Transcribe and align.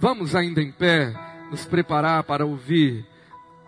Vamos 0.00 0.34
ainda 0.34 0.62
em 0.62 0.72
pé 0.72 1.12
nos 1.50 1.66
preparar 1.66 2.24
para 2.24 2.46
ouvir 2.46 3.04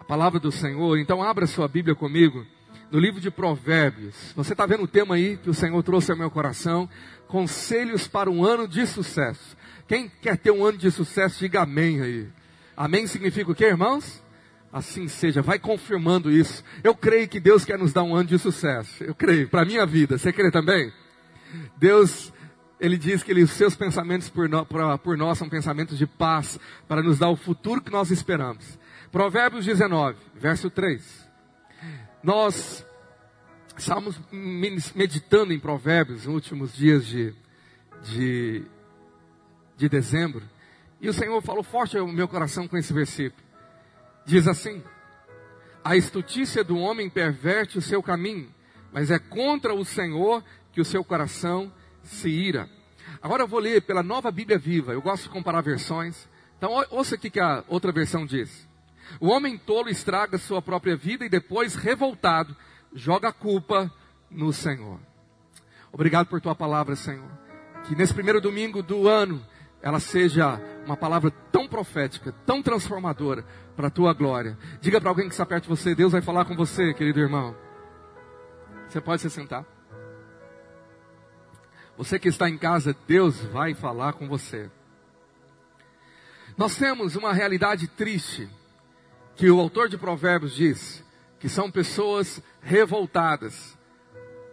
a 0.00 0.04
palavra 0.04 0.40
do 0.40 0.50
Senhor. 0.50 0.98
Então 0.98 1.22
abra 1.22 1.46
sua 1.46 1.68
Bíblia 1.68 1.94
comigo 1.94 2.46
no 2.90 2.98
livro 2.98 3.20
de 3.20 3.30
Provérbios. 3.30 4.32
Você 4.34 4.54
está 4.54 4.64
vendo 4.64 4.84
o 4.84 4.88
tema 4.88 5.16
aí 5.16 5.36
que 5.36 5.50
o 5.50 5.54
Senhor 5.54 5.82
trouxe 5.82 6.10
ao 6.10 6.16
meu 6.16 6.30
coração? 6.30 6.88
Conselhos 7.28 8.08
para 8.08 8.30
um 8.30 8.42
ano 8.42 8.66
de 8.66 8.86
sucesso. 8.86 9.54
Quem 9.86 10.10
quer 10.22 10.38
ter 10.38 10.50
um 10.50 10.64
ano 10.64 10.78
de 10.78 10.90
sucesso, 10.90 11.38
diga 11.38 11.64
amém 11.64 12.00
aí. 12.00 12.26
Amém 12.74 13.06
significa 13.06 13.52
o 13.52 13.54
que, 13.54 13.66
irmãos? 13.66 14.22
Assim 14.72 15.08
seja, 15.08 15.42
vai 15.42 15.58
confirmando 15.58 16.30
isso. 16.30 16.64
Eu 16.82 16.94
creio 16.94 17.28
que 17.28 17.40
Deus 17.40 17.62
quer 17.62 17.78
nos 17.78 17.92
dar 17.92 18.04
um 18.04 18.14
ano 18.14 18.30
de 18.30 18.38
sucesso. 18.38 19.04
Eu 19.04 19.14
creio, 19.14 19.50
para 19.50 19.60
a 19.60 19.66
minha 19.66 19.84
vida. 19.84 20.16
Você 20.16 20.32
crê 20.32 20.50
também? 20.50 20.90
Deus 21.76 22.32
ele 22.82 22.98
diz 22.98 23.22
que 23.22 23.30
ele, 23.30 23.44
os 23.44 23.52
seus 23.52 23.76
pensamentos 23.76 24.28
por, 24.28 24.48
no, 24.48 24.66
por, 24.66 25.16
nós 25.16 25.38
são 25.38 25.48
pensamentos 25.48 25.96
de 25.96 26.04
paz, 26.04 26.58
para 26.88 27.00
nos 27.00 27.16
dar 27.16 27.28
o 27.28 27.36
futuro 27.36 27.80
que 27.80 27.92
nós 27.92 28.10
esperamos. 28.10 28.76
Provérbios 29.12 29.64
19, 29.64 30.18
verso 30.34 30.68
3. 30.68 31.30
Nós 32.24 32.84
estávamos 33.78 34.18
meditando 34.32 35.52
em 35.52 35.60
Provérbios 35.60 36.26
nos 36.26 36.34
últimos 36.34 36.74
dias 36.74 37.06
de, 37.06 37.32
de, 38.02 38.64
de 39.76 39.88
dezembro, 39.88 40.42
e 41.00 41.08
o 41.08 41.12
Senhor 41.12 41.40
falou 41.40 41.62
forte 41.62 41.96
ao 41.96 42.08
meu 42.08 42.26
coração 42.26 42.66
com 42.66 42.76
esse 42.76 42.92
versículo. 42.92 43.44
Diz 44.26 44.48
assim: 44.48 44.82
A 45.84 45.94
estutícia 45.94 46.64
do 46.64 46.76
homem 46.76 47.08
perverte 47.08 47.78
o 47.78 47.82
seu 47.82 48.02
caminho, 48.02 48.52
mas 48.92 49.08
é 49.08 49.20
contra 49.20 49.72
o 49.72 49.84
Senhor 49.84 50.42
que 50.72 50.80
o 50.80 50.84
seu 50.84 51.04
coração 51.04 51.72
se 52.02 52.28
ira. 52.28 52.68
Agora 53.20 53.42
eu 53.42 53.48
vou 53.48 53.60
ler 53.60 53.82
pela 53.82 54.02
nova 54.02 54.30
Bíblia 54.30 54.58
viva. 54.58 54.92
Eu 54.92 55.02
gosto 55.02 55.24
de 55.24 55.28
comparar 55.30 55.60
versões. 55.60 56.28
Então, 56.58 56.72
ouça 56.90 57.14
o 57.14 57.18
que 57.18 57.40
a 57.40 57.64
outra 57.68 57.92
versão 57.92 58.24
diz. 58.26 58.68
O 59.20 59.28
homem 59.28 59.58
tolo 59.58 59.88
estraga 59.88 60.38
sua 60.38 60.62
própria 60.62 60.96
vida 60.96 61.24
e 61.24 61.28
depois, 61.28 61.74
revoltado, 61.74 62.56
joga 62.94 63.28
a 63.28 63.32
culpa 63.32 63.90
no 64.30 64.52
Senhor. 64.52 64.98
Obrigado 65.92 66.26
por 66.28 66.40
tua 66.40 66.54
palavra, 66.54 66.96
Senhor. 66.96 67.30
Que 67.84 67.94
nesse 67.94 68.14
primeiro 68.14 68.40
domingo 68.40 68.82
do 68.82 69.08
ano, 69.08 69.44
ela 69.82 70.00
seja 70.00 70.60
uma 70.86 70.96
palavra 70.96 71.30
tão 71.50 71.66
profética, 71.68 72.32
tão 72.46 72.62
transformadora 72.62 73.44
para 73.76 73.88
a 73.88 73.90
tua 73.90 74.12
glória. 74.12 74.56
Diga 74.80 75.00
para 75.00 75.10
alguém 75.10 75.26
que 75.26 75.34
está 75.34 75.44
perto 75.44 75.64
de 75.64 75.68
você, 75.68 75.94
Deus 75.94 76.12
vai 76.12 76.22
falar 76.22 76.44
com 76.44 76.54
você, 76.54 76.94
querido 76.94 77.20
irmão. 77.20 77.54
Você 78.88 79.00
pode 79.00 79.20
se 79.20 79.30
sentar. 79.30 79.64
Você 81.96 82.18
que 82.18 82.28
está 82.28 82.48
em 82.48 82.56
casa, 82.56 82.96
Deus 83.06 83.36
vai 83.40 83.74
falar 83.74 84.14
com 84.14 84.28
você. 84.28 84.70
Nós 86.56 86.76
temos 86.76 87.16
uma 87.16 87.32
realidade 87.32 87.86
triste, 87.86 88.48
que 89.36 89.50
o 89.50 89.60
autor 89.60 89.88
de 89.88 89.96
Provérbios 89.96 90.54
diz, 90.54 91.04
que 91.38 91.48
são 91.48 91.70
pessoas 91.70 92.42
revoltadas, 92.62 93.76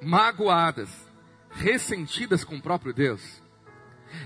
magoadas, 0.01 0.89
ressentidas 1.51 2.43
com 2.43 2.55
o 2.55 2.61
próprio 2.61 2.93
Deus. 2.93 3.41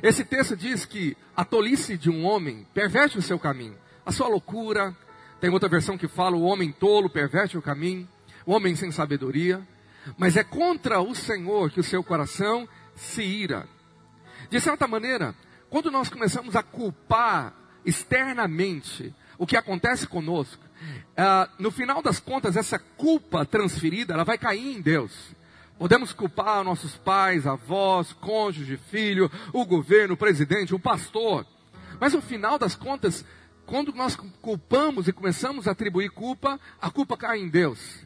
Esse 0.02 0.23
texto 0.23 0.55
diz 0.55 0.86
que 0.86 1.17
a 1.36 1.44
tolice 1.44 1.98
de 1.98 2.09
um 2.09 2.25
homem 2.25 2.66
perverte 2.73 3.17
o 3.17 3.22
seu 3.22 3.38
caminho, 3.38 3.75
a 4.05 4.11
sua 4.11 4.27
loucura. 4.27 4.95
Tem 5.42 5.50
outra 5.50 5.67
versão 5.67 5.98
que 5.98 6.08
fala: 6.08 6.38
o 6.38 6.44
homem 6.44 6.72
tolo 6.72 7.09
perverte 7.09 7.58
o 7.58 7.61
caminho, 7.61 8.08
o 8.45 8.53
homem 8.53 8.75
sem 8.75 8.92
sabedoria. 8.92 9.61
Mas 10.17 10.36
é 10.36 10.44
contra 10.44 11.02
o 11.02 11.16
Senhor 11.16 11.72
que 11.72 11.80
o 11.80 11.83
seu 11.83 12.03
coração 12.03 12.67
se 12.95 13.23
ira. 13.23 13.67
De 14.49 14.59
certa 14.59 14.88
maneira, 14.88 15.36
quando 15.69 15.89
nós 15.89 16.09
começamos 16.09 16.55
a 16.55 16.63
culpar 16.63 17.53
externamente 17.86 19.13
o 19.38 19.45
que 19.45 19.58
acontece 19.58 20.08
conosco, 20.08 20.63
uh, 20.63 21.49
no 21.58 21.71
final 21.71 22.02
das 22.02 22.19
contas, 22.19 22.55
essa 22.55 22.77
culpa 22.77 23.45
transferida, 23.45 24.14
ela 24.14 24.23
vai 24.23 24.38
cair 24.38 24.75
em 24.77 24.81
Deus. 24.81 25.11
Podemos 25.77 26.14
culpar 26.14 26.64
nossos 26.64 26.95
pais, 26.95 27.48
avós, 27.48 28.14
cônjuge, 28.14 28.77
filho, 28.77 29.30
o 29.52 29.65
governo, 29.65 30.14
o 30.14 30.17
presidente, 30.17 30.75
o 30.75 30.80
pastor. 30.80 31.45
Mas 31.99 32.14
no 32.14 32.21
final 32.21 32.60
das 32.60 32.75
contas, 32.75 33.25
quando 33.65 33.93
nós 33.93 34.15
culpamos 34.42 35.08
e 35.08 35.14
começamos 35.14 35.67
a 35.67 35.71
atribuir 35.71 36.10
culpa, 36.11 36.60
a 36.81 36.92
culpa 36.92 37.17
cai 37.17 37.39
em 37.39 37.49
Deus. 37.49 38.05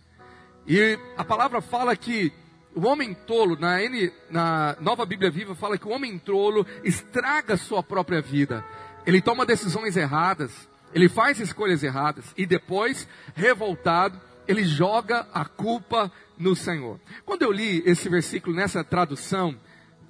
E 0.65 0.97
a 1.17 1.23
palavra 1.23 1.61
fala 1.61 1.95
que 1.95 2.31
o 2.77 2.85
homem 2.85 3.15
tolo, 3.15 3.57
na, 3.59 3.81
N, 3.81 4.11
na 4.29 4.77
Nova 4.79 5.03
Bíblia 5.03 5.31
Viva, 5.31 5.55
fala 5.55 5.79
que 5.79 5.87
o 5.87 5.91
homem 5.91 6.19
tolo 6.19 6.63
estraga 6.83 7.57
sua 7.57 7.81
própria 7.81 8.21
vida. 8.21 8.63
Ele 9.03 9.19
toma 9.19 9.47
decisões 9.47 9.97
erradas, 9.97 10.69
ele 10.93 11.09
faz 11.09 11.39
escolhas 11.39 11.81
erradas 11.81 12.25
e 12.37 12.45
depois, 12.45 13.07
revoltado, 13.33 14.21
ele 14.47 14.63
joga 14.63 15.27
a 15.33 15.43
culpa 15.43 16.11
no 16.37 16.55
Senhor. 16.55 16.99
Quando 17.25 17.41
eu 17.41 17.51
li 17.51 17.81
esse 17.83 18.07
versículo 18.09 18.55
nessa 18.55 18.83
tradução, 18.83 19.59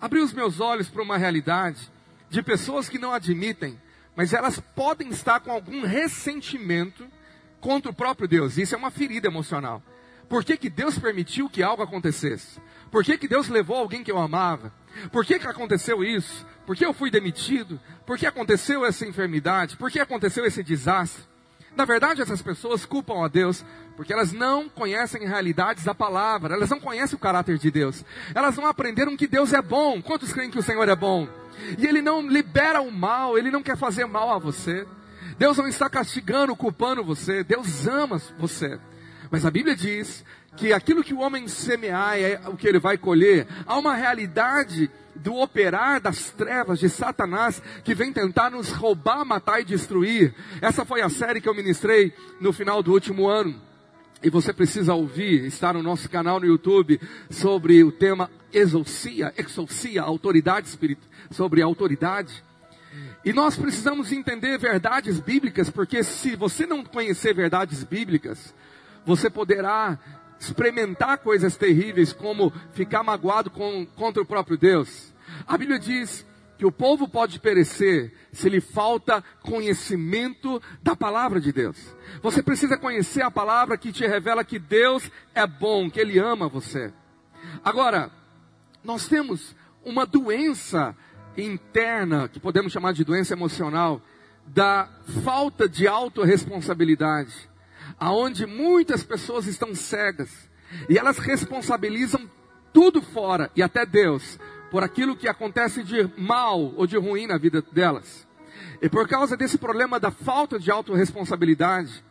abri 0.01 0.19
os 0.19 0.33
meus 0.33 0.59
olhos 0.59 0.89
para 0.89 1.01
uma 1.01 1.17
realidade 1.17 1.89
de 2.29 2.43
pessoas 2.43 2.89
que 2.89 2.99
não 2.99 3.13
admitem, 3.13 3.79
mas 4.13 4.33
elas 4.33 4.59
podem 4.75 5.07
estar 5.07 5.39
com 5.39 5.51
algum 5.51 5.85
ressentimento 5.85 7.07
contra 7.61 7.89
o 7.89 7.95
próprio 7.95 8.27
Deus. 8.27 8.57
Isso 8.57 8.75
é 8.75 8.77
uma 8.77 8.91
ferida 8.91 9.27
emocional. 9.29 9.81
Por 10.29 10.43
que, 10.43 10.57
que 10.57 10.69
Deus 10.69 10.99
permitiu 10.99 11.49
que 11.49 11.63
algo 11.63 11.81
acontecesse? 11.83 12.59
Por 12.91 13.03
que, 13.03 13.17
que 13.17 13.27
Deus 13.27 13.47
levou 13.47 13.77
alguém 13.77 14.03
que 14.03 14.11
eu 14.11 14.17
amava? 14.17 14.71
Por 15.11 15.25
que, 15.25 15.39
que 15.39 15.47
aconteceu 15.47 16.03
isso? 16.03 16.45
Por 16.65 16.75
que 16.75 16.85
eu 16.85 16.93
fui 16.93 17.09
demitido? 17.09 17.79
Por 18.05 18.17
que 18.17 18.25
aconteceu 18.25 18.85
essa 18.85 19.05
enfermidade? 19.05 19.77
Por 19.77 19.89
que 19.89 19.99
aconteceu 19.99 20.45
esse 20.45 20.63
desastre? 20.63 21.23
Na 21.75 21.85
verdade, 21.85 22.21
essas 22.21 22.41
pessoas 22.41 22.85
culpam 22.85 23.23
a 23.23 23.27
Deus 23.27 23.63
porque 23.95 24.11
elas 24.11 24.33
não 24.33 24.67
conhecem 24.67 25.27
realidades 25.27 25.83
da 25.83 25.93
palavra, 25.93 26.55
elas 26.55 26.69
não 26.69 26.79
conhecem 26.79 27.15
o 27.15 27.19
caráter 27.19 27.57
de 27.57 27.69
Deus, 27.69 28.03
elas 28.33 28.55
não 28.55 28.65
aprenderam 28.65 29.15
que 29.15 29.27
Deus 29.27 29.53
é 29.53 29.61
bom. 29.61 30.01
Quantos 30.01 30.33
creem 30.33 30.49
que 30.49 30.59
o 30.59 30.63
Senhor 30.63 30.89
é 30.89 30.95
bom? 30.95 31.27
E 31.77 31.85
Ele 31.85 32.01
não 32.01 32.27
libera 32.27 32.81
o 32.81 32.91
mal, 32.91 33.37
Ele 33.37 33.51
não 33.51 33.63
quer 33.63 33.77
fazer 33.77 34.05
mal 34.05 34.31
a 34.31 34.39
você. 34.39 34.87
Deus 35.37 35.57
não 35.57 35.67
está 35.67 35.87
castigando, 35.89 36.55
culpando 36.55 37.03
você, 37.03 37.43
Deus 37.43 37.87
ama 37.87 38.19
você. 38.39 38.79
Mas 39.29 39.45
a 39.45 39.51
Bíblia 39.51 39.75
diz 39.75 40.23
que 40.55 40.73
aquilo 40.73 41.03
que 41.03 41.13
o 41.13 41.19
homem 41.19 41.47
semear 41.47 42.17
é 42.17 42.41
o 42.47 42.57
que 42.57 42.67
ele 42.67 42.79
vai 42.79 42.97
colher. 42.97 43.47
Há 43.65 43.77
uma 43.77 43.95
realidade 43.95 44.89
do 45.15 45.35
operar 45.35 45.99
das 45.99 46.29
trevas 46.31 46.79
de 46.79 46.89
Satanás 46.89 47.61
que 47.83 47.95
vem 47.95 48.13
tentar 48.13 48.49
nos 48.49 48.71
roubar, 48.71 49.25
matar 49.25 49.61
e 49.61 49.65
destruir. 49.65 50.33
Essa 50.61 50.85
foi 50.85 51.01
a 51.01 51.09
série 51.09 51.41
que 51.41 51.49
eu 51.49 51.55
ministrei 51.55 52.13
no 52.39 52.53
final 52.53 52.81
do 52.81 52.91
último 52.91 53.27
ano. 53.27 53.61
E 54.21 54.29
você 54.29 54.51
precisa 54.51 54.95
ouvir, 54.95 55.45
está 55.45 55.71
no 55.71 55.83
nosso 55.83 56.09
canal 56.09 56.39
no 56.39 56.45
YouTube, 56.45 56.99
sobre 57.29 57.83
o 57.83 57.91
tema 57.91 58.31
exorcia, 58.51 59.31
exorcia, 59.37 60.01
autoridade 60.01 60.67
espiritual, 60.67 61.07
sobre 61.29 61.61
autoridade. 61.61 62.43
E 63.23 63.31
nós 63.31 63.55
precisamos 63.55 64.11
entender 64.11 64.57
verdades 64.57 65.19
bíblicas, 65.19 65.69
porque 65.69 66.03
se 66.03 66.35
você 66.35 66.65
não 66.65 66.83
conhecer 66.83 67.33
verdades 67.33 67.83
bíblicas, 67.83 68.53
você 69.07 69.29
poderá 69.29 69.97
experimentar 70.37 71.19
coisas 71.19 71.55
terríveis, 71.55 72.11
como 72.11 72.51
ficar 72.73 73.01
magoado 73.03 73.49
com, 73.49 73.85
contra 73.95 74.21
o 74.21 74.25
próprio 74.25 74.57
Deus. 74.57 75.13
A 75.47 75.57
Bíblia 75.57 75.79
diz 75.79 76.27
que 76.57 76.65
o 76.65 76.71
povo 76.71 77.07
pode 77.07 77.39
perecer 77.39 78.13
se 78.33 78.49
lhe 78.49 78.59
falta 78.59 79.23
conhecimento 79.41 80.61
da 80.83 80.93
palavra 80.93 81.39
de 81.39 81.53
Deus. 81.53 81.77
Você 82.21 82.43
precisa 82.43 82.77
conhecer 82.77 83.21
a 83.21 83.31
palavra 83.31 83.77
que 83.77 83.93
te 83.93 84.05
revela 84.05 84.43
que 84.43 84.59
Deus 84.59 85.09
é 85.33 85.47
bom, 85.47 85.89
que 85.89 86.01
Ele 86.01 86.19
ama 86.19 86.49
você. 86.49 86.91
Agora, 87.63 88.11
nós 88.83 89.07
temos 89.07 89.55
uma 89.85 90.05
doença 90.05 90.93
interna, 91.37 92.27
que 92.27 92.41
podemos 92.41 92.73
chamar 92.73 92.91
de 92.91 93.05
doença 93.05 93.33
emocional, 93.33 94.01
da 94.45 94.89
falta 95.23 95.69
de 95.69 95.87
autorresponsabilidade 95.87 97.47
aonde 97.99 98.45
muitas 98.45 99.03
pessoas 99.03 99.47
estão 99.47 99.73
cegas 99.73 100.29
e 100.89 100.97
elas 100.97 101.17
responsabilizam 101.17 102.29
tudo 102.73 103.01
fora 103.01 103.49
e 103.55 103.63
até 103.63 103.85
Deus 103.85 104.37
por 104.69 104.83
aquilo 104.83 105.15
que 105.15 105.27
acontece 105.27 105.83
de 105.83 106.09
mal 106.17 106.73
ou 106.75 106.85
de 106.85 106.97
ruim 106.97 107.25
na 107.25 107.37
vida 107.37 107.63
delas. 107.71 108.27
E 108.81 108.89
por 108.89 109.07
causa 109.07 109.35
desse 109.37 109.57
problema 109.57 109.99
da 109.99 110.11
falta 110.11 110.59
de 110.59 110.69
autorresponsabilidade, 110.69 112.03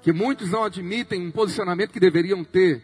que 0.00 0.12
muitos 0.12 0.50
não 0.50 0.64
admitem 0.64 1.26
um 1.26 1.30
posicionamento 1.30 1.92
que 1.92 2.00
deveriam 2.00 2.42
ter, 2.42 2.82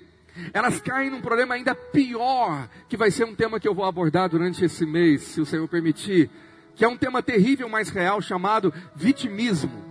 elas 0.52 0.80
caem 0.80 1.10
num 1.10 1.20
problema 1.20 1.54
ainda 1.54 1.74
pior, 1.74 2.68
que 2.88 2.96
vai 2.96 3.10
ser 3.10 3.24
um 3.24 3.34
tema 3.34 3.60
que 3.60 3.68
eu 3.68 3.74
vou 3.74 3.84
abordar 3.84 4.28
durante 4.28 4.64
esse 4.64 4.84
mês, 4.84 5.22
se 5.22 5.40
o 5.40 5.46
Senhor 5.46 5.66
permitir, 5.68 6.28
que 6.74 6.84
é 6.84 6.88
um 6.88 6.96
tema 6.96 7.22
terrível, 7.22 7.68
mas 7.68 7.88
real, 7.88 8.20
chamado 8.20 8.74
vitimismo. 8.96 9.82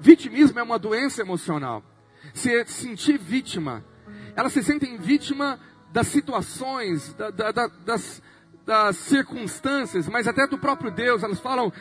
Vitimismo 0.00 0.58
é 0.58 0.62
uma 0.62 0.78
doença 0.78 1.20
emocional. 1.20 1.82
Se 2.34 2.66
sentir 2.66 3.16
vítima, 3.16 3.82
elas 4.36 4.52
se 4.52 4.62
sentem 4.62 4.98
vítima 4.98 5.58
das 5.90 6.08
situações, 6.08 7.14
da, 7.14 7.30
da, 7.30 7.52
da, 7.52 7.66
das, 7.86 8.20
das 8.66 8.96
circunstâncias, 8.96 10.08
mas 10.08 10.26
até 10.26 10.46
do 10.46 10.58
próprio 10.58 10.90
Deus. 10.90 11.22
Elas 11.22 11.38
falam, 11.38 11.72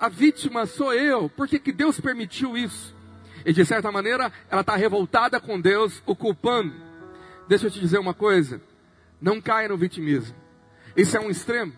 a 0.00 0.08
vítima 0.08 0.66
sou 0.66 0.94
eu, 0.94 1.28
por 1.28 1.46
que, 1.46 1.58
que 1.58 1.70
Deus 1.70 2.00
permitiu 2.00 2.56
isso? 2.56 2.96
E 3.44 3.52
de 3.52 3.64
certa 3.64 3.92
maneira, 3.92 4.32
ela 4.50 4.62
está 4.62 4.74
revoltada 4.74 5.38
com 5.38 5.60
Deus, 5.60 6.02
o 6.06 6.16
culpando. 6.16 6.74
Deixa 7.46 7.66
eu 7.66 7.70
te 7.70 7.78
dizer 7.78 7.98
uma 7.98 8.14
coisa: 8.14 8.60
não 9.20 9.40
caia 9.40 9.68
no 9.68 9.76
vitimismo. 9.76 10.34
Isso 10.96 11.16
é 11.16 11.20
um 11.20 11.30
extremo. 11.30 11.72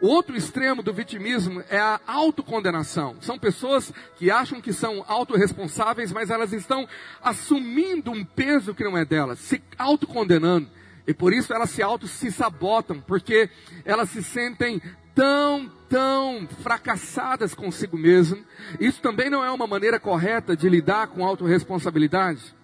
O 0.00 0.08
outro 0.08 0.36
extremo 0.36 0.82
do 0.82 0.92
vitimismo 0.92 1.62
é 1.70 1.78
a 1.78 2.00
autocondenação. 2.06 3.16
São 3.20 3.38
pessoas 3.38 3.92
que 4.16 4.30
acham 4.30 4.60
que 4.60 4.72
são 4.72 5.04
autorresponsáveis, 5.06 6.12
mas 6.12 6.30
elas 6.30 6.52
estão 6.52 6.88
assumindo 7.22 8.10
um 8.10 8.24
peso 8.24 8.74
que 8.74 8.84
não 8.84 8.96
é 8.96 9.04
delas, 9.04 9.38
se 9.38 9.62
autocondenando. 9.78 10.68
E 11.06 11.14
por 11.14 11.32
isso 11.32 11.52
elas 11.54 11.70
se 11.70 11.82
auto 11.82 12.08
se 12.08 12.32
sabotam, 12.32 13.00
porque 13.00 13.48
elas 13.84 14.10
se 14.10 14.22
sentem 14.22 14.82
tão, 15.14 15.70
tão 15.88 16.48
fracassadas 16.62 17.54
consigo 17.54 17.96
mesmo. 17.96 18.44
Isso 18.80 19.00
também 19.00 19.30
não 19.30 19.44
é 19.44 19.50
uma 19.50 19.66
maneira 19.66 20.00
correta 20.00 20.56
de 20.56 20.68
lidar 20.68 21.06
com 21.08 21.24
autorresponsabilidade. 21.24 22.54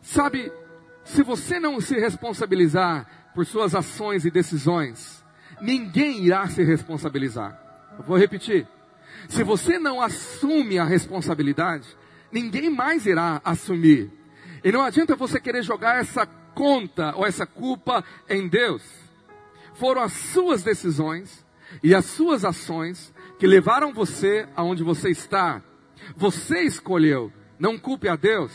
Sabe, 0.00 0.52
se 1.04 1.22
você 1.22 1.58
não 1.58 1.80
se 1.80 1.98
responsabilizar 1.98 3.32
por 3.34 3.44
suas 3.44 3.74
ações 3.74 4.24
e 4.24 4.30
decisões, 4.30 5.25
ninguém 5.60 6.24
irá 6.24 6.46
se 6.48 6.62
responsabilizar. 6.62 7.60
Eu 7.98 8.04
vou 8.04 8.18
repetir. 8.18 8.66
Se 9.28 9.42
você 9.42 9.78
não 9.78 10.00
assume 10.00 10.78
a 10.78 10.84
responsabilidade, 10.84 11.86
ninguém 12.30 12.70
mais 12.70 13.06
irá 13.06 13.40
assumir. 13.44 14.12
E 14.62 14.70
não 14.70 14.82
adianta 14.82 15.16
você 15.16 15.40
querer 15.40 15.62
jogar 15.62 16.00
essa 16.00 16.26
conta 16.26 17.14
ou 17.16 17.26
essa 17.26 17.46
culpa 17.46 18.04
em 18.28 18.48
Deus. 18.48 18.82
Foram 19.74 20.02
as 20.02 20.12
suas 20.12 20.62
decisões 20.62 21.44
e 21.82 21.94
as 21.94 22.04
suas 22.04 22.44
ações 22.44 23.12
que 23.38 23.46
levaram 23.46 23.92
você 23.92 24.48
aonde 24.56 24.82
você 24.82 25.10
está. 25.10 25.62
Você 26.16 26.60
escolheu, 26.60 27.32
não 27.58 27.78
culpe 27.78 28.08
a 28.08 28.16
Deus. 28.16 28.52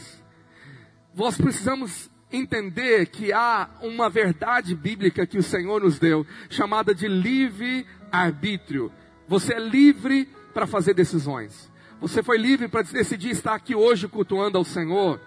Nós 1.15 1.37
precisamos 1.37 2.10
entender 2.31 3.07
que 3.07 3.33
há 3.33 3.69
uma 3.81 4.09
verdade 4.09 4.75
bíblica 4.75 5.25
que 5.25 5.37
o 5.37 5.43
Senhor 5.43 5.81
nos 5.81 5.99
deu, 5.99 6.25
chamada 6.49 6.93
de 6.93 7.07
livre 7.07 7.85
arbítrio. 8.11 8.91
Você 9.27 9.53
é 9.53 9.59
livre 9.59 10.27
para 10.53 10.67
fazer 10.67 10.93
decisões. 10.93 11.71
Você 11.99 12.23
foi 12.23 12.37
livre 12.37 12.67
para 12.67 12.81
decidir 12.81 13.29
estar 13.29 13.53
aqui 13.53 13.75
hoje 13.75 14.07
cultuando 14.07 14.57
ao 14.57 14.63
Senhor. 14.63 15.19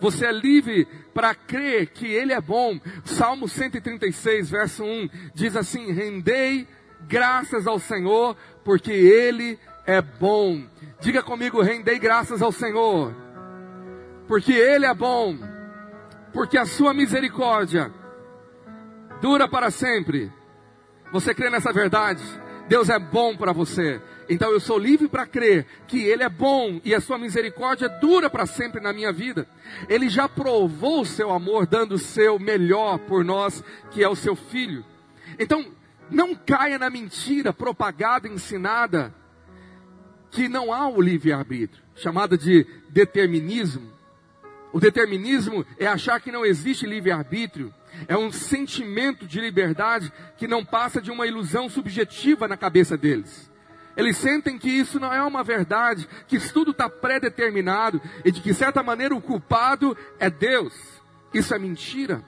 Você 0.00 0.26
é 0.26 0.32
livre 0.32 0.86
para 1.14 1.34
crer 1.34 1.86
que 1.88 2.06
Ele 2.06 2.32
é 2.32 2.40
bom. 2.40 2.80
Salmo 3.04 3.48
136, 3.48 4.50
verso 4.50 4.84
1 4.84 5.08
diz 5.34 5.56
assim: 5.56 5.92
Rendei 5.92 6.66
graças 7.08 7.66
ao 7.66 7.78
Senhor, 7.78 8.36
porque 8.64 8.90
Ele 8.90 9.58
é 9.86 10.02
bom. 10.02 10.64
Diga 11.00 11.22
comigo: 11.22 11.62
rendei 11.62 11.98
graças 11.98 12.42
ao 12.42 12.52
Senhor, 12.52 13.14
porque 14.26 14.52
Ele 14.52 14.84
é 14.84 14.94
bom, 14.94 15.38
porque 16.32 16.58
a 16.58 16.66
Sua 16.66 16.92
misericórdia 16.92 17.92
dura 19.20 19.48
para 19.48 19.70
sempre. 19.70 20.32
Você 21.12 21.34
crê 21.34 21.50
nessa 21.50 21.72
verdade? 21.72 22.22
Deus 22.68 22.88
é 22.88 22.98
bom 22.98 23.36
para 23.36 23.52
você. 23.52 24.00
Então 24.28 24.50
eu 24.50 24.58
sou 24.58 24.78
livre 24.78 25.08
para 25.08 25.26
crer 25.26 25.66
que 25.86 26.02
Ele 26.02 26.22
é 26.22 26.28
bom 26.28 26.80
e 26.84 26.94
a 26.94 27.00
sua 27.00 27.16
misericórdia 27.16 27.88
dura 27.88 28.28
para 28.28 28.44
sempre 28.44 28.80
na 28.80 28.92
minha 28.92 29.12
vida. 29.12 29.48
Ele 29.88 30.08
já 30.08 30.28
provou 30.28 31.02
o 31.02 31.06
seu 31.06 31.30
amor, 31.30 31.66
dando 31.66 31.94
o 31.94 31.98
seu 31.98 32.38
melhor 32.38 32.98
por 32.98 33.24
nós, 33.24 33.62
que 33.90 34.02
é 34.02 34.08
o 34.08 34.16
seu 34.16 34.34
filho. 34.34 34.84
Então, 35.38 35.64
não 36.10 36.34
caia 36.34 36.78
na 36.78 36.90
mentira 36.90 37.52
propagada, 37.52 38.28
ensinada, 38.28 39.14
que 40.30 40.48
não 40.48 40.72
há 40.72 40.88
o 40.88 41.00
livre-arbítrio, 41.00 41.82
chamada 41.94 42.36
de 42.36 42.66
determinismo. 42.90 43.95
O 44.76 44.78
determinismo 44.78 45.64
é 45.78 45.86
achar 45.86 46.20
que 46.20 46.30
não 46.30 46.44
existe 46.44 46.84
livre-arbítrio, 46.84 47.72
é 48.06 48.14
um 48.14 48.30
sentimento 48.30 49.26
de 49.26 49.40
liberdade 49.40 50.12
que 50.36 50.46
não 50.46 50.62
passa 50.62 51.00
de 51.00 51.10
uma 51.10 51.26
ilusão 51.26 51.66
subjetiva 51.66 52.46
na 52.46 52.58
cabeça 52.58 52.94
deles. 52.94 53.50
Eles 53.96 54.18
sentem 54.18 54.58
que 54.58 54.68
isso 54.68 55.00
não 55.00 55.10
é 55.10 55.22
uma 55.22 55.42
verdade, 55.42 56.06
que 56.28 56.36
isso 56.36 56.52
tudo 56.52 56.72
está 56.72 56.90
pré-determinado 56.90 58.02
e 58.22 58.30
de 58.30 58.42
que, 58.42 58.50
de 58.50 58.54
certa 58.54 58.82
maneira, 58.82 59.14
o 59.14 59.22
culpado 59.22 59.96
é 60.18 60.28
Deus. 60.28 60.74
Isso 61.32 61.54
é 61.54 61.58
mentira. 61.58 62.22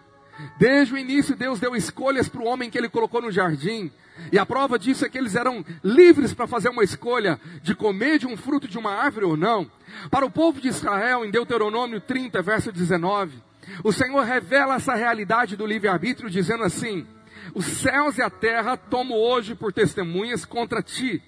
Desde 0.58 0.94
o 0.94 0.98
início, 0.98 1.36
Deus 1.36 1.58
deu 1.58 1.74
escolhas 1.74 2.28
para 2.28 2.40
o 2.40 2.46
homem 2.46 2.70
que 2.70 2.78
ele 2.78 2.88
colocou 2.88 3.20
no 3.20 3.30
jardim. 3.30 3.90
E 4.32 4.38
a 4.38 4.46
prova 4.46 4.78
disso 4.78 5.04
é 5.04 5.08
que 5.08 5.18
eles 5.18 5.34
eram 5.34 5.64
livres 5.82 6.34
para 6.34 6.46
fazer 6.46 6.68
uma 6.68 6.84
escolha 6.84 7.40
de 7.62 7.74
comer 7.74 8.18
de 8.18 8.26
um 8.26 8.36
fruto 8.36 8.66
de 8.68 8.78
uma 8.78 8.92
árvore 8.92 9.26
ou 9.26 9.36
não. 9.36 9.70
Para 10.10 10.26
o 10.26 10.30
povo 10.30 10.60
de 10.60 10.68
Israel, 10.68 11.24
em 11.24 11.30
Deuteronômio 11.30 12.00
30, 12.00 12.42
verso 12.42 12.72
19, 12.72 13.42
o 13.84 13.92
Senhor 13.92 14.22
revela 14.24 14.76
essa 14.76 14.94
realidade 14.94 15.56
do 15.56 15.66
livre-arbítrio, 15.66 16.30
dizendo 16.30 16.64
assim: 16.64 17.06
Os 17.54 17.66
céus 17.66 18.18
e 18.18 18.22
a 18.22 18.30
terra 18.30 18.76
tomo 18.76 19.14
hoje 19.14 19.54
por 19.54 19.72
testemunhas 19.72 20.44
contra 20.44 20.82
ti 20.82 21.22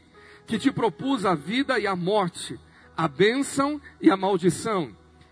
que 0.46 0.58
te 0.58 0.72
propus 0.72 1.24
a 1.24 1.34
vida 1.34 1.78
e 1.78 1.86
a 1.86 1.94
morte, 1.94 2.58
a 2.96 3.06
bênção 3.06 3.80
e 4.00 4.10
a 4.10 4.16
maldição. 4.16 4.90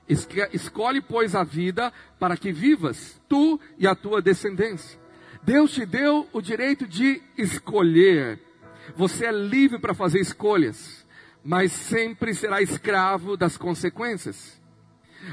Escolhe, 0.09 1.01
pois, 1.03 1.35
a 1.35 1.45
vida 1.45 1.93
para 2.19 2.37
que 2.37 2.51
vivas, 2.51 3.21
tu 3.29 3.61
e 3.79 3.87
a 3.87 3.95
tua 3.95 4.23
descendência. 4.23 4.99
Deus 5.43 5.73
te 5.73 5.85
deu 5.85 6.27
o 6.33 6.41
direito 6.41 6.87
de 6.87 7.23
escolher. 7.37 8.41
Você 8.97 9.27
é 9.27 9.33
livre 9.33 9.79
para 9.79 9.95
fazer 9.95 10.21
escolhas, 10.21 11.07
mas 11.45 11.73
sempre 11.73 12.35
será 12.35 12.63
escravo 12.63 13.37
das 13.37 13.57
consequências. 13.57 14.59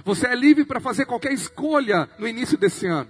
Você 0.03 0.27
é 0.27 0.35
livre 0.35 0.65
para 0.65 0.79
fazer 0.79 1.05
qualquer 1.05 1.31
escolha 1.31 2.09
no 2.17 2.27
início 2.27 2.57
desse 2.57 2.85
ano, 2.87 3.09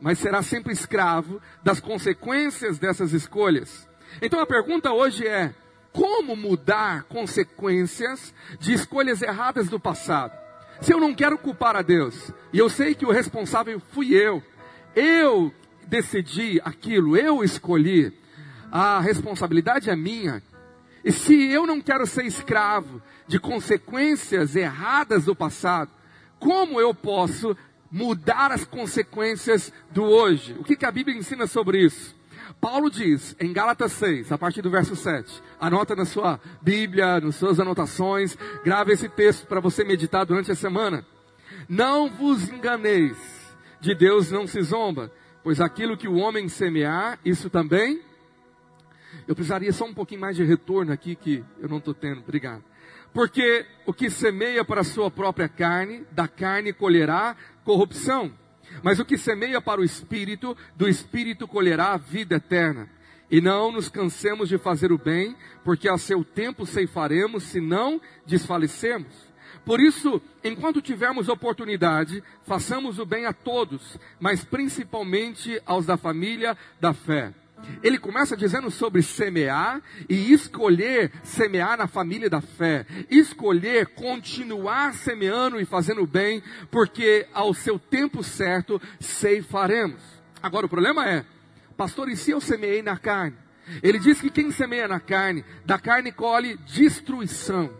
mas 0.00 0.18
será 0.18 0.42
sempre 0.42 0.72
escravo 0.72 1.40
das 1.62 1.80
consequências 1.80 2.78
dessas 2.78 3.12
escolhas. 3.12 3.88
Então 4.22 4.40
a 4.40 4.46
pergunta 4.46 4.92
hoje 4.92 5.26
é: 5.26 5.54
como 5.92 6.34
mudar 6.34 7.04
consequências 7.04 8.34
de 8.58 8.72
escolhas 8.72 9.22
erradas 9.22 9.68
do 9.68 9.78
passado. 9.78 10.43
Se 10.84 10.92
eu 10.92 11.00
não 11.00 11.14
quero 11.14 11.38
culpar 11.38 11.76
a 11.76 11.80
Deus, 11.80 12.30
e 12.52 12.58
eu 12.58 12.68
sei 12.68 12.94
que 12.94 13.06
o 13.06 13.10
responsável 13.10 13.80
fui 13.92 14.14
eu, 14.14 14.42
eu 14.94 15.50
decidi 15.86 16.60
aquilo, 16.62 17.16
eu 17.16 17.42
escolhi, 17.42 18.12
a 18.70 19.00
responsabilidade 19.00 19.88
é 19.88 19.96
minha. 19.96 20.42
E 21.02 21.10
se 21.10 21.34
eu 21.50 21.66
não 21.66 21.80
quero 21.80 22.06
ser 22.06 22.26
escravo 22.26 23.00
de 23.26 23.38
consequências 23.38 24.54
erradas 24.54 25.24
do 25.24 25.34
passado, 25.34 25.90
como 26.38 26.78
eu 26.78 26.94
posso 26.94 27.56
mudar 27.90 28.52
as 28.52 28.66
consequências 28.66 29.72
do 29.90 30.02
hoje? 30.02 30.54
O 30.58 30.64
que, 30.64 30.76
que 30.76 30.84
a 30.84 30.92
Bíblia 30.92 31.16
ensina 31.16 31.46
sobre 31.46 31.82
isso? 31.82 32.14
Paulo 32.64 32.90
diz 32.90 33.36
em 33.38 33.52
Gálatas 33.52 33.92
6, 33.92 34.32
a 34.32 34.38
partir 34.38 34.62
do 34.62 34.70
verso 34.70 34.96
7, 34.96 35.42
anota 35.60 35.94
na 35.94 36.06
sua 36.06 36.40
Bíblia, 36.62 37.20
nas 37.20 37.36
suas 37.36 37.60
anotações, 37.60 38.38
grave 38.64 38.94
esse 38.94 39.06
texto 39.06 39.46
para 39.46 39.60
você 39.60 39.84
meditar 39.84 40.24
durante 40.24 40.50
a 40.50 40.54
semana. 40.54 41.04
Não 41.68 42.08
vos 42.08 42.48
enganeis, 42.48 43.18
de 43.82 43.94
Deus 43.94 44.30
não 44.30 44.46
se 44.46 44.62
zomba, 44.62 45.12
pois 45.42 45.60
aquilo 45.60 45.94
que 45.94 46.08
o 46.08 46.14
homem 46.14 46.48
semear, 46.48 47.18
isso 47.22 47.50
também. 47.50 48.00
Eu 49.28 49.34
precisaria 49.34 49.70
só 49.70 49.84
um 49.84 49.92
pouquinho 49.92 50.22
mais 50.22 50.34
de 50.34 50.42
retorno 50.42 50.90
aqui 50.90 51.14
que 51.14 51.44
eu 51.60 51.68
não 51.68 51.76
estou 51.76 51.92
tendo, 51.92 52.20
obrigado. 52.20 52.64
Porque 53.12 53.66
o 53.84 53.92
que 53.92 54.08
semeia 54.08 54.64
para 54.64 54.80
a 54.80 54.84
sua 54.84 55.10
própria 55.10 55.50
carne, 55.50 56.06
da 56.12 56.26
carne 56.26 56.72
colherá 56.72 57.36
corrupção. 57.62 58.32
Mas 58.82 58.98
o 58.98 59.04
que 59.04 59.16
semeia 59.16 59.60
para 59.60 59.80
o 59.80 59.84
espírito, 59.84 60.56
do 60.76 60.88
espírito 60.88 61.46
colherá 61.46 61.92
a 61.92 61.96
vida 61.96 62.36
eterna. 62.36 62.88
E 63.30 63.40
não 63.40 63.72
nos 63.72 63.88
cansemos 63.88 64.48
de 64.48 64.58
fazer 64.58 64.92
o 64.92 64.98
bem, 64.98 65.34
porque 65.64 65.88
a 65.88 65.96
seu 65.96 66.22
tempo 66.22 66.66
ceifaremos, 66.66 67.44
se 67.44 67.60
não 67.60 68.00
desfalecermos. 68.26 69.34
Por 69.64 69.80
isso, 69.80 70.20
enquanto 70.42 70.82
tivermos 70.82 71.28
oportunidade, 71.28 72.22
façamos 72.44 72.98
o 72.98 73.06
bem 73.06 73.24
a 73.24 73.32
todos, 73.32 73.98
mas 74.20 74.44
principalmente 74.44 75.60
aos 75.64 75.86
da 75.86 75.96
família 75.96 76.56
da 76.78 76.92
fé. 76.92 77.32
Ele 77.82 77.98
começa 77.98 78.36
dizendo 78.36 78.70
sobre 78.70 79.02
semear 79.02 79.82
e 80.08 80.32
escolher 80.32 81.12
semear 81.22 81.76
na 81.76 81.86
família 81.86 82.30
da 82.30 82.40
fé, 82.40 82.86
escolher 83.10 83.88
continuar 83.88 84.94
semeando 84.94 85.60
e 85.60 85.64
fazendo 85.64 86.06
bem, 86.06 86.42
porque 86.70 87.26
ao 87.32 87.52
seu 87.54 87.78
tempo 87.78 88.22
certo 88.22 88.80
ceifaremos. 89.00 90.00
Agora 90.42 90.66
o 90.66 90.68
problema 90.68 91.08
é, 91.08 91.24
pastor, 91.76 92.08
e 92.08 92.16
se 92.16 92.30
eu 92.30 92.40
semeei 92.40 92.82
na 92.82 92.96
carne? 92.96 93.36
Ele 93.82 93.98
diz 93.98 94.20
que 94.20 94.30
quem 94.30 94.50
semeia 94.50 94.86
na 94.86 95.00
carne, 95.00 95.44
da 95.64 95.78
carne 95.78 96.12
colhe 96.12 96.58
destruição. 96.66 97.70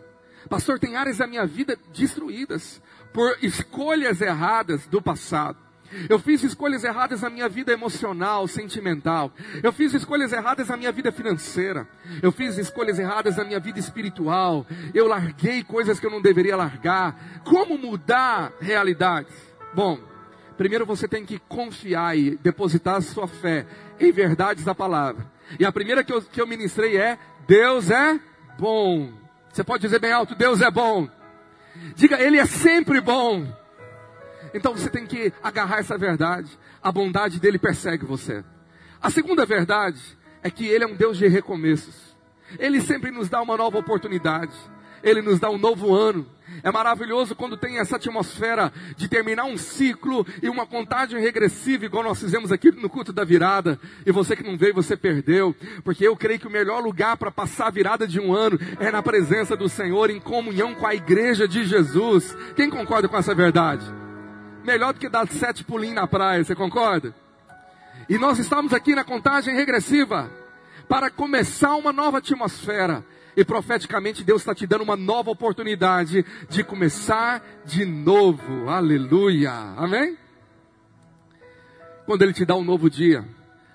Pastor, 0.49 0.79
tem 0.79 0.95
áreas 0.95 1.17
da 1.17 1.27
minha 1.27 1.45
vida 1.45 1.77
destruídas 1.93 2.81
por 3.13 3.37
escolhas 3.41 4.21
erradas 4.21 4.85
do 4.87 5.01
passado. 5.01 5.64
Eu 6.09 6.19
fiz 6.19 6.43
escolhas 6.43 6.83
erradas 6.83 7.21
na 7.21 7.29
minha 7.29 7.47
vida 7.47 7.71
emocional, 7.71 8.47
sentimental. 8.47 9.31
Eu 9.63 9.71
fiz 9.71 9.93
escolhas 9.93 10.33
erradas 10.33 10.67
na 10.67 10.77
minha 10.77 10.91
vida 10.91 11.11
financeira. 11.11 11.87
Eu 12.21 12.31
fiz 12.31 12.57
escolhas 12.57 12.99
erradas 12.99 13.37
na 13.37 13.43
minha 13.43 13.59
vida 13.59 13.79
espiritual. 13.79 14.65
Eu 14.93 15.07
larguei 15.07 15.63
coisas 15.63 15.99
que 15.99 16.05
eu 16.05 16.11
não 16.11 16.21
deveria 16.21 16.55
largar. 16.55 17.41
Como 17.43 17.77
mudar 17.77 18.51
realidades? 18.59 19.33
Bom, 19.73 19.99
primeiro 20.57 20.85
você 20.85 21.07
tem 21.07 21.25
que 21.25 21.39
confiar 21.39 22.17
e 22.17 22.37
depositar 22.37 23.01
sua 23.01 23.27
fé 23.27 23.65
em 23.99 24.11
verdades 24.11 24.63
da 24.63 24.75
palavra. 24.75 25.25
E 25.59 25.65
a 25.65 25.71
primeira 25.71 26.03
que 26.03 26.11
eu, 26.11 26.21
que 26.21 26.41
eu 26.41 26.47
ministrei 26.47 26.97
é: 26.97 27.17
Deus 27.47 27.89
é 27.89 28.19
bom. 28.57 29.13
Você 29.51 29.63
pode 29.63 29.81
dizer 29.81 29.99
bem 29.99 30.11
alto: 30.11 30.35
Deus 30.35 30.61
é 30.61 30.71
bom. 30.71 31.07
Diga, 31.95 32.19
Ele 32.19 32.37
é 32.37 32.45
sempre 32.45 32.99
bom. 33.01 33.45
Então 34.55 34.73
você 34.73 34.89
tem 34.89 35.05
que 35.05 35.33
agarrar 35.43 35.79
essa 35.79 35.97
verdade. 35.97 36.49
A 36.81 36.89
bondade 36.89 37.41
dele 37.41 37.59
persegue 37.59 38.05
você. 38.05 38.41
A 39.01 39.09
segunda 39.09 39.45
verdade 39.45 39.99
é 40.41 40.49
que 40.49 40.65
ele 40.65 40.85
é 40.85 40.87
um 40.87 40.95
Deus 40.95 41.17
de 41.17 41.27
recomeços. 41.27 42.15
Ele 42.57 42.79
sempre 42.79 43.11
nos 43.11 43.27
dá 43.27 43.41
uma 43.41 43.57
nova 43.57 43.77
oportunidade. 43.77 44.53
Ele 45.03 45.21
nos 45.21 45.41
dá 45.41 45.49
um 45.49 45.57
novo 45.57 45.93
ano. 45.93 46.25
É 46.63 46.71
maravilhoso 46.71 47.35
quando 47.35 47.57
tem 47.57 47.79
essa 47.79 47.97
atmosfera 47.97 48.71
de 48.95 49.09
terminar 49.09 49.43
um 49.43 49.57
ciclo 49.57 50.25
e 50.41 50.47
uma 50.47 50.65
contagem 50.65 51.19
regressiva, 51.19 51.85
igual 51.85 52.03
nós 52.03 52.19
fizemos 52.19 52.49
aqui 52.49 52.71
no 52.71 52.89
culto 52.89 53.11
da 53.11 53.25
virada. 53.25 53.77
E 54.05 54.11
você 54.11 54.37
que 54.37 54.43
não 54.43 54.57
veio, 54.57 54.73
você 54.73 54.95
perdeu. 54.95 55.53
Porque 55.83 56.07
eu 56.07 56.15
creio 56.15 56.39
que 56.39 56.47
o 56.47 56.51
melhor 56.51 56.81
lugar 56.81 57.17
para 57.17 57.29
passar 57.29 57.67
a 57.67 57.71
virada 57.71 58.07
de 58.07 58.21
um 58.21 58.33
ano 58.33 58.57
é 58.79 58.89
na 58.89 59.03
presença 59.03 59.57
do 59.57 59.67
Senhor, 59.67 60.09
em 60.09 60.19
comunhão 60.19 60.73
com 60.73 60.87
a 60.87 60.95
igreja 60.95 61.45
de 61.45 61.65
Jesus. 61.65 62.33
Quem 62.55 62.69
concorda 62.69 63.09
com 63.09 63.17
essa 63.17 63.35
verdade? 63.35 64.04
Melhor 64.65 64.93
do 64.93 64.99
que 64.99 65.07
dar 65.07 65.27
sete 65.27 65.63
pulinhos 65.63 65.95
na 65.95 66.07
praia, 66.07 66.43
você 66.43 66.55
concorda? 66.55 67.13
E 68.09 68.17
nós 68.17 68.39
estamos 68.39 68.73
aqui 68.73 68.93
na 68.93 69.03
contagem 69.03 69.55
regressiva 69.55 70.29
para 70.89 71.09
começar 71.09 71.75
uma 71.75 71.93
nova 71.93 72.17
atmosfera. 72.17 73.03
E 73.37 73.43
profeticamente 73.43 74.23
Deus 74.23 74.41
está 74.41 74.55
te 74.55 74.65
dando 74.65 74.83
uma 74.83 74.95
nova 74.95 75.29
oportunidade 75.29 76.25
de 76.49 76.63
começar 76.63 77.43
de 77.65 77.85
novo. 77.85 78.69
Aleluia. 78.69 79.51
Amém? 79.77 80.17
Quando 82.05 82.21
Ele 82.21 82.33
te 82.33 82.45
dá 82.45 82.55
um 82.55 82.63
novo 82.63 82.89
dia, 82.89 83.25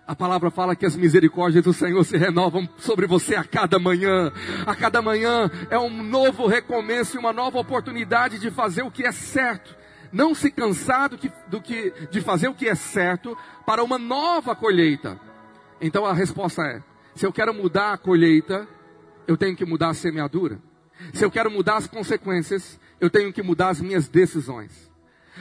a 0.07 0.15
palavra 0.15 0.51
fala 0.51 0.75
que 0.75 0.87
as 0.87 0.97
misericórdias 0.97 1.65
do 1.65 1.73
Senhor 1.73 2.03
se 2.05 2.17
renovam 2.17 2.69
sobre 2.79 3.07
você 3.07 3.35
a 3.35 3.45
cada 3.45 3.79
manhã. 3.79 4.33
A 4.67 4.75
cada 4.75 5.03
manhã 5.03 5.51
é 5.69 5.79
um 5.79 6.03
novo 6.03 6.47
recomeço 6.47 7.17
e 7.17 7.21
uma 7.21 7.33
nova 7.33 7.59
oportunidade 7.59 8.39
de 8.39 8.51
fazer 8.51 8.83
o 8.83 8.91
que 8.91 9.05
é 9.05 9.13
certo 9.13 9.80
não 10.13 10.35
se 10.35 10.51
cansar 10.51 11.09
do 11.09 11.19
que, 11.19 11.31
do 11.49 11.61
que, 11.61 11.93
de 12.11 12.21
fazer 12.21 12.49
o 12.49 12.55
que 12.55 12.69
é 12.69 12.75
certo 12.75 13.37
para 13.67 13.83
uma 13.83 13.99
nova 13.99 14.55
colheita. 14.55 15.21
Então 15.81 16.05
a 16.05 16.13
resposta 16.13 16.63
é: 16.63 16.83
se 17.15 17.27
eu 17.27 17.33
quero 17.33 17.55
mudar 17.55 17.93
a 17.93 17.99
colheita, 17.99 18.69
eu 19.27 19.37
tenho 19.37 19.57
que 19.57 19.65
mudar 19.65 19.91
a 19.91 19.95
semeadura. 19.95 20.59
Se 21.13 21.25
eu 21.25 21.31
quero 21.31 21.51
mudar 21.51 21.77
as 21.77 21.87
consequências, 21.87 22.79
eu 23.01 23.09
tenho 23.09 23.33
que 23.33 23.43
mudar 23.43 23.71
as 23.71 23.81
minhas 23.81 24.09
decisões. 24.09 24.91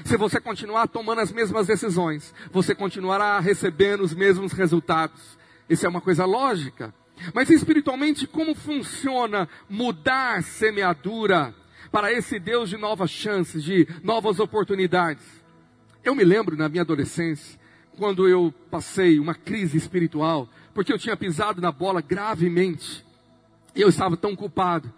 Se 0.05 0.15
você 0.15 0.39
continuar 0.39 0.87
tomando 0.87 1.19
as 1.19 1.31
mesmas 1.31 1.67
decisões, 1.67 2.33
você 2.51 2.73
continuará 2.73 3.39
recebendo 3.39 4.01
os 4.01 4.13
mesmos 4.13 4.53
resultados. 4.53 5.37
Isso 5.69 5.85
é 5.85 5.89
uma 5.89 5.99
coisa 5.99 6.25
lógica. 6.25 6.93
Mas 7.33 7.49
espiritualmente, 7.49 8.25
como 8.25 8.55
funciona 8.55 9.49
mudar 9.69 10.41
semeadura? 10.43 11.53
Para 11.91 12.11
esse 12.11 12.39
Deus 12.39 12.69
de 12.69 12.77
novas 12.77 13.09
chances, 13.09 13.63
de 13.63 13.87
novas 14.03 14.39
oportunidades. 14.39 15.23
Eu 16.03 16.15
me 16.15 16.23
lembro 16.23 16.55
na 16.55 16.69
minha 16.69 16.83
adolescência, 16.83 17.59
quando 17.97 18.27
eu 18.27 18.53
passei 18.71 19.19
uma 19.19 19.35
crise 19.35 19.77
espiritual, 19.77 20.47
porque 20.73 20.93
eu 20.93 20.97
tinha 20.97 21.17
pisado 21.17 21.61
na 21.61 21.71
bola 21.71 22.01
gravemente, 22.01 23.05
e 23.75 23.81
eu 23.81 23.89
estava 23.89 24.15
tão 24.15 24.35
culpado. 24.35 24.91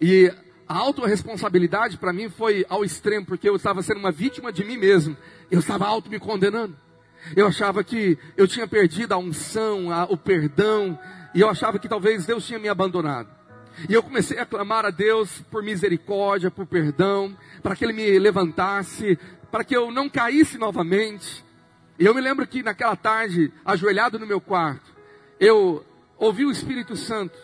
E 0.00 0.32
a 0.68 0.76
autorresponsabilidade 0.76 1.98
para 1.98 2.12
mim 2.12 2.28
foi 2.28 2.64
ao 2.68 2.84
extremo, 2.84 3.26
porque 3.26 3.48
eu 3.48 3.56
estava 3.56 3.82
sendo 3.82 3.98
uma 3.98 4.10
vítima 4.10 4.52
de 4.52 4.64
mim 4.64 4.76
mesmo. 4.76 5.16
Eu 5.50 5.60
estava 5.60 5.86
auto 5.86 6.10
me 6.10 6.18
condenando. 6.18 6.76
Eu 7.36 7.46
achava 7.46 7.84
que 7.84 8.18
eu 8.36 8.48
tinha 8.48 8.66
perdido 8.66 9.12
a 9.12 9.18
unção, 9.18 9.90
a, 9.92 10.04
o 10.04 10.16
perdão, 10.16 10.98
e 11.34 11.40
eu 11.40 11.48
achava 11.48 11.78
que 11.78 11.88
talvez 11.88 12.26
Deus 12.26 12.46
tinha 12.46 12.58
me 12.58 12.68
abandonado. 12.68 13.28
E 13.88 13.94
eu 13.94 14.02
comecei 14.02 14.38
a 14.38 14.46
clamar 14.46 14.84
a 14.84 14.90
Deus 14.90 15.42
por 15.50 15.62
misericórdia, 15.62 16.50
por 16.50 16.66
perdão, 16.66 17.36
para 17.62 17.74
que 17.74 17.84
Ele 17.84 17.92
me 17.92 18.18
levantasse, 18.18 19.18
para 19.50 19.64
que 19.64 19.76
eu 19.76 19.90
não 19.90 20.08
caísse 20.08 20.58
novamente. 20.58 21.44
E 21.98 22.04
eu 22.04 22.14
me 22.14 22.20
lembro 22.20 22.46
que 22.46 22.62
naquela 22.62 22.96
tarde, 22.96 23.52
ajoelhado 23.64 24.18
no 24.18 24.26
meu 24.26 24.40
quarto, 24.40 24.92
eu 25.38 25.84
ouvi 26.18 26.44
o 26.44 26.50
Espírito 26.50 26.96
Santo 26.96 27.36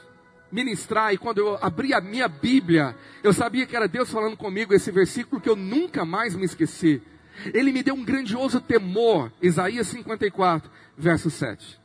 ministrar, 0.50 1.12
e 1.12 1.18
quando 1.18 1.38
eu 1.38 1.58
abri 1.60 1.92
a 1.92 2.00
minha 2.00 2.28
Bíblia, 2.28 2.96
eu 3.22 3.32
sabia 3.32 3.66
que 3.66 3.76
era 3.76 3.86
Deus 3.86 4.10
falando 4.10 4.36
comigo 4.36 4.74
esse 4.74 4.90
versículo 4.90 5.40
que 5.40 5.48
eu 5.48 5.56
nunca 5.56 6.04
mais 6.04 6.34
me 6.34 6.44
esqueci. 6.44 7.02
Ele 7.52 7.70
me 7.70 7.82
deu 7.82 7.94
um 7.94 8.04
grandioso 8.04 8.60
temor, 8.60 9.30
Isaías 9.40 9.86
54, 9.88 10.70
verso 10.96 11.30
7. 11.30 11.78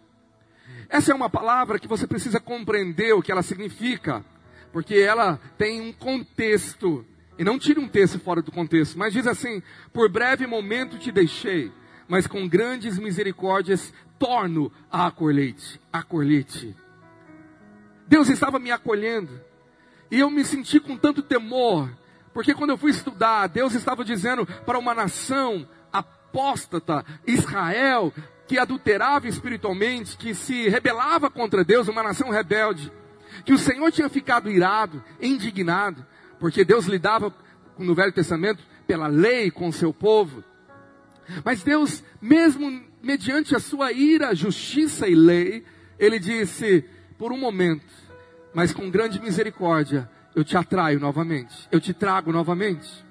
Essa 0.93 1.11
é 1.11 1.15
uma 1.15 1.29
palavra 1.29 1.79
que 1.79 1.87
você 1.87 2.05
precisa 2.05 2.39
compreender 2.39 3.13
o 3.13 3.21
que 3.21 3.31
ela 3.31 3.41
significa 3.41 4.23
porque 4.71 4.95
ela 4.95 5.39
tem 5.57 5.79
um 5.79 5.93
contexto. 5.93 7.05
E 7.37 7.43
não 7.43 7.57
tira 7.57 7.79
um 7.79 7.87
texto 7.87 8.19
fora 8.19 8.43
do 8.43 8.51
contexto, 8.51 8.97
mas 8.97 9.13
diz 9.13 9.25
assim: 9.27 9.61
Por 9.93 10.09
breve 10.09 10.45
momento 10.47 10.97
te 10.97 11.11
deixei, 11.11 11.71
mas 12.07 12.27
com 12.27 12.47
grandes 12.47 12.99
misericórdias 12.99 13.93
torno 14.19 14.71
a 14.91 15.07
acolher-te. 15.07 15.79
Acolher-te. 15.91 16.75
Deus 18.07 18.29
estava 18.29 18.59
me 18.59 18.69
acolhendo, 18.69 19.41
e 20.11 20.19
eu 20.19 20.29
me 20.29 20.43
senti 20.43 20.79
com 20.79 20.95
tanto 20.95 21.23
temor, 21.23 21.89
porque 22.33 22.53
quando 22.53 22.71
eu 22.71 22.77
fui 22.77 22.91
estudar, 22.91 23.47
Deus 23.47 23.73
estava 23.73 24.05
dizendo 24.05 24.45
para 24.45 24.77
uma 24.77 24.93
nação 24.93 25.67
apóstata, 25.91 27.03
Israel, 27.25 28.13
que 28.53 28.59
adulterava 28.59 29.27
espiritualmente, 29.27 30.15
que 30.15 30.35
se 30.35 30.69
rebelava 30.69 31.27
contra 31.27 31.63
Deus, 31.63 31.87
uma 31.87 32.03
nação 32.03 32.29
rebelde 32.29 32.91
que 33.43 33.51
o 33.51 33.57
Senhor 33.57 33.91
tinha 33.91 34.07
ficado 34.07 34.47
irado, 34.47 35.03
indignado, 35.19 36.05
porque 36.39 36.63
Deus 36.63 36.85
lidava 36.85 37.33
no 37.79 37.95
Velho 37.95 38.11
Testamento 38.11 38.63
pela 38.85 39.07
lei 39.07 39.49
com 39.49 39.69
o 39.69 39.73
seu 39.73 39.91
povo. 39.91 40.43
Mas 41.43 41.63
Deus, 41.63 42.03
mesmo 42.21 42.79
mediante 43.01 43.55
a 43.55 43.59
sua 43.59 43.91
ira, 43.91 44.35
justiça 44.35 45.07
e 45.07 45.15
lei, 45.15 45.65
ele 45.97 46.19
disse: 46.19 46.85
por 47.17 47.31
um 47.31 47.39
momento, 47.39 47.91
mas 48.53 48.71
com 48.71 48.87
grande 48.87 49.19
misericórdia, 49.19 50.07
eu 50.35 50.43
te 50.43 50.55
atraio 50.55 50.99
novamente, 50.99 51.67
eu 51.71 51.81
te 51.81 51.91
trago 51.91 52.31
novamente. 52.31 53.03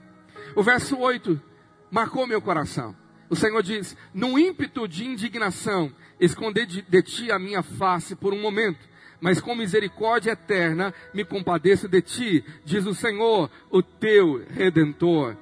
O 0.54 0.62
verso 0.62 0.96
8 0.96 1.42
marcou 1.90 2.28
meu 2.28 2.40
coração. 2.40 3.01
O 3.32 3.34
Senhor 3.34 3.62
diz: 3.62 3.96
num 4.12 4.38
ímpeto 4.38 4.86
de 4.86 5.06
indignação, 5.06 5.90
esconder 6.20 6.66
de, 6.66 6.82
de 6.82 7.02
ti 7.02 7.32
a 7.32 7.38
minha 7.38 7.62
face 7.62 8.14
por 8.14 8.34
um 8.34 8.40
momento 8.40 8.92
mas 9.22 9.40
com 9.40 9.54
misericórdia 9.54 10.32
eterna 10.32 10.92
me 11.14 11.24
compadeço 11.24 11.86
de 11.86 12.02
ti, 12.02 12.44
diz 12.64 12.84
o 12.86 12.94
Senhor, 12.94 13.48
o 13.70 13.80
teu 13.80 14.44
redentor. 14.50 15.36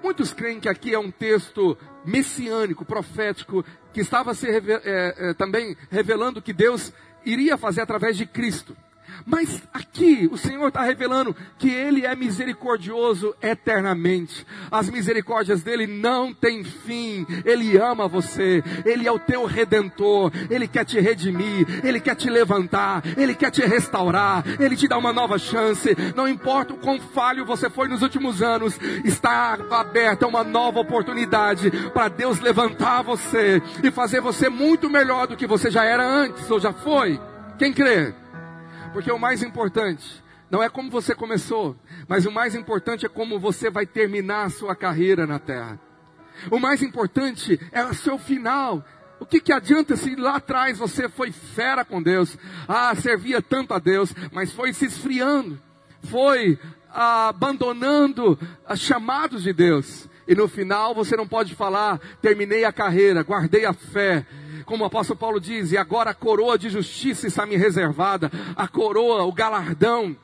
Muitos 0.00 0.32
creem 0.32 0.60
que 0.60 0.68
aqui 0.68 0.94
é 0.94 0.98
um 0.98 1.10
texto 1.10 1.76
messiânico, 2.04 2.84
profético, 2.84 3.64
que 3.92 4.00
estava 4.00 4.32
se 4.32 4.48
é, 4.48 4.60
é, 4.84 5.34
também 5.34 5.76
revelando 5.90 6.40
que 6.40 6.52
Deus 6.52 6.92
iria 7.24 7.58
fazer 7.58 7.80
através 7.80 8.16
de 8.16 8.26
Cristo. 8.26 8.76
Mas 9.24 9.62
aqui 9.72 10.28
o 10.30 10.36
Senhor 10.36 10.68
está 10.68 10.82
revelando 10.82 11.34
que 11.58 11.70
Ele 11.70 12.06
é 12.06 12.14
misericordioso 12.14 13.34
eternamente. 13.42 14.46
As 14.70 14.88
misericórdias 14.90 15.62
dele 15.62 15.86
não 15.86 16.32
têm 16.32 16.64
fim. 16.64 17.26
Ele 17.44 17.76
ama 17.78 18.08
você. 18.08 18.62
Ele 18.84 19.06
é 19.06 19.12
o 19.12 19.18
teu 19.18 19.44
redentor. 19.44 20.30
Ele 20.50 20.68
quer 20.68 20.84
te 20.84 21.00
redimir. 21.00 21.66
Ele 21.84 22.00
quer 22.00 22.14
te 22.14 22.30
levantar. 22.30 23.02
Ele 23.16 23.34
quer 23.34 23.50
te 23.50 23.62
restaurar. 23.62 24.44
Ele 24.60 24.76
te 24.76 24.88
dá 24.88 24.98
uma 24.98 25.12
nova 25.12 25.38
chance. 25.38 25.96
Não 26.14 26.28
importa 26.28 26.74
o 26.74 26.78
quão 26.78 27.00
falho 27.00 27.44
você 27.44 27.70
foi 27.70 27.88
nos 27.88 28.02
últimos 28.02 28.42
anos, 28.42 28.78
está 29.04 29.58
aberta 29.70 30.26
uma 30.26 30.44
nova 30.44 30.80
oportunidade 30.80 31.70
para 31.92 32.08
Deus 32.08 32.40
levantar 32.40 33.02
você 33.02 33.62
e 33.82 33.90
fazer 33.90 34.20
você 34.20 34.48
muito 34.48 34.88
melhor 34.90 35.26
do 35.26 35.36
que 35.36 35.46
você 35.46 35.70
já 35.70 35.84
era 35.84 36.06
antes 36.06 36.50
ou 36.50 36.60
já 36.60 36.72
foi. 36.72 37.20
Quem 37.58 37.72
crê? 37.72 38.14
Porque 38.96 39.12
o 39.12 39.18
mais 39.18 39.42
importante 39.42 40.24
não 40.50 40.62
é 40.62 40.70
como 40.70 40.90
você 40.90 41.14
começou, 41.14 41.76
mas 42.08 42.24
o 42.24 42.32
mais 42.32 42.54
importante 42.54 43.04
é 43.04 43.10
como 43.10 43.38
você 43.38 43.68
vai 43.68 43.84
terminar 43.84 44.46
a 44.46 44.48
sua 44.48 44.74
carreira 44.74 45.26
na 45.26 45.38
terra. 45.38 45.78
O 46.50 46.58
mais 46.58 46.82
importante 46.82 47.60
é 47.72 47.84
o 47.84 47.92
seu 47.92 48.16
final. 48.16 48.82
O 49.20 49.26
que, 49.26 49.38
que 49.38 49.52
adianta 49.52 49.98
se 49.98 50.16
lá 50.16 50.36
atrás 50.36 50.78
você 50.78 51.10
foi 51.10 51.30
fera 51.30 51.84
com 51.84 52.02
Deus, 52.02 52.38
ah, 52.66 52.94
servia 52.94 53.42
tanto 53.42 53.74
a 53.74 53.78
Deus, 53.78 54.14
mas 54.32 54.50
foi 54.50 54.72
se 54.72 54.86
esfriando, 54.86 55.60
foi 56.04 56.58
ah, 56.90 57.28
abandonando 57.28 58.38
os 58.66 58.80
chamados 58.80 59.42
de 59.42 59.52
Deus. 59.52 60.08
E 60.26 60.34
no 60.34 60.48
final 60.48 60.94
você 60.94 61.14
não 61.18 61.28
pode 61.28 61.54
falar, 61.54 62.00
terminei 62.22 62.64
a 62.64 62.72
carreira, 62.72 63.22
guardei 63.22 63.66
a 63.66 63.74
fé. 63.74 64.24
Como 64.66 64.84
o 64.84 64.86
apóstolo 64.86 65.18
Paulo 65.18 65.40
diz, 65.40 65.72
e 65.72 65.78
agora 65.78 66.10
a 66.10 66.14
coroa 66.14 66.58
de 66.58 66.68
justiça 66.68 67.26
está 67.26 67.46
me 67.46 67.56
reservada, 67.56 68.30
a 68.54 68.68
coroa, 68.68 69.22
o 69.22 69.32
galardão. 69.32 70.16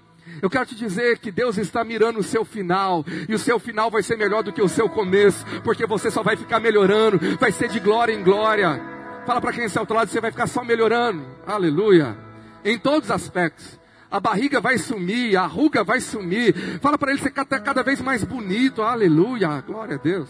Eu 0.42 0.50
quero 0.50 0.66
te 0.66 0.74
dizer 0.74 1.18
que 1.18 1.30
Deus 1.30 1.56
está 1.56 1.84
mirando 1.84 2.18
o 2.18 2.22
seu 2.22 2.44
final, 2.44 3.04
e 3.28 3.34
o 3.34 3.38
seu 3.38 3.58
final 3.58 3.90
vai 3.90 4.02
ser 4.02 4.16
melhor 4.16 4.42
do 4.42 4.52
que 4.52 4.60
o 4.60 4.68
seu 4.68 4.88
começo, 4.88 5.46
porque 5.62 5.86
você 5.86 6.10
só 6.10 6.22
vai 6.22 6.36
ficar 6.36 6.60
melhorando, 6.60 7.18
vai 7.38 7.52
ser 7.52 7.68
de 7.68 7.78
glória 7.80 8.12
em 8.12 8.22
glória. 8.22 8.80
Fala 9.24 9.40
para 9.40 9.52
quem 9.52 9.64
está 9.64 9.78
ao 9.78 9.84
outro 9.84 9.96
lado, 9.96 10.10
você 10.10 10.20
vai 10.20 10.32
ficar 10.32 10.48
só 10.48 10.64
melhorando. 10.64 11.24
Aleluia. 11.46 12.16
Em 12.64 12.76
todos 12.78 13.08
os 13.08 13.14
aspectos 13.14 13.80
a 14.12 14.20
barriga 14.20 14.60
vai 14.60 14.76
sumir, 14.76 15.38
a 15.38 15.46
ruga 15.46 15.82
vai 15.82 15.98
sumir. 15.98 16.54
Fala 16.80 16.98
para 16.98 17.12
ele 17.12 17.20
ser 17.22 17.30
cada, 17.30 17.58
cada 17.58 17.82
vez 17.82 17.98
mais 18.02 18.22
bonito. 18.22 18.82
Aleluia, 18.82 19.62
glória 19.62 19.94
a 19.94 19.98
Deus. 19.98 20.28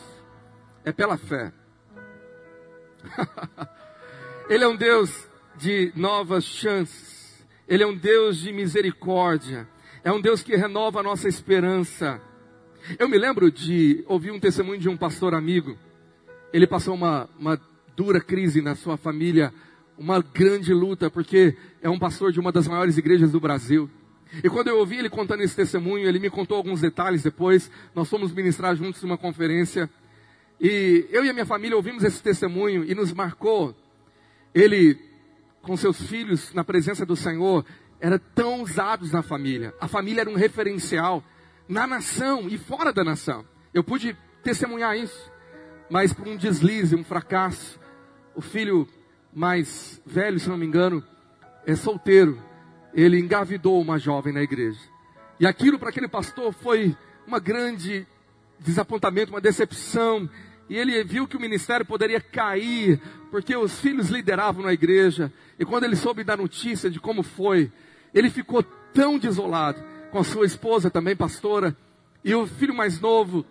É 0.84 0.92
pela 0.92 1.16
fé. 1.16 1.52
ele 4.48 4.64
é 4.64 4.68
um 4.68 4.76
Deus 4.76 5.28
de 5.56 5.92
novas 5.94 6.44
chances. 6.44 7.44
Ele 7.68 7.82
é 7.82 7.86
um 7.86 7.96
Deus 7.96 8.38
de 8.38 8.52
misericórdia. 8.52 9.68
É 10.04 10.12
um 10.12 10.20
Deus 10.20 10.42
que 10.42 10.56
renova 10.56 11.00
a 11.00 11.02
nossa 11.02 11.28
esperança. 11.28 12.20
Eu 12.98 13.08
me 13.08 13.16
lembro 13.16 13.50
de 13.50 14.04
ouvir 14.08 14.30
um 14.30 14.40
testemunho 14.40 14.80
de 14.80 14.88
um 14.88 14.96
pastor 14.96 15.34
amigo. 15.34 15.78
Ele 16.52 16.66
passou 16.66 16.94
uma, 16.94 17.28
uma 17.38 17.60
dura 17.96 18.20
crise 18.20 18.60
na 18.60 18.74
sua 18.74 18.96
família 18.96 19.52
uma 19.96 20.20
grande 20.20 20.72
luta, 20.72 21.10
porque 21.10 21.56
é 21.80 21.88
um 21.88 21.98
pastor 21.98 22.32
de 22.32 22.40
uma 22.40 22.50
das 22.50 22.66
maiores 22.66 22.96
igrejas 22.98 23.30
do 23.30 23.40
Brasil. 23.40 23.88
E 24.42 24.48
quando 24.48 24.68
eu 24.68 24.78
ouvi 24.78 24.96
ele 24.96 25.10
contando 25.10 25.42
esse 25.42 25.54
testemunho, 25.54 26.08
ele 26.08 26.18
me 26.18 26.30
contou 26.30 26.56
alguns 26.56 26.80
detalhes 26.80 27.22
depois. 27.22 27.70
Nós 27.94 28.08
fomos 28.08 28.32
ministrar 28.32 28.74
juntos 28.74 29.02
numa 29.02 29.18
conferência. 29.18 29.88
E 30.60 31.06
eu 31.10 31.24
e 31.24 31.30
a 31.30 31.32
minha 31.32 31.46
família 31.46 31.76
ouvimos 31.76 32.02
esse 32.02 32.22
testemunho 32.22 32.84
e 32.84 32.94
nos 32.94 33.12
marcou. 33.12 33.76
Ele, 34.54 34.98
com 35.62 35.76
seus 35.76 36.00
filhos, 36.02 36.52
na 36.52 36.64
presença 36.64 37.06
do 37.06 37.16
Senhor, 37.16 37.64
era 38.00 38.18
tão 38.18 38.62
usados 38.62 39.12
na 39.12 39.22
família. 39.22 39.74
A 39.80 39.88
família 39.88 40.22
era 40.22 40.30
um 40.30 40.34
referencial 40.34 41.22
na 41.68 41.86
nação 41.86 42.48
e 42.48 42.58
fora 42.58 42.92
da 42.92 43.04
nação. 43.04 43.44
Eu 43.72 43.84
pude 43.84 44.16
testemunhar 44.42 44.96
isso. 44.96 45.30
Mas 45.88 46.12
por 46.12 46.26
um 46.26 46.36
deslize, 46.36 46.96
um 46.96 47.04
fracasso, 47.04 47.78
o 48.34 48.40
filho 48.40 48.88
mais 49.32 50.00
velho, 50.04 50.38
se 50.38 50.48
não 50.48 50.56
me 50.56 50.66
engano, 50.66 51.02
é 51.66 51.74
solteiro. 51.74 52.42
Ele 52.92 53.18
engavidou 53.18 53.80
uma 53.80 53.98
jovem 53.98 54.32
na 54.32 54.42
igreja. 54.42 54.80
E 55.38 55.46
aquilo 55.46 55.78
para 55.78 55.88
aquele 55.88 56.08
pastor 56.08 56.52
foi 56.52 56.96
uma 57.26 57.38
grande 57.38 58.06
desapontamento, 58.58 59.32
uma 59.32 59.40
decepção. 59.40 60.28
E 60.72 60.78
ele 60.78 61.04
viu 61.04 61.28
que 61.28 61.36
o 61.36 61.40
ministério 61.40 61.84
poderia 61.84 62.18
cair, 62.18 62.98
porque 63.30 63.54
os 63.54 63.78
filhos 63.78 64.08
lideravam 64.08 64.64
na 64.64 64.72
igreja. 64.72 65.30
E 65.58 65.66
quando 65.66 65.84
ele 65.84 65.94
soube 65.94 66.24
da 66.24 66.34
notícia 66.34 66.88
de 66.88 66.98
como 66.98 67.22
foi, 67.22 67.70
ele 68.14 68.30
ficou 68.30 68.62
tão 68.62 69.18
desolado, 69.18 69.84
com 70.10 70.18
a 70.18 70.24
sua 70.24 70.46
esposa 70.46 70.90
também 70.90 71.14
pastora, 71.14 71.76
e 72.24 72.34
o 72.34 72.46
filho 72.46 72.74
mais 72.74 72.98
novo 72.98 73.44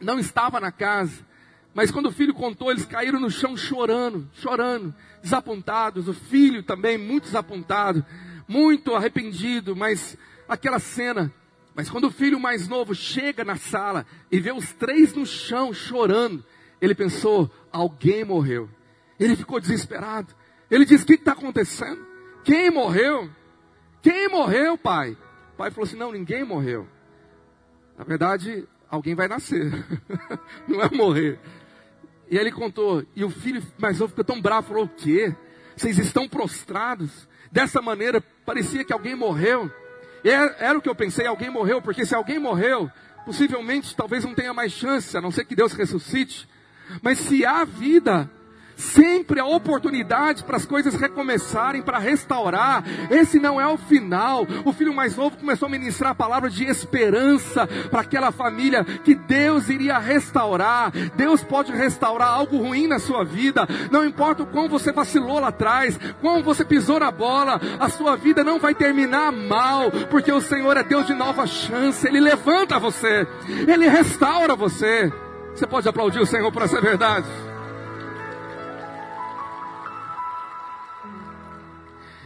não 0.00 0.20
estava 0.20 0.60
na 0.60 0.70
casa. 0.70 1.26
Mas 1.74 1.90
quando 1.90 2.06
o 2.06 2.12
filho 2.12 2.32
contou, 2.32 2.70
eles 2.70 2.86
caíram 2.86 3.18
no 3.18 3.28
chão 3.28 3.56
chorando, 3.56 4.30
chorando, 4.34 4.94
desapontados. 5.20 6.06
O 6.06 6.14
filho 6.14 6.62
também 6.62 6.96
muito 6.96 7.24
desapontado, 7.24 8.06
muito 8.46 8.94
arrependido, 8.94 9.74
mas 9.74 10.16
aquela 10.48 10.78
cena. 10.78 11.34
Mas 11.74 11.90
quando 11.90 12.04
o 12.04 12.12
filho 12.12 12.38
mais 12.38 12.68
novo 12.68 12.94
chega 12.94 13.44
na 13.44 13.56
sala 13.56 14.06
e 14.30 14.38
vê 14.38 14.52
os 14.52 14.72
três 14.74 15.12
no 15.12 15.26
chão 15.26 15.74
chorando, 15.74 16.44
ele 16.82 16.96
pensou: 16.96 17.48
alguém 17.70 18.24
morreu. 18.24 18.68
Ele 19.18 19.36
ficou 19.36 19.60
desesperado. 19.60 20.34
Ele 20.68 20.84
disse: 20.84 21.04
O 21.04 21.06
que 21.06 21.14
está 21.14 21.30
acontecendo? 21.30 22.04
Quem 22.42 22.72
morreu? 22.72 23.30
Quem 24.02 24.28
morreu, 24.28 24.76
pai? 24.76 25.16
O 25.52 25.56
pai 25.56 25.70
falou 25.70 25.86
assim: 25.86 25.96
Não, 25.96 26.10
ninguém 26.10 26.42
morreu. 26.44 26.88
Na 27.96 28.02
verdade, 28.02 28.66
alguém 28.90 29.14
vai 29.14 29.28
nascer. 29.28 29.70
Não 30.66 30.82
é 30.82 30.90
morrer. 30.90 31.38
E 32.28 32.36
ele 32.36 32.50
contou, 32.50 33.04
e 33.14 33.22
o 33.24 33.30
filho 33.30 33.62
mais 33.78 34.00
novo 34.00 34.10
ficou 34.10 34.24
tão 34.24 34.40
bravo, 34.42 34.68
falou: 34.68 34.84
O 34.84 34.88
quê? 34.88 35.32
Vocês 35.76 35.98
estão 35.98 36.28
prostrados? 36.28 37.28
Dessa 37.52 37.80
maneira, 37.80 38.20
parecia 38.44 38.84
que 38.84 38.92
alguém 38.92 39.14
morreu. 39.14 39.70
Era, 40.24 40.56
era 40.58 40.78
o 40.78 40.82
que 40.82 40.88
eu 40.88 40.96
pensei: 40.96 41.26
alguém 41.26 41.50
morreu, 41.50 41.80
porque 41.80 42.04
se 42.04 42.14
alguém 42.14 42.40
morreu, 42.40 42.90
possivelmente 43.24 43.94
talvez 43.94 44.24
não 44.24 44.34
tenha 44.34 44.52
mais 44.52 44.72
chance, 44.72 45.16
a 45.16 45.20
não 45.20 45.30
ser 45.30 45.44
que 45.44 45.54
Deus 45.54 45.74
ressuscite. 45.74 46.48
Mas 47.00 47.18
se 47.18 47.44
há 47.44 47.64
vida, 47.64 48.28
sempre 48.82 49.38
a 49.40 49.46
oportunidade 49.46 50.44
para 50.44 50.56
as 50.56 50.66
coisas 50.66 50.94
recomeçarem, 50.94 51.82
para 51.82 51.98
restaurar. 51.98 52.84
Esse 53.10 53.38
não 53.38 53.60
é 53.60 53.66
o 53.66 53.78
final. 53.78 54.46
O 54.64 54.72
filho 54.72 54.92
mais 54.92 55.16
novo 55.16 55.36
começou 55.36 55.66
a 55.66 55.70
ministrar 55.70 56.12
a 56.12 56.14
palavra 56.14 56.50
de 56.50 56.64
esperança 56.64 57.66
para 57.90 58.00
aquela 58.00 58.32
família 58.32 58.84
que 58.84 59.14
Deus 59.14 59.68
iria 59.68 59.98
restaurar. 59.98 60.90
Deus 61.14 61.42
pode 61.42 61.72
restaurar 61.72 62.28
algo 62.28 62.58
ruim 62.58 62.86
na 62.86 62.98
sua 62.98 63.24
vida. 63.24 63.66
Não 63.90 64.04
importa 64.04 64.42
o 64.42 64.46
quão 64.46 64.68
você 64.68 64.92
vacilou 64.92 65.38
lá 65.38 65.48
atrás, 65.48 65.98
quão 66.20 66.42
você 66.42 66.64
pisou 66.64 66.98
na 66.98 67.10
bola, 67.10 67.60
a 67.78 67.88
sua 67.88 68.16
vida 68.16 68.42
não 68.42 68.58
vai 68.58 68.74
terminar 68.74 69.30
mal, 69.32 69.90
porque 70.10 70.32
o 70.32 70.40
Senhor 70.40 70.76
é 70.76 70.82
Deus 70.82 71.06
de 71.06 71.14
nova 71.14 71.46
chance. 71.46 72.06
Ele 72.06 72.20
levanta 72.20 72.78
você, 72.78 73.26
ele 73.66 73.88
restaura 73.88 74.56
você. 74.56 75.12
Você 75.54 75.66
pode 75.66 75.88
aplaudir 75.88 76.18
o 76.18 76.26
Senhor 76.26 76.50
por 76.50 76.62
essa 76.62 76.80
verdade? 76.80 77.28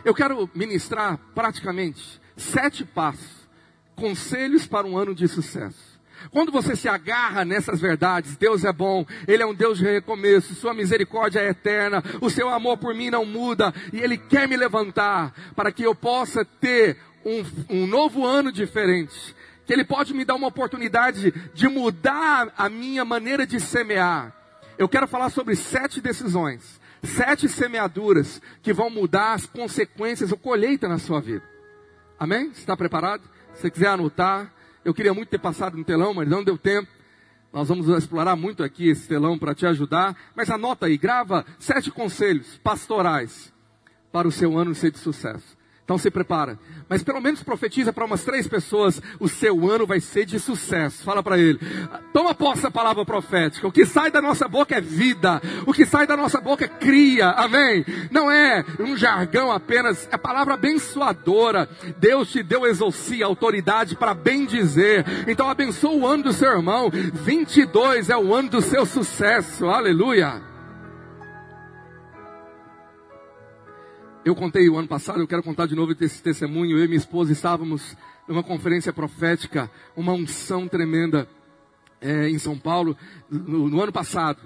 Eu 0.05 0.15
quero 0.15 0.49
ministrar 0.55 1.19
praticamente 1.35 2.21
sete 2.37 2.85
passos, 2.85 3.49
conselhos 3.97 4.67
para 4.67 4.87
um 4.87 4.97
ano 4.97 5.15
de 5.15 5.27
sucesso. 5.27 5.97
Quando 6.31 6.53
você 6.53 6.77
se 6.77 6.89
agarra 6.89 7.45
nessas 7.45 7.81
verdades, 7.81 8.37
Deus 8.37 8.65
é 8.65 8.73
bom, 8.73 9.05
Ele 9.27 9.43
é 9.43 9.47
um 9.47 9.55
Deus 9.55 9.79
de 9.79 9.85
recomeço, 9.85 10.55
Sua 10.55 10.73
misericórdia 10.73 11.41
é 11.41 11.49
eterna, 11.49 12.03
o 12.21 12.31
Seu 12.31 12.49
amor 12.49 12.79
por 12.79 12.95
mim 12.95 13.11
não 13.11 13.25
muda, 13.25 13.75
e 13.93 14.01
Ele 14.01 14.17
quer 14.17 14.49
me 14.49 14.57
levantar 14.57 15.35
para 15.55 15.73
que 15.73 15.83
eu 15.83 15.95
possa 15.95 16.45
ter 16.45 16.97
um, 17.25 17.45
um 17.69 17.87
novo 17.87 18.25
ano 18.25 18.53
diferente. 18.53 19.35
Que 19.67 19.73
Ele 19.73 19.85
pode 19.85 20.15
me 20.15 20.25
dar 20.25 20.37
uma 20.37 20.47
oportunidade 20.49 21.33
de 21.53 21.69
mudar 21.69 22.53
a 22.57 22.69
minha 22.69 23.05
maneira 23.05 23.47
de 23.47 23.61
semear. 23.61 24.33
Eu 24.79 24.89
quero 24.89 25.09
falar 25.09 25.31
sobre 25.31 25.57
sete 25.57 26.01
decisões 26.01 26.81
sete 27.07 27.49
semeaduras 27.49 28.43
que 28.63 28.73
vão 28.73 28.91
mudar 28.91 29.35
as 29.35 29.47
consequências, 29.47 30.33
a 30.33 30.37
colheita 30.37 30.89
na 30.89 30.99
sua 30.99 31.21
vida. 31.21 31.45
Amém? 32.19 32.53
Você 32.53 32.61
está 32.61 32.77
preparado? 32.77 33.23
Se 33.55 33.63
você 33.63 33.71
quiser 33.71 33.89
anotar, 33.89 34.53
eu 34.85 34.93
queria 34.93 35.15
muito 35.15 35.29
ter 35.29 35.39
passado 35.39 35.77
no 35.77 35.85
telão, 35.85 36.13
mas 36.13 36.29
não 36.29 36.45
deu 36.45 36.59
tempo. 36.59 36.89
Nós 37.53 37.69
vamos 37.69 37.89
explorar 37.89 38.37
muito 38.37 38.63
aqui 38.63 38.89
esse 38.89 39.09
telão 39.09 39.39
para 39.39 39.55
te 39.55 39.67
ajudar. 39.67 40.17
Mas 40.35 40.51
anota 40.51 40.87
aí, 40.87 40.99
grava 40.99 41.45
sete 41.59 41.91
conselhos 41.91 42.59
pastorais 42.59 43.53
para 44.13 44.29
o 44.29 44.33
seu 44.33 44.59
ano 44.59 44.75
ser 44.75 44.91
de 44.91 44.99
sucesso. 44.99 45.56
Então 45.87 45.97
se 45.97 46.11
prepara. 46.11 46.59
Mas 46.89 47.05
pelo 47.05 47.21
menos 47.21 47.45
profetiza 47.45 47.93
para 47.93 48.05
umas 48.05 48.25
três 48.25 48.49
pessoas: 48.49 49.01
o 49.21 49.29
seu 49.29 49.71
ano 49.71 49.87
vai 49.87 50.01
ser 50.01 50.27
de 50.27 50.41
sucesso. 50.41 51.05
Fala 51.05 51.23
para 51.23 51.39
ele. 51.39 51.61
Toma 52.13 52.35
posse 52.35 52.63
da 52.63 52.73
palavra 52.73 53.05
profética. 53.05 53.69
O 53.69 53.71
que 53.71 53.87
sai 53.87 54.11
da 54.11 54.21
nossa 54.21 54.49
boca 54.49 54.75
é 54.75 54.81
vida. 54.81 55.41
O 55.65 55.73
que 55.73 55.87
sai 55.87 56.05
da 56.05 56.17
nossa 56.17 56.41
boca 56.41 56.65
é 56.65 56.69
cria. 56.69 57.29
Amém? 57.31 57.85
Não 58.11 58.29
é 58.29 58.65
um 58.81 58.97
jargão 58.97 59.53
apenas. 59.53 60.09
É 60.11 60.17
palavra 60.17 60.55
abençoadora. 60.55 61.69
Deus 61.99 62.33
te 62.33 62.43
deu 62.43 62.67
exorcia, 62.67 63.25
autoridade 63.25 63.95
para 63.95 64.13
bem 64.13 64.45
dizer. 64.45 65.05
Então 65.29 65.49
abençoa 65.49 65.93
o 65.93 66.05
ano 66.05 66.25
do 66.25 66.33
seu 66.33 66.51
irmão. 66.51 66.91
22 66.91 68.11
é 68.11 68.17
o 68.17 68.35
ano 68.35 68.51
do 68.51 68.61
seu 68.61 68.85
sucesso. 68.85 69.67
Aleluia. 69.67 70.56
Eu 74.27 74.35
contei 74.35 74.69
o 74.69 74.77
ano 74.77 74.89
passado, 74.89 75.21
eu 75.21 75.29
quero 75.29 75.41
contar 75.41 75.67
de 75.67 75.77
novo 75.77 75.95
esse 76.01 76.21
testemunho. 76.21 76.77
Eu 76.77 76.85
e 76.85 76.89
minha 76.89 76.99
esposa 76.99 77.31
estávamos 77.31 77.97
numa 78.27 78.43
conferência 78.43 78.93
profética, 78.93 79.71
uma 79.95 80.13
unção 80.15 80.67
tremenda 80.67 81.29
é, 82.01 82.29
em 82.29 82.37
São 82.37 82.59
Paulo, 82.59 82.97
no, 83.31 83.71
no 83.71 83.81
ano 83.81 83.93
passado. 83.93 84.41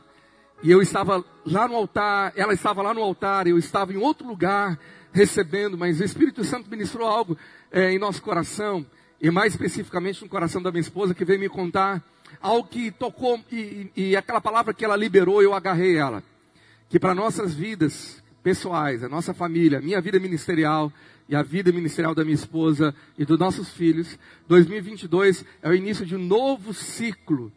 E 0.63 0.71
eu 0.71 0.83
estava 0.83 1.25
lá 1.47 1.67
no 1.67 1.75
altar, 1.77 2.31
ela 2.37 2.53
estava 2.53 2.83
lá 2.83 2.93
no 2.93 3.01
altar, 3.01 3.47
eu 3.47 3.57
estava 3.57 3.91
em 3.91 3.97
outro 3.97 4.29
lugar 4.29 4.79
recebendo, 5.15 5.79
mas 5.79 5.99
o 5.99 6.05
Espírito 6.05 6.45
Santo 6.45 6.69
ministrou 6.69 7.09
algo 7.09 7.35
é, 7.73 7.91
em 7.91 7.99
nosso 7.99 8.21
coração, 8.21 8.85
e 9.19 9.31
mais 9.31 9.55
especificamente 9.55 10.21
no 10.21 10.29
coração 10.29 10.61
da 10.61 10.71
minha 10.71 10.83
esposa, 10.83 11.15
que 11.15 11.25
veio 11.25 11.41
me 11.41 11.49
contar 11.49 12.05
algo 12.39 12.69
que 12.69 12.91
tocou, 12.91 13.41
e, 13.51 13.91
e, 13.97 14.11
e 14.11 14.17
aquela 14.17 14.43
palavra 14.43 14.75
que 14.75 14.85
ela 14.85 14.95
liberou, 14.95 15.43
eu 15.43 15.55
agarrei 15.55 15.97
ela. 15.97 16.23
Que 16.91 17.01
para 17.01 17.15
nossas 17.15 17.55
vidas, 17.55 18.23
pessoais, 18.43 19.03
a 19.03 19.09
nossa 19.09 19.35
família, 19.35 19.79
a 19.79 19.83
minha 19.83 20.01
vida 20.01 20.19
ministerial 20.19 20.93
e 21.29 21.37
a 21.37 21.43
vida 21.43 21.71
ministerial 21.71 22.15
da 22.15 22.25
minha 22.25 22.35
esposa 22.35 22.95
e 23.19 23.25
dos 23.25 23.39
nossos 23.39 23.71
filhos. 23.71 24.19
2022 24.49 25.45
é 25.63 25.69
o 25.69 25.75
início 25.75 26.05
de 26.05 26.17
um 26.17 26.19
novo 26.19 26.75
ciclo 26.75 27.53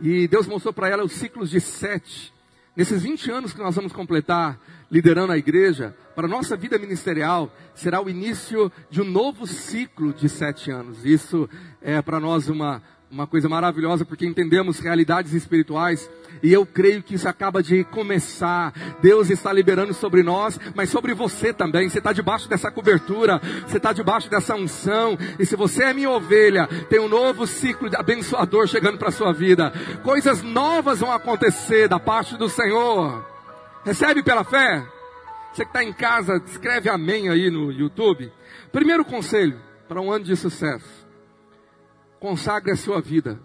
E 0.00 0.28
Deus 0.28 0.46
mostrou 0.46 0.72
para 0.72 0.88
ela 0.88 1.04
os 1.04 1.12
ciclos 1.12 1.50
de 1.50 1.60
sete. 1.60 2.32
Nesses 2.76 3.02
20 3.02 3.30
anos 3.30 3.52
que 3.52 3.58
nós 3.58 3.74
vamos 3.74 3.92
completar 3.92 4.60
liderando 4.90 5.32
a 5.32 5.38
igreja, 5.38 5.94
para 6.14 6.26
a 6.26 6.30
nossa 6.30 6.56
vida 6.56 6.78
ministerial, 6.78 7.54
será 7.74 8.00
o 8.00 8.08
início 8.08 8.72
de 8.90 9.00
um 9.02 9.04
novo 9.04 9.46
ciclo 9.46 10.12
de 10.12 10.28
sete 10.28 10.70
anos. 10.70 11.04
Isso 11.04 11.48
é 11.80 12.00
para 12.00 12.18
nós 12.18 12.48
uma, 12.48 12.82
uma 13.10 13.26
coisa 13.26 13.48
maravilhosa, 13.48 14.04
porque 14.04 14.26
entendemos 14.26 14.80
realidades 14.80 15.32
espirituais 15.32 16.08
e 16.42 16.52
eu 16.52 16.64
creio 16.66 17.02
que 17.02 17.14
isso 17.14 17.28
acaba 17.28 17.62
de 17.62 17.84
começar. 17.84 18.72
Deus 19.00 19.30
está 19.30 19.52
liberando 19.52 19.94
sobre 19.94 20.22
nós, 20.22 20.58
mas 20.74 20.90
sobre 20.90 21.14
você 21.14 21.52
também. 21.52 21.88
Você 21.88 21.98
está 21.98 22.12
debaixo 22.12 22.48
dessa 22.48 22.70
cobertura, 22.70 23.40
você 23.66 23.78
está 23.78 23.92
debaixo 23.92 24.28
dessa 24.28 24.54
unção. 24.54 25.18
E 25.38 25.46
se 25.46 25.56
você 25.56 25.84
é 25.84 25.94
minha 25.94 26.10
ovelha, 26.10 26.66
tem 26.88 27.00
um 27.00 27.08
novo 27.08 27.46
ciclo 27.46 27.88
abençoador 27.96 28.66
chegando 28.66 28.98
para 28.98 29.08
a 29.08 29.12
sua 29.12 29.32
vida. 29.32 29.72
Coisas 30.02 30.42
novas 30.42 31.00
vão 31.00 31.12
acontecer 31.12 31.88
da 31.88 31.98
parte 31.98 32.36
do 32.36 32.48
Senhor. 32.48 33.26
Recebe 33.84 34.22
pela 34.22 34.44
fé? 34.44 34.84
Você 35.52 35.64
que 35.64 35.70
está 35.70 35.82
em 35.82 35.92
casa, 35.92 36.42
escreve 36.46 36.88
amém 36.88 37.30
aí 37.30 37.50
no 37.50 37.72
YouTube. 37.72 38.30
Primeiro 38.70 39.04
conselho 39.04 39.58
para 39.88 40.00
um 40.00 40.12
ano 40.12 40.24
de 40.24 40.36
sucesso. 40.36 40.97
Consagre 42.20 42.72
a 42.72 42.76
sua 42.76 43.00
vida 43.00 43.40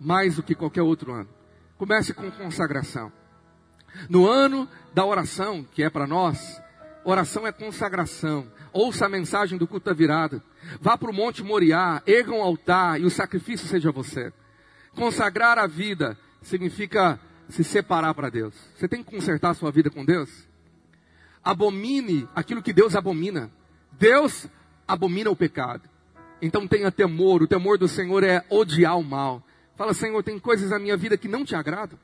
mais 0.00 0.36
do 0.36 0.42
que 0.42 0.54
qualquer 0.54 0.82
outro 0.82 1.12
ano. 1.12 1.28
Comece 1.76 2.12
com 2.12 2.30
consagração. 2.30 3.12
No 4.08 4.26
ano 4.26 4.68
da 4.92 5.04
oração, 5.04 5.64
que 5.64 5.82
é 5.82 5.90
para 5.90 6.06
nós, 6.06 6.60
oração 7.04 7.46
é 7.46 7.52
consagração. 7.52 8.46
Ouça 8.72 9.06
a 9.06 9.08
mensagem 9.08 9.58
do 9.58 9.66
culto 9.66 9.86
da 9.86 9.94
virada. 9.94 10.42
Vá 10.80 10.98
para 10.98 11.10
o 11.10 11.14
Monte 11.14 11.42
Moriá, 11.42 12.02
erga 12.06 12.32
um 12.32 12.42
altar 12.42 13.00
e 13.00 13.04
o 13.04 13.10
sacrifício 13.10 13.66
seja 13.66 13.90
você. 13.90 14.32
Consagrar 14.94 15.58
a 15.58 15.66
vida 15.66 16.18
significa 16.42 17.18
se 17.48 17.64
separar 17.64 18.14
para 18.14 18.28
Deus. 18.28 18.54
Você 18.76 18.86
tem 18.86 19.02
que 19.02 19.10
consertar 19.10 19.50
a 19.50 19.54
sua 19.54 19.70
vida 19.70 19.90
com 19.90 20.04
Deus? 20.04 20.46
Abomine 21.42 22.28
aquilo 22.34 22.62
que 22.62 22.72
Deus 22.72 22.94
abomina. 22.94 23.50
Deus 23.92 24.46
abomina 24.86 25.30
o 25.30 25.36
pecado. 25.36 25.88
Então 26.40 26.66
tenha 26.66 26.90
temor. 26.90 27.42
O 27.42 27.46
temor 27.46 27.78
do 27.78 27.88
Senhor 27.88 28.22
é 28.22 28.44
odiar 28.48 28.98
o 28.98 29.04
mal. 29.04 29.42
Fala, 29.76 29.94
Senhor, 29.94 30.22
tem 30.22 30.38
coisas 30.38 30.70
na 30.70 30.78
minha 30.78 30.96
vida 30.96 31.16
que 31.16 31.28
não 31.28 31.44
te 31.44 31.54
agradam. 31.54 31.98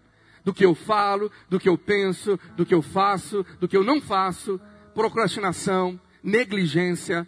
Do 0.44 0.52
que 0.52 0.64
eu 0.64 0.74
falo, 0.74 1.30
do 1.48 1.58
que 1.58 1.68
eu 1.68 1.78
penso, 1.78 2.38
do 2.56 2.66
que 2.66 2.74
eu 2.74 2.82
faço, 2.82 3.44
do 3.58 3.66
que 3.66 3.76
eu 3.76 3.82
não 3.82 4.00
faço. 4.00 4.60
Procrastinação, 4.94 5.98
negligência. 6.22 7.26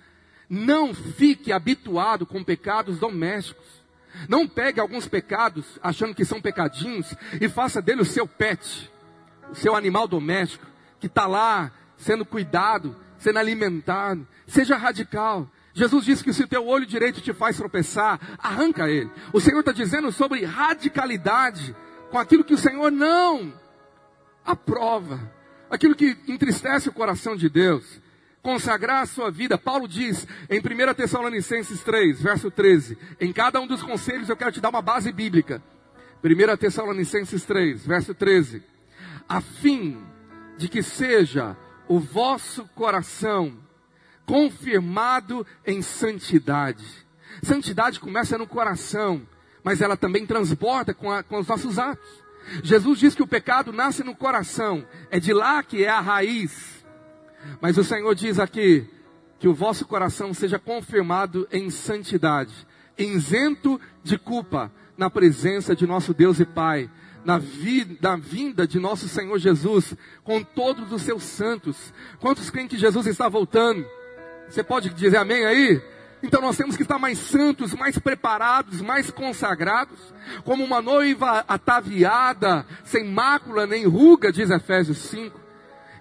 Não 0.48 0.94
fique 0.94 1.52
habituado 1.52 2.26
com 2.26 2.44
pecados 2.44 2.98
domésticos. 2.98 3.66
Não 4.28 4.46
pegue 4.46 4.80
alguns 4.80 5.06
pecados 5.06 5.78
achando 5.82 6.14
que 6.14 6.24
são 6.24 6.40
pecadinhos 6.40 7.14
e 7.40 7.48
faça 7.48 7.82
dele 7.82 8.02
o 8.02 8.06
seu 8.06 8.26
pet, 8.26 8.90
o 9.50 9.54
seu 9.54 9.76
animal 9.76 10.08
doméstico, 10.08 10.66
que 10.98 11.06
está 11.06 11.26
lá 11.26 11.70
sendo 11.96 12.24
cuidado, 12.24 12.96
sendo 13.18 13.38
alimentado. 13.38 14.26
Seja 14.46 14.76
radical. 14.76 15.50
Jesus 15.76 16.06
disse 16.06 16.24
que 16.24 16.32
se 16.32 16.42
o 16.42 16.48
teu 16.48 16.66
olho 16.66 16.86
direito 16.86 17.20
te 17.20 17.34
faz 17.34 17.58
tropeçar, 17.58 18.18
arranca 18.38 18.88
ele. 18.88 19.10
O 19.30 19.38
Senhor 19.38 19.60
está 19.60 19.72
dizendo 19.72 20.10
sobre 20.10 20.42
radicalidade 20.42 21.76
com 22.10 22.18
aquilo 22.18 22.42
que 22.42 22.54
o 22.54 22.58
Senhor 22.58 22.90
não 22.90 23.52
aprova, 24.42 25.30
aquilo 25.68 25.94
que 25.94 26.16
entristece 26.26 26.88
o 26.88 26.94
coração 26.94 27.36
de 27.36 27.50
Deus. 27.50 28.00
Consagrar 28.40 29.02
a 29.02 29.06
sua 29.06 29.30
vida, 29.30 29.58
Paulo 29.58 29.86
diz 29.86 30.26
em 30.48 30.60
1 30.60 30.94
Tessalonicenses 30.94 31.82
3, 31.82 32.22
verso 32.22 32.50
13: 32.50 32.96
em 33.20 33.30
cada 33.30 33.60
um 33.60 33.66
dos 33.66 33.82
conselhos 33.82 34.30
eu 34.30 34.36
quero 34.36 34.52
te 34.52 34.62
dar 34.62 34.70
uma 34.70 34.80
base 34.80 35.12
bíblica. 35.12 35.62
1 36.24 36.56
Tessalonicenses 36.56 37.44
3, 37.44 37.86
verso 37.86 38.14
13: 38.14 38.62
a 39.28 39.42
fim 39.42 40.02
de 40.56 40.70
que 40.70 40.82
seja 40.82 41.54
o 41.86 42.00
vosso 42.00 42.64
coração 42.74 43.65
confirmado 44.26 45.46
em 45.64 45.80
santidade. 45.80 46.84
Santidade 47.42 48.00
começa 48.00 48.36
no 48.36 48.46
coração, 48.46 49.22
mas 49.62 49.80
ela 49.80 49.96
também 49.96 50.26
transborda 50.26 50.92
com, 50.92 51.10
a, 51.10 51.22
com 51.22 51.38
os 51.38 51.46
nossos 51.46 51.78
atos. 51.78 52.26
Jesus 52.62 52.98
diz 52.98 53.14
que 53.14 53.22
o 53.22 53.26
pecado 53.26 53.72
nasce 53.72 54.04
no 54.04 54.14
coração, 54.14 54.86
é 55.10 55.18
de 55.18 55.32
lá 55.32 55.62
que 55.62 55.84
é 55.84 55.88
a 55.88 56.00
raiz. 56.00 56.84
Mas 57.60 57.78
o 57.78 57.84
Senhor 57.84 58.14
diz 58.14 58.38
aqui 58.38 58.88
que 59.38 59.48
o 59.48 59.54
vosso 59.54 59.86
coração 59.86 60.32
seja 60.32 60.58
confirmado 60.58 61.46
em 61.52 61.70
santidade, 61.70 62.54
isento 62.98 63.80
de 64.02 64.18
culpa, 64.18 64.72
na 64.96 65.10
presença 65.10 65.76
de 65.76 65.86
nosso 65.86 66.14
Deus 66.14 66.40
e 66.40 66.46
Pai, 66.46 66.90
na, 67.24 67.38
vi, 67.38 67.98
na 68.00 68.16
vinda 68.16 68.66
de 68.66 68.78
nosso 68.78 69.08
Senhor 69.08 69.38
Jesus, 69.38 69.94
com 70.24 70.42
todos 70.42 70.90
os 70.92 71.02
seus 71.02 71.22
santos. 71.22 71.92
Quantos 72.18 72.48
creem 72.48 72.68
que 72.68 72.78
Jesus 72.78 73.06
está 73.06 73.28
voltando? 73.28 73.84
Você 74.48 74.62
pode 74.62 74.90
dizer 74.90 75.16
amém 75.16 75.44
aí? 75.44 75.82
Então 76.22 76.40
nós 76.40 76.56
temos 76.56 76.76
que 76.76 76.82
estar 76.82 76.98
mais 76.98 77.18
santos, 77.18 77.74
mais 77.74 77.98
preparados, 77.98 78.80
mais 78.80 79.10
consagrados, 79.10 79.98
como 80.44 80.64
uma 80.64 80.80
noiva 80.80 81.44
ataviada, 81.46 82.66
sem 82.84 83.04
mácula 83.04 83.66
nem 83.66 83.86
ruga, 83.86 84.32
diz 84.32 84.50
Efésios 84.50 84.98
5. 84.98 85.38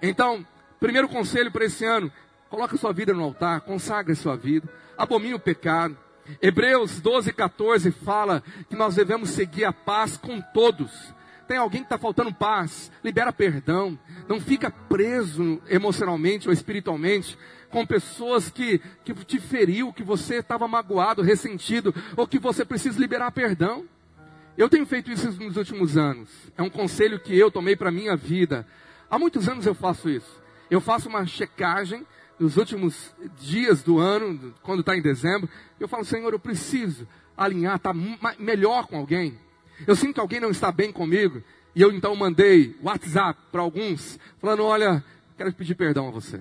Então, 0.02 0.46
primeiro 0.80 1.10
conselho 1.10 1.52
para 1.52 1.66
esse 1.66 1.86
ano, 1.86 2.12
coloque 2.50 2.78
sua 2.78 2.94
vida 2.94 3.14
no 3.14 3.24
altar, 3.24 3.62
consagre 3.62 4.16
sua 4.16 4.36
vida, 4.36 4.68
abomine 4.98 5.34
o 5.34 5.40
pecado. 5.40 5.98
Hebreus 6.42 7.00
12, 7.02 7.34
14 7.34 7.92
fala 7.92 8.42
que 8.70 8.76
nós 8.76 8.96
devemos 8.96 9.30
seguir 9.30 9.66
a 9.66 9.74
paz 9.74 10.18
com 10.18 10.42
todos. 10.42 10.92
Tem 11.48 11.58
alguém 11.58 11.82
que 11.82 11.86
está 11.86 11.98
faltando 11.98 12.34
paz, 12.34 12.92
libera 13.04 13.32
perdão, 13.32 13.98
não 14.28 14.40
fica 14.40 14.72
preso 14.72 15.62
emocionalmente 15.70 16.48
ou 16.48 16.54
espiritualmente 16.54 17.38
com 17.70 17.86
pessoas 17.86 18.50
que, 18.50 18.80
que 19.04 19.14
te 19.14 19.40
feriu, 19.40 19.94
que 19.94 20.04
você 20.04 20.36
estava 20.36 20.68
magoado, 20.68 21.22
ressentido, 21.22 21.94
ou 22.16 22.28
que 22.28 22.40
você 22.40 22.64
precisa 22.64 23.00
liberar 23.00 23.32
perdão. 23.32 23.86
Eu 24.58 24.70
tenho 24.70 24.86
feito 24.86 25.12
isso 25.12 25.30
nos 25.32 25.58
últimos 25.58 25.98
anos. 25.98 26.30
É 26.58 26.64
um 26.64 26.70
conselho 26.70 27.20
que 27.20 27.38
eu 27.38 27.52
tomei 27.52 27.76
para 27.76 27.90
a 27.90 27.92
minha 27.92 28.16
vida. 28.16 28.66
Há 29.10 29.20
muitos 29.20 29.50
anos 29.50 29.66
eu 29.66 29.76
faço 29.76 30.10
isso. 30.10 30.42
Eu 30.72 30.80
faço 30.80 31.10
uma 31.10 31.26
checagem 31.26 32.06
nos 32.40 32.58
últimos 32.58 33.14
dias 33.38 33.84
do 33.84 34.00
ano, 34.00 34.54
quando 34.64 34.80
está 34.80 34.96
em 34.96 35.02
dezembro. 35.02 35.50
Eu 35.80 35.88
falo, 35.88 36.06
Senhor, 36.06 36.32
eu 36.32 36.40
preciso 36.40 37.08
alinhar, 37.36 37.76
estar 37.76 37.94
tá 37.94 38.36
melhor 38.40 38.88
com 38.88 38.98
alguém. 38.98 39.38
Eu 39.86 39.96
sinto 39.96 40.14
que 40.14 40.20
alguém 40.20 40.40
não 40.40 40.52
está 40.52 40.72
bem 40.72 40.92
comigo. 40.92 41.42
E 41.76 41.82
eu 41.82 41.92
então 41.92 42.16
mandei 42.16 42.76
WhatsApp 42.82 43.40
para 43.52 43.62
alguns, 43.62 44.18
falando: 44.40 44.64
Olha, 44.64 45.04
quero 45.38 45.52
pedir 45.54 45.76
perdão 45.76 46.08
a 46.08 46.12
você. 46.12 46.40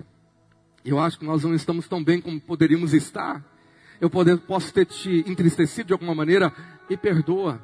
Eu 0.85 0.99
acho 0.99 1.18
que 1.18 1.25
nós 1.25 1.42
não 1.42 1.55
estamos 1.55 1.88
tão 1.88 2.03
bem 2.03 2.20
como 2.20 2.40
poderíamos 2.40 2.92
estar. 2.92 3.42
Eu 4.01 4.11
poder, 4.11 4.38
posso 4.38 4.73
ter 4.73 4.87
te 4.87 5.25
entristecido 5.27 5.88
de 5.88 5.92
alguma 5.92 6.14
maneira. 6.14 6.53
Me 6.88 6.97
perdoa. 6.97 7.61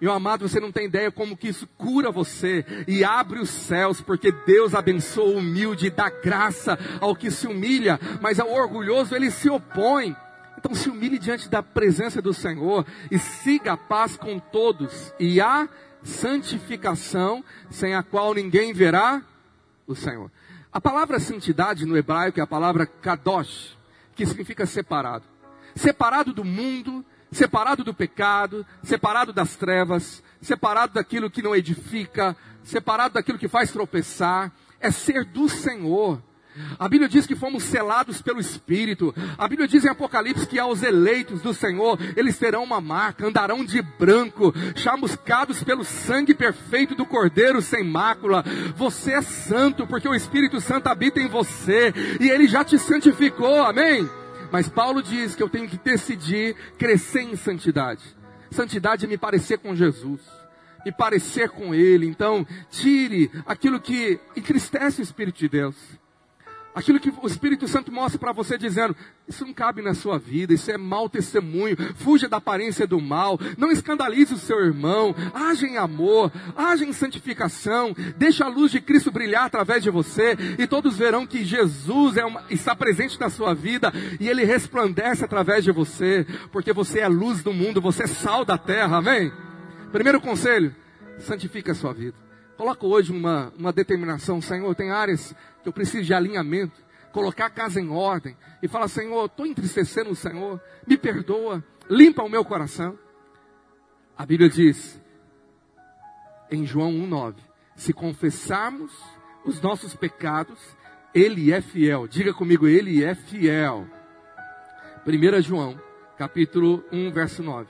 Meu 0.00 0.12
amado, 0.12 0.46
você 0.46 0.58
não 0.58 0.72
tem 0.72 0.86
ideia 0.86 1.10
como 1.10 1.36
que 1.36 1.48
isso 1.48 1.66
cura 1.78 2.10
você 2.10 2.64
e 2.86 3.04
abre 3.04 3.38
os 3.38 3.48
céus, 3.48 4.00
porque 4.00 4.32
Deus 4.32 4.74
abençoa 4.74 5.30
o 5.30 5.38
humilde 5.38 5.86
e 5.86 5.90
dá 5.90 6.10
graça 6.10 6.78
ao 7.00 7.14
que 7.14 7.30
se 7.30 7.46
humilha, 7.46 7.98
mas 8.20 8.40
ao 8.40 8.52
orgulhoso 8.52 9.14
ele 9.14 9.30
se 9.30 9.48
opõe. 9.48 10.14
Então 10.64 10.74
se 10.74 10.88
humilhe 10.88 11.18
diante 11.18 11.46
da 11.46 11.62
presença 11.62 12.22
do 12.22 12.32
Senhor 12.32 12.86
e 13.10 13.18
siga 13.18 13.74
a 13.74 13.76
paz 13.76 14.16
com 14.16 14.38
todos 14.38 15.12
e 15.20 15.38
a 15.38 15.68
santificação, 16.02 17.44
sem 17.70 17.94
a 17.94 18.02
qual 18.02 18.32
ninguém 18.32 18.72
verá 18.72 19.22
o 19.86 19.94
Senhor. 19.94 20.30
A 20.72 20.80
palavra 20.80 21.20
santidade 21.20 21.84
no 21.84 21.98
hebraico 21.98 22.40
é 22.40 22.42
a 22.42 22.46
palavra 22.46 22.86
kadosh, 22.86 23.76
que 24.16 24.24
significa 24.24 24.64
separado. 24.64 25.26
Separado 25.76 26.32
do 26.32 26.44
mundo, 26.44 27.04
separado 27.30 27.84
do 27.84 27.92
pecado, 27.92 28.64
separado 28.82 29.34
das 29.34 29.56
trevas, 29.56 30.22
separado 30.40 30.94
daquilo 30.94 31.30
que 31.30 31.42
não 31.42 31.54
edifica, 31.54 32.34
separado 32.62 33.12
daquilo 33.12 33.38
que 33.38 33.48
faz 33.48 33.70
tropeçar, 33.70 34.50
é 34.80 34.90
ser 34.90 35.26
do 35.26 35.46
Senhor. 35.46 36.22
A 36.78 36.88
Bíblia 36.88 37.08
diz 37.08 37.26
que 37.26 37.34
fomos 37.34 37.64
selados 37.64 38.22
pelo 38.22 38.40
Espírito. 38.40 39.14
A 39.36 39.48
Bíblia 39.48 39.68
diz 39.68 39.84
em 39.84 39.88
Apocalipse 39.88 40.46
que 40.46 40.58
aos 40.58 40.82
eleitos 40.82 41.40
do 41.40 41.52
Senhor, 41.52 41.98
eles 42.16 42.38
terão 42.38 42.62
uma 42.62 42.80
marca, 42.80 43.26
andarão 43.26 43.64
de 43.64 43.82
branco, 43.82 44.54
chamuscados 44.76 45.62
pelo 45.62 45.84
sangue 45.84 46.34
perfeito 46.34 46.94
do 46.94 47.06
Cordeiro 47.06 47.60
sem 47.60 47.84
mácula. 47.84 48.44
Você 48.76 49.12
é 49.12 49.22
santo, 49.22 49.86
porque 49.86 50.08
o 50.08 50.14
Espírito 50.14 50.60
Santo 50.60 50.88
habita 50.88 51.20
em 51.20 51.28
você 51.28 51.92
e 52.20 52.28
ele 52.28 52.46
já 52.46 52.64
te 52.64 52.78
santificou, 52.78 53.62
amém? 53.62 54.08
Mas 54.52 54.68
Paulo 54.68 55.02
diz 55.02 55.34
que 55.34 55.42
eu 55.42 55.48
tenho 55.48 55.68
que 55.68 55.78
decidir 55.78 56.54
crescer 56.78 57.22
em 57.22 57.36
santidade. 57.36 58.02
Santidade 58.50 59.04
é 59.04 59.08
me 59.08 59.18
parecer 59.18 59.58
com 59.58 59.74
Jesus 59.74 60.20
me 60.84 60.92
parecer 60.92 61.48
com 61.48 61.74
Ele. 61.74 62.06
Então, 62.06 62.46
tire 62.70 63.30
aquilo 63.46 63.80
que 63.80 64.20
entristece 64.36 65.00
o 65.00 65.02
Espírito 65.02 65.38
de 65.38 65.48
Deus. 65.48 65.74
Aquilo 66.74 66.98
que 66.98 67.12
o 67.22 67.26
Espírito 67.26 67.68
Santo 67.68 67.92
mostra 67.92 68.18
para 68.18 68.32
você 68.32 68.58
dizendo, 68.58 68.96
isso 69.28 69.46
não 69.46 69.54
cabe 69.54 69.80
na 69.80 69.94
sua 69.94 70.18
vida, 70.18 70.52
isso 70.52 70.68
é 70.72 70.76
mau 70.76 71.08
testemunho, 71.08 71.76
fuja 71.94 72.28
da 72.28 72.38
aparência 72.38 72.84
do 72.84 73.00
mal, 73.00 73.38
não 73.56 73.70
escandalize 73.70 74.34
o 74.34 74.38
seu 74.38 74.58
irmão, 74.58 75.14
age 75.32 75.66
em 75.66 75.76
amor, 75.76 76.32
age 76.56 76.84
em 76.84 76.92
santificação, 76.92 77.94
deixa 78.16 78.44
a 78.44 78.48
luz 78.48 78.72
de 78.72 78.80
Cristo 78.80 79.12
brilhar 79.12 79.44
através 79.44 79.84
de 79.84 79.90
você, 79.90 80.36
e 80.58 80.66
todos 80.66 80.98
verão 80.98 81.24
que 81.24 81.44
Jesus 81.44 82.16
é 82.16 82.24
uma, 82.24 82.42
está 82.50 82.74
presente 82.74 83.20
na 83.20 83.30
sua 83.30 83.54
vida, 83.54 83.92
e 84.18 84.28
Ele 84.28 84.44
resplandece 84.44 85.24
através 85.24 85.62
de 85.62 85.70
você, 85.70 86.26
porque 86.50 86.72
você 86.72 86.98
é 86.98 87.08
luz 87.08 87.40
do 87.40 87.52
mundo, 87.52 87.80
você 87.80 88.02
é 88.02 88.08
sal 88.08 88.44
da 88.44 88.58
terra, 88.58 88.96
amém? 88.96 89.32
Primeiro 89.92 90.20
conselho, 90.20 90.74
santifique 91.18 91.70
a 91.70 91.74
sua 91.74 91.92
vida. 91.92 92.23
Coloca 92.56 92.86
hoje 92.86 93.12
uma, 93.12 93.52
uma 93.58 93.72
determinação, 93.72 94.40
Senhor, 94.40 94.74
tem 94.74 94.90
áreas 94.90 95.34
que 95.62 95.68
eu 95.68 95.72
preciso 95.72 96.04
de 96.04 96.14
alinhamento, 96.14 96.82
colocar 97.12 97.46
a 97.46 97.50
casa 97.50 97.80
em 97.80 97.88
ordem 97.90 98.36
e 98.62 98.68
falar, 98.68 98.88
Senhor, 98.88 99.26
estou 99.26 99.46
entristecendo 99.46 100.10
o 100.10 100.16
Senhor, 100.16 100.60
me 100.86 100.96
perdoa, 100.96 101.64
limpa 101.90 102.22
o 102.22 102.28
meu 102.28 102.44
coração. 102.44 102.98
A 104.16 104.24
Bíblia 104.24 104.48
diz, 104.48 105.00
em 106.50 106.64
João 106.64 106.92
1,9, 106.92 107.34
se 107.74 107.92
confessarmos 107.92 108.92
os 109.44 109.60
nossos 109.60 109.94
pecados, 109.94 110.58
Ele 111.12 111.52
é 111.52 111.60
fiel. 111.60 112.06
Diga 112.06 112.32
comigo, 112.32 112.68
Ele 112.68 113.02
é 113.02 113.14
fiel. 113.14 113.86
1 115.06 115.42
João, 115.42 115.80
capítulo 116.16 116.84
1, 116.92 117.10
verso 117.10 117.42
9. 117.42 117.68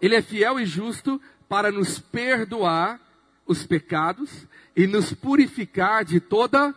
Ele 0.00 0.14
é 0.14 0.22
fiel 0.22 0.60
e 0.60 0.64
justo 0.64 1.20
para 1.48 1.72
nos 1.72 1.98
perdoar 1.98 3.00
os 3.46 3.66
pecados 3.66 4.46
e 4.76 4.86
nos 4.86 5.12
purificar 5.12 6.04
de 6.04 6.20
toda. 6.20 6.74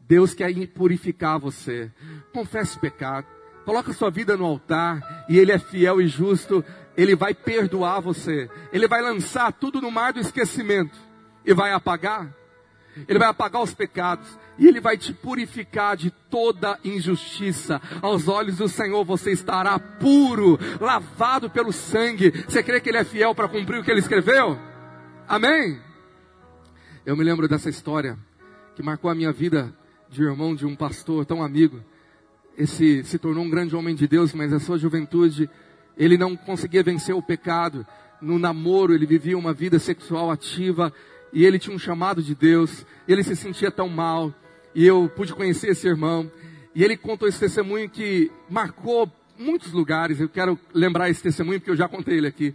Deus 0.00 0.34
quer 0.34 0.52
purificar 0.68 1.38
você. 1.38 1.90
Confesse 2.32 2.76
o 2.76 2.80
pecado. 2.80 3.26
Coloca 3.64 3.92
sua 3.92 4.10
vida 4.10 4.36
no 4.36 4.44
altar 4.44 5.26
e 5.28 5.38
Ele 5.38 5.52
é 5.52 5.58
fiel 5.58 6.00
e 6.00 6.06
justo. 6.06 6.64
Ele 6.96 7.16
vai 7.16 7.34
perdoar 7.34 8.00
você. 8.00 8.48
Ele 8.72 8.86
vai 8.86 9.02
lançar 9.02 9.52
tudo 9.52 9.80
no 9.80 9.90
mar 9.90 10.12
do 10.12 10.20
esquecimento 10.20 10.96
e 11.44 11.52
vai 11.52 11.72
apagar. 11.72 12.32
Ele 13.08 13.18
vai 13.18 13.28
apagar 13.28 13.62
os 13.62 13.74
pecados 13.74 14.26
e 14.56 14.68
ele 14.68 14.80
vai 14.80 14.96
te 14.96 15.12
purificar 15.12 15.96
de 15.96 16.10
toda 16.10 16.78
injustiça. 16.84 17.80
Aos 18.00 18.28
olhos 18.28 18.56
do 18.56 18.68
Senhor 18.68 19.04
você 19.04 19.32
estará 19.32 19.78
puro, 19.78 20.58
lavado 20.80 21.50
pelo 21.50 21.72
sangue. 21.72 22.30
Você 22.46 22.62
crê 22.62 22.80
que 22.80 22.88
ele 22.88 22.98
é 22.98 23.04
fiel 23.04 23.34
para 23.34 23.48
cumprir 23.48 23.80
o 23.80 23.84
que 23.84 23.90
ele 23.90 24.00
escreveu? 24.00 24.58
Amém? 25.26 25.80
Eu 27.06 27.16
me 27.16 27.24
lembro 27.24 27.48
dessa 27.48 27.70
história 27.70 28.18
que 28.76 28.82
marcou 28.82 29.10
a 29.10 29.14
minha 29.14 29.32
vida 29.32 29.74
de 30.10 30.22
irmão 30.22 30.54
de 30.54 30.66
um 30.66 30.76
pastor 30.76 31.24
tão 31.24 31.42
amigo. 31.42 31.82
Esse 32.58 33.02
se 33.04 33.18
tornou 33.18 33.42
um 33.42 33.48
grande 33.48 33.74
homem 33.74 33.94
de 33.94 34.06
Deus, 34.06 34.34
mas 34.34 34.52
a 34.52 34.60
sua 34.60 34.76
juventude 34.76 35.48
ele 35.96 36.18
não 36.18 36.36
conseguia 36.36 36.82
vencer 36.82 37.14
o 37.14 37.22
pecado. 37.22 37.86
No 38.20 38.38
namoro 38.38 38.92
ele 38.92 39.06
vivia 39.06 39.36
uma 39.36 39.54
vida 39.54 39.78
sexual 39.78 40.30
ativa 40.30 40.92
e 41.32 41.42
ele 41.42 41.58
tinha 41.58 41.74
um 41.74 41.78
chamado 41.78 42.22
de 42.22 42.34
Deus. 42.34 42.84
Ele 43.08 43.24
se 43.24 43.34
sentia 43.34 43.70
tão 43.70 43.88
mal. 43.88 44.32
E 44.74 44.86
eu 44.86 45.08
pude 45.08 45.32
conhecer 45.32 45.70
esse 45.70 45.88
irmão. 45.88 46.30
E 46.74 46.84
ele 46.84 46.98
contou 46.98 47.26
esse 47.26 47.40
testemunho 47.40 47.88
que 47.88 48.30
marcou 48.50 49.10
muitos 49.38 49.72
lugares. 49.72 50.20
Eu 50.20 50.28
quero 50.28 50.58
lembrar 50.74 51.08
esse 51.08 51.22
testemunho 51.22 51.60
porque 51.60 51.70
eu 51.70 51.76
já 51.76 51.88
contei 51.88 52.18
ele 52.18 52.26
aqui. 52.26 52.54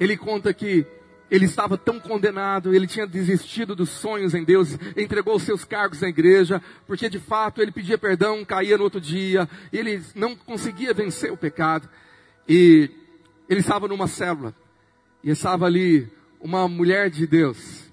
Ele 0.00 0.16
conta 0.16 0.54
que 0.54 0.86
ele 1.30 1.44
estava 1.44 1.76
tão 1.76 2.00
condenado, 2.00 2.74
ele 2.74 2.86
tinha 2.86 3.06
desistido 3.06 3.74
dos 3.74 3.90
sonhos 3.90 4.34
em 4.34 4.44
Deus, 4.44 4.78
entregou 4.96 5.36
os 5.36 5.42
seus 5.42 5.64
cargos 5.64 6.00
na 6.00 6.08
igreja, 6.08 6.62
porque 6.86 7.08
de 7.08 7.18
fato 7.18 7.60
ele 7.60 7.70
pedia 7.70 7.98
perdão, 7.98 8.44
caía 8.44 8.78
no 8.78 8.84
outro 8.84 9.00
dia, 9.00 9.48
ele 9.72 10.02
não 10.14 10.34
conseguia 10.34 10.94
vencer 10.94 11.30
o 11.30 11.36
pecado. 11.36 11.88
E 12.48 12.90
ele 13.48 13.60
estava 13.60 13.86
numa 13.86 14.06
célula, 14.06 14.54
e 15.22 15.30
estava 15.30 15.66
ali 15.66 16.08
uma 16.40 16.66
mulher 16.66 17.10
de 17.10 17.26
Deus. 17.26 17.84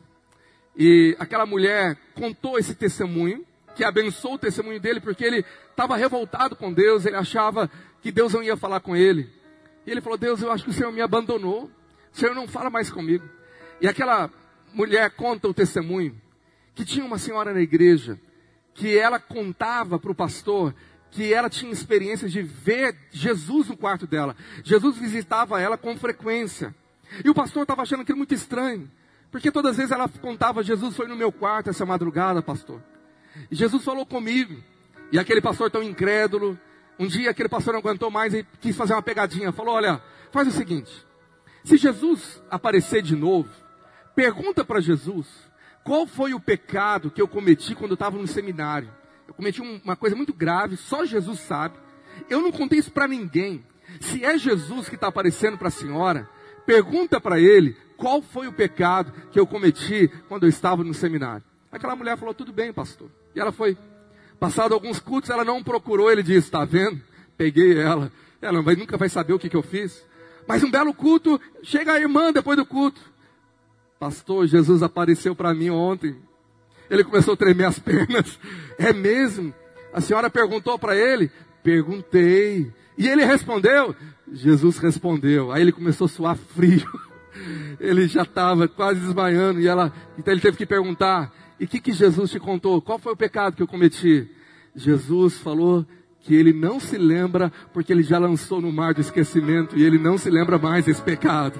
E 0.77 1.15
aquela 1.19 1.45
mulher 1.45 1.97
contou 2.13 2.57
esse 2.57 2.75
testemunho, 2.75 3.45
que 3.75 3.83
abençoou 3.83 4.35
o 4.35 4.39
testemunho 4.39 4.79
dele, 4.79 5.01
porque 5.01 5.23
ele 5.23 5.43
estava 5.69 5.97
revoltado 5.97 6.55
com 6.55 6.71
Deus, 6.71 7.05
ele 7.05 7.17
achava 7.17 7.69
que 8.01 8.11
Deus 8.11 8.33
não 8.33 8.41
ia 8.41 8.55
falar 8.55 8.79
com 8.79 8.95
ele. 8.95 9.29
E 9.85 9.91
ele 9.91 10.01
falou: 10.01 10.17
Deus, 10.17 10.41
eu 10.41 10.51
acho 10.51 10.63
que 10.63 10.69
o 10.69 10.73
Senhor 10.73 10.91
me 10.91 11.01
abandonou. 11.01 11.69
Senhor 12.15 12.33
não 12.33 12.47
fala 12.47 12.69
mais 12.69 12.89
comigo. 12.89 13.27
E 13.81 13.87
aquela 13.87 14.29
mulher 14.73 15.11
conta 15.11 15.47
o 15.47 15.53
testemunho 15.53 16.19
que 16.73 16.85
tinha 16.85 17.05
uma 17.05 17.17
senhora 17.17 17.53
na 17.53 17.61
igreja 17.61 18.19
que 18.73 18.97
ela 18.97 19.19
contava 19.19 19.97
para 19.97 20.11
o 20.11 20.15
pastor 20.15 20.73
que 21.11 21.33
ela 21.33 21.49
tinha 21.49 21.71
experiência 21.71 22.27
de 22.27 22.41
ver 22.41 22.93
Jesus 23.09 23.69
no 23.69 23.77
quarto 23.77 24.05
dela. 24.05 24.35
Jesus 24.63 24.97
visitava 24.97 25.61
ela 25.61 25.77
com 25.77 25.95
frequência. 25.95 26.75
E 27.23 27.29
o 27.29 27.33
pastor 27.33 27.63
estava 27.63 27.83
achando 27.83 28.01
aquilo 28.01 28.17
muito 28.17 28.33
estranho. 28.33 28.91
Porque 29.31 29.49
todas 29.49 29.71
as 29.71 29.77
vezes 29.77 29.91
ela 29.93 30.09
contava, 30.09 30.61
Jesus 30.61 30.93
foi 30.95 31.07
no 31.07 31.15
meu 31.15 31.31
quarto 31.31 31.69
essa 31.69 31.85
madrugada, 31.85 32.41
pastor. 32.41 32.81
E 33.49 33.55
Jesus 33.55 33.83
falou 33.83 34.05
comigo. 34.05 34.61
E 35.09 35.17
aquele 35.17 35.39
pastor 35.39 35.71
tão 35.71 35.81
incrédulo, 35.81 36.59
um 36.99 37.07
dia 37.07 37.31
aquele 37.31 37.47
pastor 37.47 37.73
não 37.73 37.79
aguentou 37.79 38.11
mais 38.11 38.33
e 38.33 38.45
quis 38.59 38.75
fazer 38.75 38.93
uma 38.93 39.01
pegadinha. 39.01 39.53
Falou, 39.53 39.75
olha, 39.75 40.01
faz 40.31 40.47
o 40.49 40.51
seguinte, 40.51 41.04
se 41.65 41.77
Jesus 41.77 42.41
aparecer 42.49 43.01
de 43.01 43.15
novo, 43.15 43.49
pergunta 44.15 44.63
para 44.63 44.79
Jesus 44.79 45.27
qual 45.83 46.05
foi 46.05 46.33
o 46.33 46.39
pecado 46.39 47.09
que 47.09 47.21
eu 47.21 47.27
cometi 47.27 47.73
quando 47.73 47.91
eu 47.91 47.95
estava 47.95 48.17
no 48.17 48.27
seminário. 48.27 48.89
Eu 49.27 49.33
cometi 49.33 49.61
uma 49.61 49.95
coisa 49.95 50.15
muito 50.15 50.31
grave, 50.31 50.77
só 50.77 51.03
Jesus 51.03 51.39
sabe. 51.39 51.75
Eu 52.29 52.39
não 52.39 52.51
contei 52.51 52.77
isso 52.77 52.91
para 52.91 53.07
ninguém. 53.07 53.65
Se 53.99 54.23
é 54.23 54.37
Jesus 54.37 54.87
que 54.87 54.95
está 54.95 55.07
aparecendo 55.07 55.57
para 55.57 55.69
a 55.69 55.71
senhora, 55.71 56.29
pergunta 56.67 57.19
para 57.19 57.39
ele 57.39 57.75
qual 57.97 58.21
foi 58.21 58.47
o 58.47 58.53
pecado 58.53 59.11
que 59.31 59.39
eu 59.39 59.47
cometi 59.47 60.07
quando 60.27 60.43
eu 60.43 60.49
estava 60.49 60.83
no 60.83 60.93
seminário. 60.93 61.43
Aquela 61.71 61.95
mulher 61.95 62.15
falou: 62.15 62.33
tudo 62.33 62.53
bem, 62.53 62.71
pastor. 62.71 63.09
E 63.35 63.39
ela 63.39 63.51
foi. 63.51 63.75
Passado 64.39 64.73
alguns 64.73 64.99
cultos, 64.99 65.31
ela 65.31 65.43
não 65.43 65.63
procurou. 65.63 66.11
Ele 66.11 66.21
disse: 66.21 66.47
está 66.47 66.63
vendo? 66.63 67.01
Peguei 67.35 67.79
ela. 67.79 68.11
Ela 68.39 68.61
nunca 68.61 68.97
vai 68.97 69.09
saber 69.09 69.33
o 69.33 69.39
que, 69.39 69.49
que 69.49 69.57
eu 69.57 69.63
fiz. 69.63 70.05
Mas 70.47 70.63
um 70.63 70.69
belo 70.69 70.93
culto, 70.93 71.39
chega 71.63 71.93
a 71.93 71.99
irmã 71.99 72.31
depois 72.31 72.57
do 72.57 72.65
culto. 72.65 73.01
Pastor, 73.99 74.45
Jesus 74.45 74.83
apareceu 74.83 75.35
para 75.35 75.53
mim 75.53 75.69
ontem. 75.69 76.15
Ele 76.89 77.03
começou 77.03 77.33
a 77.33 77.37
tremer 77.37 77.65
as 77.65 77.79
pernas. 77.79 78.39
É 78.77 78.93
mesmo? 78.93 79.53
A 79.93 80.01
senhora 80.01 80.29
perguntou 80.29 80.77
para 80.77 80.95
ele? 80.95 81.31
Perguntei. 81.63 82.71
E 82.97 83.07
ele 83.07 83.25
respondeu? 83.25 83.95
Jesus 84.31 84.77
respondeu. 84.77 85.51
Aí 85.51 85.61
ele 85.61 85.71
começou 85.71 86.05
a 86.05 86.09
suar 86.09 86.35
frio. 86.35 86.87
Ele 87.81 88.07
já 88.07 88.21
estava 88.21 88.65
quase 88.65 89.01
desmaiando. 89.01 89.59
E 89.59 89.67
ela, 89.67 89.91
então 90.17 90.33
ele 90.33 90.39
teve 90.39 90.55
que 90.55 90.65
perguntar: 90.65 91.33
E 91.59 91.65
o 91.65 91.67
que, 91.67 91.81
que 91.81 91.91
Jesus 91.91 92.31
te 92.31 92.39
contou? 92.39 92.81
Qual 92.81 92.97
foi 92.97 93.11
o 93.11 93.17
pecado 93.17 93.57
que 93.57 93.61
eu 93.61 93.67
cometi? 93.67 94.29
Jesus 94.73 95.37
falou 95.39 95.85
que 96.25 96.33
ele 96.33 96.51
não 96.51 96.79
se 96.79 96.97
lembra, 96.97 97.51
porque 97.71 97.93
ele 97.93 98.01
já 98.01 98.17
lançou 98.17 98.59
no 98.59 98.71
mar 98.71 98.95
do 98.95 99.01
esquecimento 99.01 99.77
e 99.77 99.83
ele 99.83 99.99
não 99.99 100.17
se 100.17 100.27
lembra 100.27 100.57
mais 100.57 100.85
desse 100.85 101.01
pecado. 101.01 101.59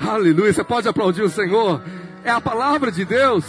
Aleluia. 0.00 0.50
Você 0.50 0.64
pode 0.64 0.88
aplaudir 0.88 1.22
o 1.22 1.28
Senhor? 1.28 1.82
É 2.24 2.30
a 2.30 2.40
palavra 2.40 2.90
de 2.90 3.04
Deus. 3.04 3.44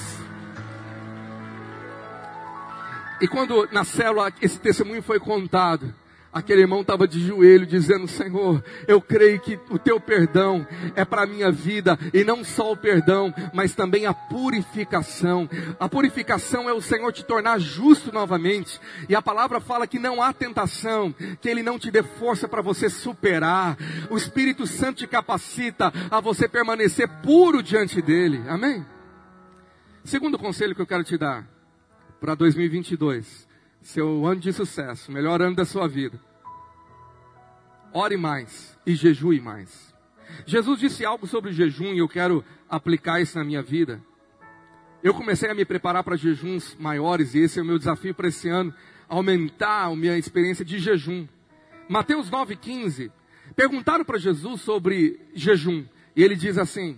E 3.21 3.27
quando 3.29 3.69
na 3.71 3.85
célula 3.85 4.29
esse 4.41 4.59
testemunho 4.59 5.01
foi 5.01 5.19
contado, 5.19 5.93
Aquele 6.33 6.61
irmão 6.61 6.79
estava 6.79 7.05
de 7.05 7.19
joelho 7.19 7.65
dizendo: 7.65 8.07
Senhor, 8.07 8.63
eu 8.87 9.01
creio 9.01 9.39
que 9.39 9.59
o 9.69 9.77
teu 9.77 9.99
perdão 9.99 10.65
é 10.95 11.03
para 11.03 11.23
a 11.23 11.27
minha 11.27 11.51
vida, 11.51 11.99
e 12.13 12.23
não 12.23 12.43
só 12.43 12.71
o 12.71 12.77
perdão, 12.77 13.33
mas 13.53 13.75
também 13.75 14.05
a 14.05 14.13
purificação. 14.13 15.49
A 15.77 15.89
purificação 15.89 16.69
é 16.69 16.73
o 16.73 16.81
Senhor 16.81 17.11
te 17.11 17.25
tornar 17.25 17.59
justo 17.59 18.13
novamente, 18.13 18.79
e 19.09 19.15
a 19.15 19.21
palavra 19.21 19.59
fala 19.59 19.85
que 19.85 19.99
não 19.99 20.21
há 20.21 20.31
tentação, 20.31 21.13
que 21.41 21.49
Ele 21.49 21.61
não 21.61 21.77
te 21.77 21.91
dê 21.91 22.01
força 22.01 22.47
para 22.47 22.61
você 22.61 22.89
superar. 22.89 23.77
O 24.09 24.15
Espírito 24.15 24.65
Santo 24.65 24.99
te 24.99 25.07
capacita 25.07 25.91
a 26.09 26.21
você 26.21 26.47
permanecer 26.47 27.09
puro 27.21 27.61
diante 27.61 28.01
dEle. 28.01 28.41
Amém? 28.47 28.85
Segundo 30.03 30.39
conselho 30.39 30.73
que 30.73 30.81
eu 30.81 30.87
quero 30.87 31.03
te 31.03 31.17
dar 31.17 31.45
para 32.21 32.35
2022 32.35 33.50
seu 33.81 34.25
ano 34.25 34.39
de 34.39 34.53
sucesso, 34.53 35.11
melhor 35.11 35.41
ano 35.41 35.55
da 35.55 35.65
sua 35.65 35.87
vida. 35.87 36.19
Ore 37.93 38.15
mais 38.15 38.77
e 38.85 38.95
jejue 38.95 39.41
mais. 39.41 39.93
Jesus 40.45 40.79
disse 40.79 41.05
algo 41.05 41.27
sobre 41.27 41.51
jejum 41.51 41.93
e 41.93 41.99
eu 41.99 42.07
quero 42.07 42.43
aplicar 42.69 43.21
isso 43.21 43.37
na 43.37 43.43
minha 43.43 43.61
vida. 43.61 44.01
Eu 45.03 45.13
comecei 45.13 45.49
a 45.49 45.55
me 45.55 45.65
preparar 45.65 46.03
para 46.03 46.15
jejuns 46.15 46.75
maiores 46.79 47.33
e 47.33 47.39
esse 47.39 47.59
é 47.59 47.61
o 47.61 47.65
meu 47.65 47.77
desafio 47.77 48.13
para 48.13 48.27
esse 48.27 48.47
ano, 48.47 48.73
aumentar 49.09 49.85
a 49.85 49.95
minha 49.95 50.17
experiência 50.17 50.63
de 50.63 50.79
jejum. 50.79 51.27
Mateus 51.89 52.29
9,15, 52.29 53.11
perguntaram 53.55 54.05
para 54.05 54.17
Jesus 54.17 54.61
sobre 54.61 55.19
jejum 55.33 55.83
e 56.15 56.23
ele 56.23 56.35
diz 56.35 56.57
assim: 56.57 56.97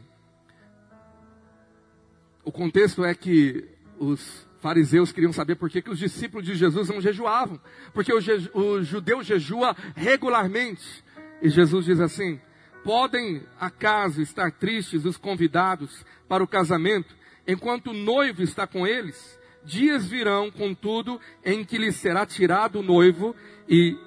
o 2.45 2.51
contexto 2.51 3.05
é 3.05 3.15
que 3.15 3.65
os 3.97 4.45
fariseus 4.63 5.11
queriam 5.11 5.33
saber 5.33 5.55
por 5.55 5.69
que, 5.69 5.81
que 5.81 5.89
os 5.89 5.99
discípulos 5.99 6.45
de 6.45 6.55
Jesus 6.55 6.87
não 6.87 7.01
jejuavam. 7.01 7.59
Porque 7.93 8.13
o, 8.13 8.21
je, 8.21 8.49
o 8.53 8.81
judeu 8.81 9.21
jejua 9.21 9.75
regularmente. 9.93 11.03
E 11.41 11.49
Jesus 11.49 11.85
diz 11.85 11.99
assim: 11.99 12.39
Podem 12.81 13.43
acaso 13.59 14.21
estar 14.21 14.49
tristes 14.53 15.03
os 15.03 15.17
convidados 15.17 16.05
para 16.29 16.41
o 16.41 16.47
casamento, 16.47 17.13
enquanto 17.45 17.87
o 17.91 17.93
noivo 17.93 18.41
está 18.41 18.65
com 18.65 18.87
eles? 18.87 19.37
Dias 19.65 20.07
virão, 20.07 20.49
contudo, 20.49 21.19
em 21.43 21.63
que 21.65 21.77
lhes 21.77 21.97
será 21.97 22.25
tirado 22.25 22.79
o 22.79 22.83
noivo, 22.83 23.35
e 23.67 23.97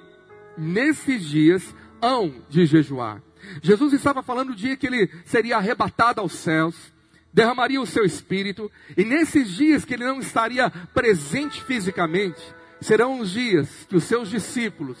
nesses 0.57 1.23
dias 1.23 1.75
hão 2.01 2.33
de 2.49 2.65
jejuar. 2.65 3.21
Jesus 3.61 3.93
estava 3.93 4.23
falando 4.23 4.49
do 4.49 4.55
dia 4.55 4.75
que 4.75 4.87
ele 4.87 5.07
seria 5.23 5.57
arrebatado 5.57 6.19
aos 6.19 6.33
céus, 6.33 6.93
derramaria 7.33 7.81
o 7.81 7.85
seu 7.85 8.05
espírito, 8.05 8.71
e 8.95 9.03
nesses 9.03 9.51
dias 9.51 9.85
que 9.85 9.93
ele 9.93 10.05
não 10.05 10.19
estaria 10.19 10.69
presente 10.93 11.63
fisicamente, 11.63 12.41
serão 12.81 13.19
os 13.19 13.31
dias 13.31 13.85
que 13.89 13.95
os 13.95 14.03
seus 14.03 14.29
discípulos, 14.29 14.97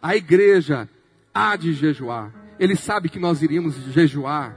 a 0.00 0.16
igreja, 0.16 0.88
há 1.34 1.56
de 1.56 1.72
jejuar. 1.72 2.32
Ele 2.58 2.76
sabe 2.76 3.08
que 3.08 3.18
nós 3.18 3.42
iríamos 3.42 3.74
jejuar. 3.92 4.56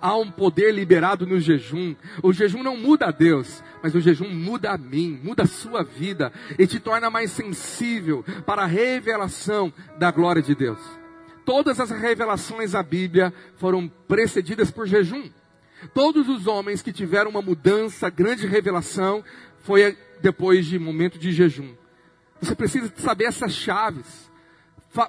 Há 0.00 0.16
um 0.16 0.30
poder 0.30 0.72
liberado 0.72 1.26
no 1.26 1.40
jejum. 1.40 1.94
O 2.22 2.32
jejum 2.32 2.62
não 2.62 2.76
muda 2.76 3.06
a 3.06 3.10
Deus, 3.10 3.62
mas 3.82 3.94
o 3.94 4.00
jejum 4.00 4.28
muda 4.28 4.72
a 4.72 4.78
mim, 4.78 5.18
muda 5.22 5.44
a 5.44 5.46
sua 5.46 5.82
vida 5.82 6.32
e 6.58 6.66
te 6.66 6.78
torna 6.78 7.08
mais 7.08 7.30
sensível 7.30 8.24
para 8.44 8.62
a 8.62 8.66
revelação 8.66 9.72
da 9.98 10.10
glória 10.10 10.42
de 10.42 10.54
Deus. 10.54 10.78
Todas 11.44 11.80
as 11.80 11.90
revelações 11.90 12.72
da 12.72 12.82
Bíblia 12.82 13.32
foram 13.56 13.88
precedidas 14.06 14.70
por 14.70 14.86
jejum. 14.86 15.30
Todos 15.94 16.28
os 16.28 16.46
homens 16.46 16.82
que 16.82 16.92
tiveram 16.92 17.30
uma 17.30 17.42
mudança, 17.42 18.10
grande 18.10 18.46
revelação, 18.46 19.24
foi 19.60 19.96
depois 20.20 20.66
de 20.66 20.78
momento 20.78 21.18
de 21.18 21.32
jejum. 21.32 21.74
Você 22.40 22.54
precisa 22.54 22.92
saber 22.96 23.24
essas 23.24 23.52
chaves. 23.52 24.28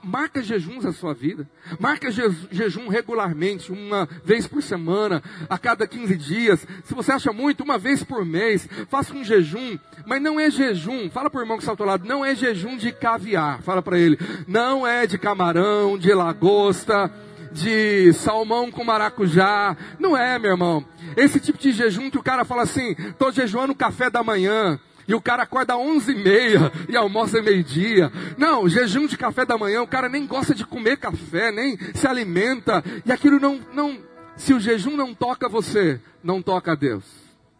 Marca 0.03 0.43
jejuns 0.43 0.83
na 0.83 0.91
sua 0.91 1.13
vida. 1.13 1.49
Marca 1.79 2.11
jejum 2.11 2.89
regularmente, 2.89 3.71
uma 3.71 4.07
vez 4.23 4.45
por 4.45 4.61
semana, 4.61 5.23
a 5.49 5.57
cada 5.57 5.87
15 5.87 6.15
dias. 6.15 6.67
Se 6.83 6.93
você 6.93 7.11
acha 7.11 7.31
muito, 7.31 7.63
uma 7.63 7.77
vez 7.77 8.03
por 8.03 8.25
mês. 8.25 8.67
Faça 8.89 9.13
um 9.13 9.23
jejum. 9.23 9.79
Mas 10.05 10.21
não 10.21 10.39
é 10.39 10.51
jejum. 10.51 11.09
Fala 11.09 11.29
para 11.29 11.39
o 11.39 11.43
irmão 11.43 11.57
que 11.57 11.63
está 11.63 11.71
ao 11.71 11.77
teu 11.77 11.85
lado. 11.85 12.07
Não 12.07 12.23
é 12.23 12.35
jejum 12.35 12.77
de 12.77 12.91
caviar. 12.91 13.61
Fala 13.61 13.81
para 13.81 13.97
ele. 13.97 14.19
Não 14.47 14.85
é 14.85 15.07
de 15.07 15.17
camarão, 15.17 15.97
de 15.97 16.13
lagosta 16.13 17.11
de 17.51 18.13
salmão 18.13 18.71
com 18.71 18.83
maracujá. 18.83 19.75
Não 19.99 20.15
é, 20.15 20.37
meu 20.37 20.51
irmão. 20.51 20.85
Esse 21.15 21.39
tipo 21.39 21.57
de 21.57 21.71
jejum 21.71 22.09
que 22.09 22.17
o 22.17 22.23
cara 22.23 22.45
fala 22.45 22.63
assim, 22.63 22.95
estou 22.97 23.31
jejuando 23.31 23.73
o 23.73 23.75
café 23.75 24.09
da 24.09 24.23
manhã. 24.23 24.79
E 25.07 25.13
o 25.15 25.21
cara 25.21 25.41
acorda 25.41 25.73
às 25.73 25.79
11 25.79 26.11
e 26.11 26.15
meia 26.23 26.71
e 26.87 26.95
almoça 26.95 27.41
meio-dia. 27.41 28.11
Não, 28.37 28.69
jejum 28.69 29.07
de 29.07 29.17
café 29.17 29.43
da 29.43 29.57
manhã, 29.57 29.81
o 29.81 29.87
cara 29.87 30.07
nem 30.07 30.27
gosta 30.27 30.53
de 30.53 30.63
comer 30.63 30.97
café, 30.97 31.51
nem 31.51 31.75
se 31.95 32.05
alimenta. 32.05 32.83
E 33.03 33.11
aquilo 33.11 33.39
não, 33.39 33.59
não, 33.73 33.97
se 34.35 34.53
o 34.53 34.59
jejum 34.59 34.95
não 34.95 35.15
toca 35.15 35.49
você, 35.49 35.99
não 36.23 36.43
toca 36.43 36.73
a 36.73 36.75
Deus. 36.75 37.03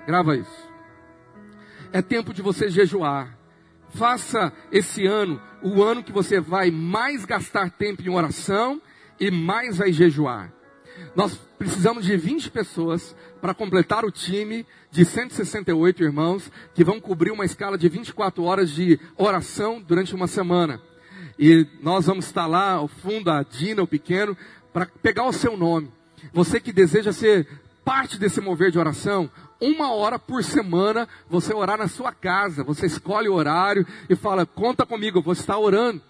Grava 0.06 0.38
isso. 0.38 0.70
É 1.92 2.04
tempo 2.04 2.36
de 2.36 2.44
você 2.44 2.70
jejuar. 2.70 3.36
Faça 3.96 4.54
esse 4.72 5.08
ano 5.08 5.42
o 5.64 5.84
ano 5.84 6.04
que 6.04 6.12
você 6.12 6.40
vai 6.40 6.70
mais 6.70 7.26
gastar 7.26 7.72
tempo 7.72 8.04
em 8.04 8.10
oração 8.10 8.80
e 9.20 9.30
mais 9.32 9.78
vai 9.78 9.92
jejuar. 9.92 10.54
Nós 11.16 11.40
precisamos 11.58 12.06
de 12.06 12.16
20 12.16 12.52
pessoas 12.52 13.16
para 13.42 13.54
completar 13.54 14.06
o 14.06 14.12
time 14.12 14.66
de 14.92 15.06
168 15.06 16.04
irmãos 16.04 16.52
que 16.74 16.84
vão 16.84 17.00
cobrir 17.00 17.32
uma 17.32 17.46
escala 17.46 17.78
de 17.78 17.88
24 17.90 18.44
horas 18.44 18.70
de 18.70 19.00
oração 19.18 19.82
durante 19.82 20.14
uma 20.14 20.28
semana. 20.28 20.82
E 21.38 21.66
nós 21.82 22.06
vamos 22.06 22.26
estar 22.26 22.48
lá 22.48 22.74
ao 22.74 22.88
fundo, 22.88 23.32
a 23.32 23.44
Dina, 23.44 23.82
o 23.82 23.88
pequeno, 23.88 24.36
para 24.74 24.86
pegar 24.86 25.26
o 25.26 25.34
seu 25.34 25.56
nome. 25.56 25.92
Você 26.34 26.60
que 26.60 26.74
deseja 26.74 27.14
ser 27.14 27.48
parte 27.84 28.20
desse 28.20 28.42
mover 28.42 28.72
de 28.72 28.78
oração, 28.78 29.32
uma 29.60 29.94
hora 29.94 30.20
por 30.20 30.44
semana 30.44 31.08
você 31.30 31.54
orar 31.54 31.78
na 31.78 31.88
sua 31.88 32.12
casa. 32.12 32.64
Você 32.64 32.86
escolhe 32.86 33.30
o 33.30 33.34
horário 33.34 33.86
e 34.10 34.16
fala: 34.16 34.46
conta 34.46 34.86
comigo, 34.86 35.20
eu 35.20 35.24
vou 35.24 35.34
estar 35.34 35.58
orando. 35.58 36.02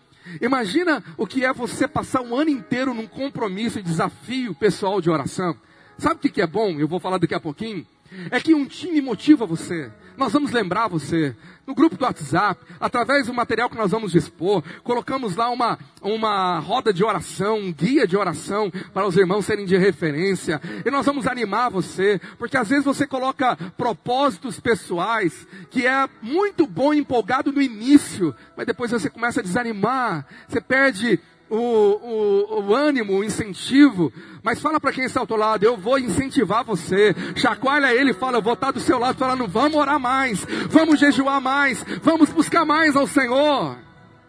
Imagina 0.41 1.03
o 1.17 1.25
que 1.25 1.45
é 1.45 1.53
você 1.53 1.87
passar 1.87 2.21
um 2.21 2.35
ano 2.35 2.49
inteiro 2.49 2.93
num 2.93 3.07
compromisso 3.07 3.79
e 3.79 3.83
desafio 3.83 4.53
pessoal 4.53 5.01
de 5.01 5.09
oração. 5.09 5.55
Sabe 5.97 6.15
o 6.15 6.19
que 6.19 6.41
é 6.41 6.47
bom? 6.47 6.79
Eu 6.79 6.87
vou 6.87 6.99
falar 6.99 7.17
daqui 7.17 7.35
a 7.35 7.39
pouquinho. 7.39 7.85
É 8.31 8.39
que 8.39 8.53
um 8.53 8.65
time 8.65 9.01
motiva 9.01 9.45
você. 9.45 9.91
Nós 10.19 10.33
vamos 10.33 10.51
lembrar 10.51 10.89
você. 10.89 11.33
No 11.65 11.73
grupo 11.73 11.95
do 11.95 12.03
WhatsApp, 12.03 12.59
através 12.79 13.27
do 13.27 13.33
material 13.33 13.69
que 13.69 13.77
nós 13.77 13.91
vamos 13.91 14.11
dispor, 14.11 14.63
colocamos 14.83 15.35
lá 15.35 15.49
uma, 15.49 15.79
uma 16.01 16.59
roda 16.59 16.91
de 16.91 17.03
oração, 17.03 17.57
um 17.57 17.71
guia 17.71 18.05
de 18.05 18.17
oração 18.17 18.71
para 18.93 19.07
os 19.07 19.15
irmãos 19.15 19.45
serem 19.45 19.65
de 19.65 19.77
referência. 19.77 20.59
E 20.85 20.91
nós 20.91 21.05
vamos 21.05 21.27
animar 21.27 21.69
você, 21.69 22.19
porque 22.37 22.57
às 22.57 22.67
vezes 22.67 22.83
você 22.83 23.07
coloca 23.07 23.55
propósitos 23.77 24.59
pessoais, 24.59 25.47
que 25.69 25.85
é 25.85 26.09
muito 26.21 26.67
bom 26.67 26.93
empolgado 26.93 27.51
no 27.51 27.61
início, 27.61 28.35
mas 28.57 28.65
depois 28.65 28.91
você 28.91 29.09
começa 29.09 29.39
a 29.39 29.43
desanimar, 29.43 30.25
você 30.47 30.59
perde 30.59 31.19
o, 31.49 31.57
o, 31.57 32.61
o 32.61 32.75
ânimo, 32.75 33.17
o 33.17 33.23
incentivo, 33.23 34.11
mas 34.43 34.61
fala 34.61 34.79
para 34.79 34.91
quem 34.91 35.03
está 35.03 35.19
ao 35.19 35.27
teu 35.27 35.37
lado, 35.37 35.63
eu 35.63 35.75
vou 35.75 35.97
incentivar 35.97 36.63
você. 36.63 37.15
Chacoalha 37.35 37.93
ele 37.93 38.13
fala, 38.13 38.37
eu 38.37 38.41
vou 38.41 38.53
estar 38.53 38.71
do 38.71 38.79
seu 38.79 38.99
lado 38.99 39.17
falando, 39.17 39.47
vamos 39.47 39.77
orar 39.77 39.99
mais, 39.99 40.45
vamos 40.69 40.99
jejuar 40.99 41.41
mais, 41.41 41.83
vamos 42.01 42.29
buscar 42.29 42.65
mais 42.65 42.95
ao 42.95 43.07
Senhor. 43.07 43.77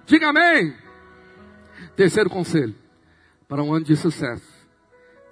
Diga 0.06 0.28
amém. 0.28 0.74
Terceiro 1.94 2.30
conselho, 2.30 2.74
para 3.48 3.62
um 3.62 3.72
ano 3.72 3.84
de 3.84 3.96
sucesso. 3.96 4.48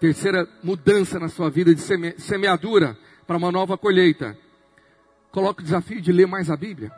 Terceira 0.01 0.48
mudança 0.62 1.18
na 1.18 1.29
sua 1.29 1.51
vida 1.51 1.74
de 1.74 1.81
seme, 1.81 2.14
semeadura 2.18 2.96
para 3.27 3.37
uma 3.37 3.51
nova 3.51 3.77
colheita. 3.77 4.37
Coloque 5.33 5.61
o 5.61 5.64
desafio 5.64 6.01
de 6.01 6.12
ler 6.12 6.27
mais 6.27 6.51
a 6.51 6.57
Bíblia. 6.57 6.92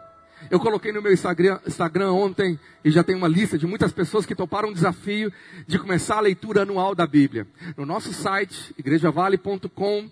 Eu 0.49 0.61
coloquei 0.61 0.93
no 0.93 1.03
meu 1.03 1.13
Instagram, 1.13 1.59
Instagram 1.67 2.13
ontem 2.13 2.59
e 2.85 2.91
já 2.91 3.03
tem 3.03 3.17
uma 3.17 3.29
lista 3.29 3.59
de 3.59 3.67
muitas 3.67 3.93
pessoas 3.93 4.25
que 4.25 4.35
toparam 4.35 4.71
o 4.71 4.75
desafio 4.75 5.33
de 5.67 5.79
começar 5.79 6.17
a 6.17 6.21
leitura 6.21 6.63
anual 6.63 6.95
da 6.95 7.07
Bíblia. 7.07 7.47
No 7.77 7.85
nosso 7.85 8.13
site, 8.13 8.75
igrejavale.com 8.79 10.09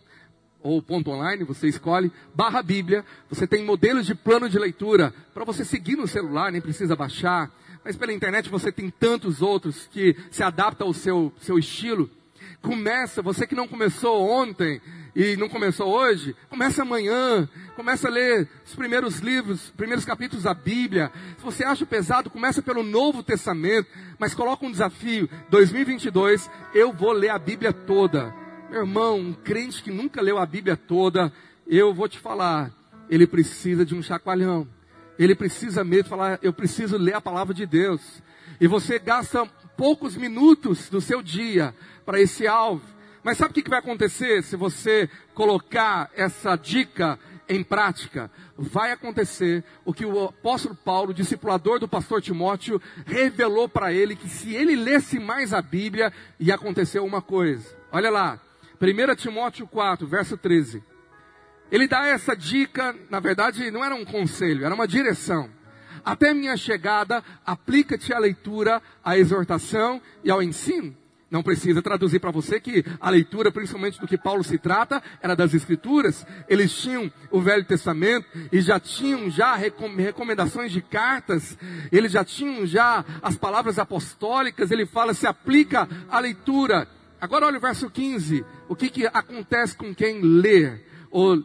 ou 0.60 0.82
ponto 0.82 1.10
online, 1.10 1.44
você 1.44 1.68
escolhe, 1.68 2.10
barra 2.34 2.62
Bíblia, 2.62 3.04
você 3.30 3.46
tem 3.46 3.64
modelos 3.64 4.04
de 4.04 4.14
plano 4.14 4.48
de 4.48 4.58
leitura 4.58 5.14
para 5.32 5.44
você 5.44 5.64
seguir 5.64 5.96
no 5.96 6.08
celular, 6.08 6.50
nem 6.50 6.60
precisa 6.60 6.96
baixar, 6.96 7.50
mas 7.84 7.96
pela 7.96 8.12
internet 8.12 8.50
você 8.50 8.72
tem 8.72 8.90
tantos 8.90 9.40
outros 9.40 9.88
que 9.90 10.16
se 10.30 10.42
adaptam 10.42 10.88
ao 10.88 10.92
seu, 10.92 11.32
seu 11.40 11.58
estilo. 11.58 12.10
Começa, 12.60 13.22
você 13.22 13.46
que 13.46 13.54
não 13.54 13.68
começou 13.68 14.28
ontem, 14.28 14.80
e 15.18 15.36
não 15.36 15.48
começou 15.48 15.88
hoje, 15.88 16.36
começa 16.48 16.82
amanhã, 16.82 17.48
começa 17.78 18.08
a 18.08 18.10
ler 18.10 18.48
os 18.66 18.74
primeiros 18.74 19.20
livros, 19.20 19.70
primeiros 19.76 20.04
capítulos 20.04 20.42
da 20.42 20.52
Bíblia. 20.52 21.12
Se 21.36 21.44
você 21.44 21.62
acha 21.62 21.86
pesado, 21.86 22.28
começa 22.28 22.60
pelo 22.60 22.82
Novo 22.82 23.22
Testamento, 23.22 23.88
mas 24.18 24.34
coloca 24.34 24.66
um 24.66 24.72
desafio, 24.72 25.30
2022, 25.48 26.50
eu 26.74 26.92
vou 26.92 27.12
ler 27.12 27.28
a 27.28 27.38
Bíblia 27.38 27.72
toda. 27.72 28.34
Meu 28.68 28.80
irmão, 28.80 29.20
um 29.20 29.32
crente 29.32 29.80
que 29.80 29.92
nunca 29.92 30.20
leu 30.20 30.38
a 30.38 30.44
Bíblia 30.44 30.76
toda, 30.76 31.32
eu 31.68 31.94
vou 31.94 32.08
te 32.08 32.18
falar, 32.18 32.72
ele 33.08 33.28
precisa 33.28 33.86
de 33.86 33.94
um 33.94 34.02
chacoalhão. 34.02 34.66
Ele 35.16 35.36
precisa 35.36 35.84
mesmo 35.84 36.08
falar, 36.08 36.40
eu 36.42 36.52
preciso 36.52 36.98
ler 36.98 37.14
a 37.14 37.20
palavra 37.20 37.54
de 37.54 37.64
Deus. 37.64 38.00
E 38.60 38.66
você 38.66 38.98
gasta 38.98 39.46
poucos 39.76 40.16
minutos 40.16 40.88
do 40.88 41.00
seu 41.00 41.22
dia 41.22 41.72
para 42.04 42.20
esse 42.20 42.44
alvo. 42.44 42.82
Mas 43.22 43.38
sabe 43.38 43.52
o 43.52 43.54
que 43.62 43.70
vai 43.70 43.78
acontecer 43.78 44.42
se 44.42 44.56
você 44.56 45.08
colocar 45.34 46.10
essa 46.16 46.56
dica 46.56 47.18
em 47.48 47.62
prática? 47.62 48.30
Vai 48.56 48.92
acontecer 48.92 49.64
o 49.84 49.94
que 49.94 50.04
o 50.04 50.24
apóstolo 50.24 50.74
Paulo, 50.74 51.14
discipulador 51.14 51.78
do 51.78 51.88
pastor 51.88 52.20
Timóteo, 52.20 52.80
revelou 53.06 53.68
para 53.68 53.92
ele 53.92 54.14
que 54.14 54.28
se 54.28 54.54
ele 54.54 54.76
lesse 54.76 55.18
mais 55.18 55.52
a 55.52 55.62
Bíblia, 55.62 56.12
ia 56.38 56.54
acontecer 56.54 57.00
uma 57.00 57.22
coisa. 57.22 57.76
Olha 57.90 58.11
lá, 58.11 58.40
1 58.80 59.16
Timóteo 59.16 59.66
4, 59.66 60.06
verso 60.06 60.37
13. 60.37 60.82
Ele 61.70 61.87
dá 61.87 62.06
essa 62.06 62.34
dica, 62.34 62.94
na 63.11 63.20
verdade, 63.20 63.70
não 63.70 63.84
era 63.84 63.94
um 63.94 64.04
conselho, 64.04 64.64
era 64.64 64.74
uma 64.74 64.88
direção. 64.88 65.50
Até 66.04 66.33
minha 66.33 66.56
chegada, 66.56 67.23
aplica-te 67.44 68.12
à 68.12 68.18
leitura, 68.18 68.81
à 69.04 69.18
exortação 69.18 70.00
e 70.25 70.31
ao 70.31 70.42
ensino. 70.42 70.96
Não 71.31 71.42
precisa 71.42 71.83
traduzir 71.83 72.20
para 72.20 72.31
você 72.31 72.58
que 72.58 72.83
a 72.98 73.10
leitura, 73.10 73.52
principalmente 73.52 74.00
do 74.00 74.06
que 74.06 74.16
Paulo 74.16 74.42
se 74.42 74.56
trata, 74.56 75.02
era 75.20 75.37
das 75.37 75.52
Escrituras. 75.52 76.26
Eles 76.48 76.72
tinham 76.72 77.12
o 77.31 77.40
Velho 77.40 77.64
Testamento 77.64 78.26
e 78.50 78.62
já 78.62 78.81
tinham 78.81 79.31
já 79.31 79.54
recomendações 79.54 80.72
de 80.72 80.81
cartas. 80.81 81.58
Eles 81.92 82.12
já 82.12 82.24
tinham 82.24 82.64
já 82.66 83.04
as 83.20 83.37
palavras 83.37 83.79
apostólicas. 83.79 84.70
Ele 84.70 84.87
fala, 84.87 85.12
se 85.12 85.26
aplica 85.26 85.87
à 86.08 86.18
leitura. 86.18 86.88
Agora 87.20 87.46
olha 87.46 87.58
o 87.58 87.60
verso 87.60 87.90
15. 87.90 88.42
O 88.66 88.74
que, 88.74 88.88
que 88.88 89.06
acontece 89.06 89.76
com 89.76 89.94
quem 89.94 90.22
lê 90.22 90.81
ou 91.10 91.44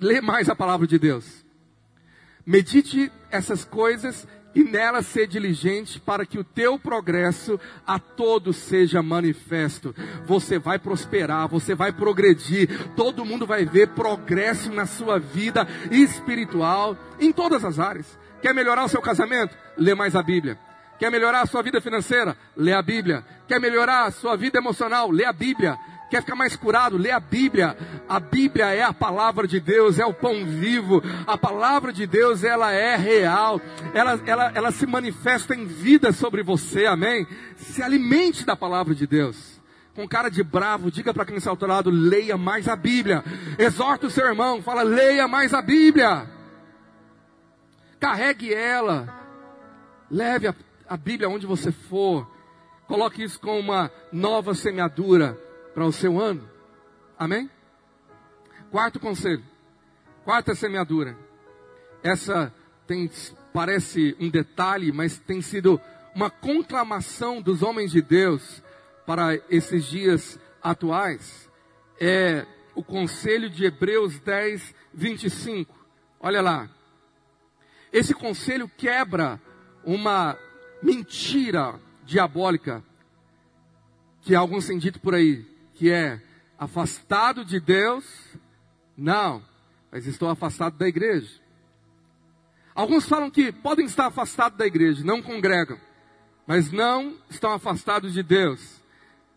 lê 0.00 0.22
mais 0.22 0.48
a 0.48 0.56
palavra 0.56 0.86
de 0.86 0.98
Deus? 0.98 1.44
Medite 2.46 3.12
essas 3.30 3.66
coisas 3.66 4.26
e 4.54 4.62
nela 4.64 5.02
ser 5.02 5.26
diligente 5.26 6.00
para 6.00 6.26
que 6.26 6.38
o 6.38 6.44
teu 6.44 6.78
progresso 6.78 7.58
a 7.86 7.98
todos 7.98 8.56
seja 8.56 9.02
manifesto. 9.02 9.94
Você 10.26 10.58
vai 10.58 10.78
prosperar, 10.78 11.48
você 11.48 11.74
vai 11.74 11.92
progredir, 11.92 12.68
todo 12.94 13.24
mundo 13.24 13.46
vai 13.46 13.64
ver 13.64 13.88
progresso 13.88 14.72
na 14.72 14.86
sua 14.86 15.18
vida 15.18 15.66
espiritual, 15.90 16.96
em 17.18 17.32
todas 17.32 17.64
as 17.64 17.78
áreas. 17.78 18.18
Quer 18.42 18.54
melhorar 18.54 18.84
o 18.84 18.88
seu 18.88 19.00
casamento? 19.00 19.56
Lê 19.76 19.94
mais 19.94 20.16
a 20.16 20.22
Bíblia. 20.22 20.58
Quer 20.98 21.10
melhorar 21.10 21.42
a 21.42 21.46
sua 21.46 21.62
vida 21.62 21.80
financeira? 21.80 22.36
Lê 22.56 22.72
a 22.72 22.82
Bíblia. 22.82 23.24
Quer 23.48 23.58
melhorar 23.58 24.04
a 24.04 24.10
sua 24.10 24.36
vida 24.36 24.58
emocional? 24.58 25.10
Lê 25.10 25.24
a 25.24 25.32
Bíblia. 25.32 25.78
Quer 26.10 26.22
ficar 26.22 26.34
mais 26.34 26.56
curado? 26.56 26.98
Lê 26.98 27.12
a 27.12 27.20
Bíblia. 27.20 27.76
A 28.08 28.18
Bíblia 28.18 28.66
é 28.74 28.82
a 28.82 28.92
palavra 28.92 29.46
de 29.46 29.60
Deus, 29.60 30.00
é 30.00 30.04
o 30.04 30.12
pão 30.12 30.44
vivo. 30.44 31.00
A 31.24 31.38
palavra 31.38 31.92
de 31.92 32.04
Deus, 32.04 32.42
ela 32.42 32.72
é 32.72 32.96
real. 32.96 33.60
Ela, 33.94 34.20
ela, 34.26 34.52
ela 34.52 34.72
se 34.72 34.86
manifesta 34.86 35.54
em 35.54 35.64
vida 35.64 36.10
sobre 36.10 36.42
você, 36.42 36.84
amém? 36.86 37.24
Se 37.56 37.80
alimente 37.80 38.44
da 38.44 38.56
palavra 38.56 38.92
de 38.92 39.06
Deus. 39.06 39.60
Com 39.94 40.08
cara 40.08 40.28
de 40.28 40.42
bravo, 40.42 40.90
diga 40.90 41.14
para 41.14 41.24
quem 41.24 41.36
está 41.36 41.50
ao 41.50 41.56
teu 41.56 41.68
lado, 41.68 41.90
leia 41.90 42.36
mais 42.36 42.66
a 42.66 42.74
Bíblia. 42.74 43.22
Exorta 43.56 44.08
o 44.08 44.10
seu 44.10 44.26
irmão, 44.26 44.60
fala, 44.60 44.82
leia 44.82 45.28
mais 45.28 45.54
a 45.54 45.62
Bíblia. 45.62 46.28
Carregue 48.00 48.52
ela. 48.52 49.16
Leve 50.10 50.48
a, 50.48 50.54
a 50.88 50.96
Bíblia 50.96 51.28
onde 51.28 51.46
você 51.46 51.70
for. 51.70 52.28
Coloque 52.88 53.22
isso 53.22 53.38
com 53.38 53.60
uma 53.60 53.92
nova 54.10 54.54
semeadura 54.54 55.38
para 55.74 55.86
o 55.86 55.92
seu 55.92 56.20
ano. 56.20 56.48
Amém? 57.18 57.50
Quarto 58.70 59.00
conselho. 59.00 59.44
Quarta 60.24 60.54
semeadura. 60.54 61.16
Essa 62.02 62.52
tem, 62.86 63.10
parece 63.52 64.16
um 64.18 64.28
detalhe, 64.28 64.92
mas 64.92 65.18
tem 65.18 65.40
sido 65.40 65.80
uma 66.14 66.30
conclamação 66.30 67.40
dos 67.40 67.62
homens 67.62 67.90
de 67.90 68.02
Deus 68.02 68.62
para 69.06 69.36
esses 69.48 69.86
dias 69.86 70.38
atuais. 70.62 71.48
É 72.00 72.46
o 72.74 72.82
conselho 72.82 73.50
de 73.50 73.64
Hebreus 73.64 74.18
10, 74.20 74.74
25. 74.94 75.74
Olha 76.20 76.40
lá. 76.40 76.70
Esse 77.92 78.14
conselho 78.14 78.68
quebra 78.68 79.40
uma 79.84 80.38
mentira 80.82 81.80
diabólica 82.04 82.84
que 84.22 84.34
alguns 84.34 84.66
têm 84.66 84.78
dito 84.78 85.00
por 85.00 85.14
aí 85.14 85.44
que 85.80 85.90
é 85.90 86.20
afastado 86.58 87.42
de 87.42 87.58
Deus, 87.58 88.04
não, 88.94 89.42
mas 89.90 90.06
estou 90.06 90.28
afastado 90.28 90.76
da 90.76 90.86
igreja. 90.86 91.40
Alguns 92.74 93.08
falam 93.08 93.30
que 93.30 93.50
podem 93.50 93.86
estar 93.86 94.08
afastados 94.08 94.58
da 94.58 94.66
igreja, 94.66 95.02
não 95.02 95.22
congregam, 95.22 95.78
mas 96.46 96.70
não 96.70 97.16
estão 97.30 97.54
afastados 97.54 98.12
de 98.12 98.22
Deus. 98.22 98.82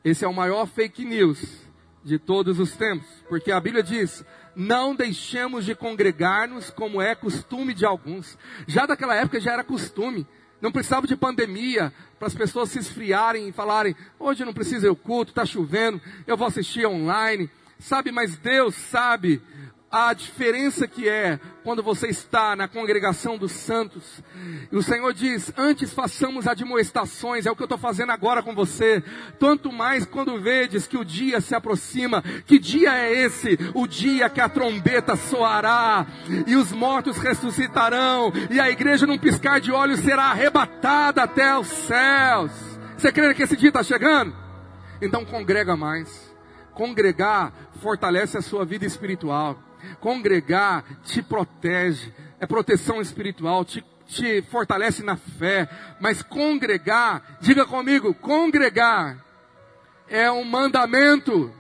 Esse 0.04 0.26
é 0.26 0.28
o 0.28 0.34
maior 0.34 0.66
fake 0.66 1.06
news 1.06 1.62
de 2.04 2.20
todos 2.20 2.60
os 2.60 2.76
tempos, 2.76 3.08
porque 3.30 3.50
a 3.50 3.60
Bíblia 3.62 3.82
diz: 3.82 4.26
não 4.54 4.94
deixemos 4.94 5.64
de 5.64 5.74
congregar-nos 5.74 6.70
como 6.72 7.02
é 7.02 7.16
costume 7.16 7.74
de 7.74 7.86
alguns. 7.86 8.38
Já 8.68 8.86
daquela 8.86 9.16
época 9.16 9.40
já 9.40 9.54
era 9.54 9.64
costume. 9.64 10.28
Não 10.64 10.72
precisava 10.72 11.06
de 11.06 11.18
pandemia 11.18 11.92
para 12.18 12.30
as 12.30 12.34
pessoas 12.34 12.70
se 12.70 12.80
esfriarem 12.80 13.50
e 13.50 13.52
falarem: 13.52 13.94
hoje 14.18 14.46
não 14.46 14.54
precisa 14.54 14.88
ir 14.88 14.96
culto, 14.96 15.32
está 15.32 15.46
chovendo, 15.46 16.00
eu 16.26 16.38
vou 16.38 16.48
assistir 16.48 16.88
online. 16.88 17.50
Sabe, 17.78 18.14
mas 18.14 18.38
Deus 18.38 18.74
sabe 18.74 19.42
a 19.94 20.12
diferença 20.12 20.88
que 20.88 21.08
é 21.08 21.40
quando 21.64 21.84
você 21.84 22.08
está 22.08 22.56
na 22.56 22.68
congregação 22.68 23.38
dos 23.38 23.52
santos. 23.52 24.24
E 24.72 24.76
o 24.76 24.82
Senhor 24.82 25.14
diz: 25.14 25.54
antes 25.56 25.94
façamos 25.94 26.48
admoestações, 26.48 27.46
é 27.46 27.52
o 27.52 27.56
que 27.56 27.62
eu 27.62 27.66
estou 27.66 27.78
fazendo 27.78 28.12
agora 28.12 28.42
com 28.42 28.56
você. 28.56 29.04
Tanto 29.40 29.72
mais 29.72 30.04
quando 30.04 30.42
vedes 30.42 30.88
que 30.88 30.98
o 30.98 31.06
dia 31.06 31.40
se 31.40 31.54
aproxima. 31.54 32.24
Que 32.48 32.58
dia 32.58 32.98
é 32.98 33.14
esse? 33.14 33.60
O 33.76 33.86
dia 33.86 34.32
que 34.32 34.42
a 34.42 34.50
trombeta 34.50 35.16
soará 35.16 36.08
e 36.48 36.56
os 36.56 36.72
mortos 36.72 37.20
ressuscitarão 37.20 38.34
e 38.50 38.60
a 38.60 38.72
igreja, 38.72 39.06
num 39.06 39.20
piscar 39.20 39.62
de 39.62 39.72
olhos, 39.72 40.00
será 40.00 40.32
arrebatada 40.32 41.22
até 41.22 41.56
os 41.56 41.68
céus. 41.68 42.52
Você 42.98 43.12
crê 43.12 43.32
que 43.36 43.44
esse 43.44 43.56
dia 43.56 43.70
está 43.70 43.84
chegando? 43.84 44.36
Então 45.00 45.24
congrega 45.24 45.78
mais. 45.78 46.34
Congregar 46.74 47.54
fortalece 47.80 48.40
a 48.40 48.42
sua 48.42 48.66
vida 48.66 48.86
espiritual. 48.86 49.56
Congregar 50.00 50.84
te 51.04 51.22
protege, 51.22 52.14
é 52.40 52.46
proteção 52.46 53.02
espiritual, 53.02 53.64
te, 53.64 53.84
te 54.08 54.42
fortalece 54.44 55.04
na 55.04 55.16
fé. 55.16 55.70
Mas 56.00 56.22
congregar, 56.22 57.38
diga 57.42 57.66
comigo, 57.66 58.14
congregar 58.14 59.24
é 60.08 60.30
um 60.32 60.44
mandamento, 60.44 61.52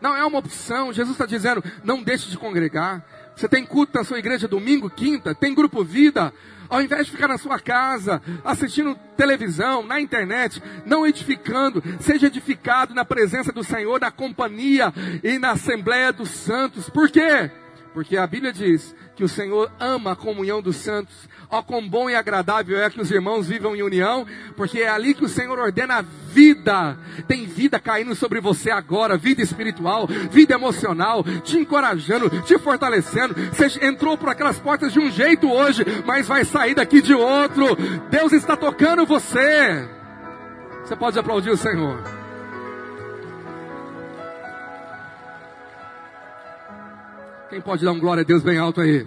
não 0.00 0.16
é 0.16 0.24
uma 0.24 0.38
opção. 0.38 0.92
Jesus 0.92 1.14
está 1.14 1.26
dizendo, 1.26 1.62
não 1.82 2.02
deixe 2.02 2.30
de 2.30 2.38
congregar. 2.38 3.04
Você 3.34 3.48
tem 3.48 3.64
culto 3.64 3.96
na 3.96 4.04
sua 4.04 4.18
igreja 4.18 4.46
domingo, 4.46 4.90
quinta, 4.90 5.34
tem 5.34 5.54
grupo 5.54 5.82
vida. 5.82 6.32
Ao 6.70 6.80
invés 6.80 7.06
de 7.06 7.12
ficar 7.12 7.26
na 7.26 7.36
sua 7.36 7.58
casa, 7.58 8.22
assistindo 8.44 8.94
televisão, 9.16 9.82
na 9.82 10.00
internet, 10.00 10.62
não 10.86 11.04
edificando, 11.04 11.82
seja 11.98 12.28
edificado 12.28 12.94
na 12.94 13.04
presença 13.04 13.52
do 13.52 13.64
Senhor, 13.64 14.00
na 14.00 14.12
companhia 14.12 14.94
e 15.24 15.36
na 15.36 15.50
Assembleia 15.50 16.12
dos 16.12 16.30
Santos. 16.30 16.88
Por 16.88 17.10
quê? 17.10 17.50
Porque 17.92 18.16
a 18.16 18.26
Bíblia 18.26 18.52
diz 18.52 18.94
que 19.16 19.24
o 19.24 19.28
Senhor 19.28 19.70
ama 19.80 20.12
a 20.12 20.16
comunhão 20.16 20.62
dos 20.62 20.76
santos. 20.76 21.28
Ó, 21.50 21.62
quão 21.62 21.86
bom 21.86 22.08
e 22.08 22.14
agradável 22.14 22.80
é 22.80 22.88
que 22.88 23.00
os 23.00 23.10
irmãos 23.10 23.48
vivam 23.48 23.74
em 23.74 23.82
união, 23.82 24.24
porque 24.56 24.80
é 24.80 24.88
ali 24.88 25.14
que 25.14 25.24
o 25.24 25.28
Senhor 25.28 25.58
ordena 25.58 25.96
a 25.98 26.02
vida. 26.02 26.96
Tem 27.26 27.44
vida 27.44 27.80
caindo 27.80 28.14
sobre 28.14 28.40
você 28.40 28.70
agora, 28.70 29.16
vida 29.16 29.42
espiritual, 29.42 30.06
vida 30.06 30.54
emocional, 30.54 31.24
te 31.42 31.58
encorajando, 31.58 32.30
te 32.42 32.56
fortalecendo. 32.56 33.34
Você 33.52 33.84
entrou 33.84 34.16
por 34.16 34.28
aquelas 34.28 34.60
portas 34.60 34.92
de 34.92 35.00
um 35.00 35.10
jeito 35.10 35.50
hoje, 35.50 35.84
mas 36.06 36.28
vai 36.28 36.44
sair 36.44 36.74
daqui 36.74 37.02
de 37.02 37.14
outro. 37.14 37.76
Deus 38.08 38.32
está 38.32 38.56
tocando 38.56 39.04
você. 39.04 39.88
Você 40.84 40.94
pode 40.94 41.18
aplaudir 41.18 41.50
o 41.50 41.56
Senhor. 41.56 42.00
Quem 47.48 47.60
pode 47.60 47.84
dar 47.84 47.90
um 47.90 47.98
glória 47.98 48.20
a 48.20 48.24
Deus 48.24 48.44
bem 48.44 48.56
alto 48.56 48.80
aí? 48.80 49.04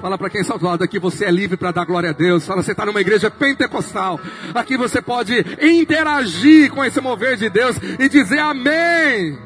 Fala 0.00 0.16
para 0.16 0.30
quem 0.30 0.40
está 0.40 0.56
do 0.56 0.64
lado 0.64 0.82
aqui, 0.82 0.98
você 0.98 1.26
é 1.26 1.30
livre 1.30 1.58
para 1.58 1.72
dar 1.72 1.84
glória 1.84 2.08
a 2.08 2.12
Deus. 2.14 2.46
Fala, 2.46 2.62
você 2.62 2.72
está 2.72 2.86
numa 2.86 3.02
igreja 3.02 3.30
pentecostal. 3.30 4.18
Aqui 4.54 4.74
você 4.74 5.02
pode 5.02 5.34
interagir 5.60 6.72
com 6.72 6.82
esse 6.82 6.98
mover 7.02 7.36
de 7.36 7.50
Deus 7.50 7.76
e 7.98 8.08
dizer 8.08 8.38
amém. 8.38 9.38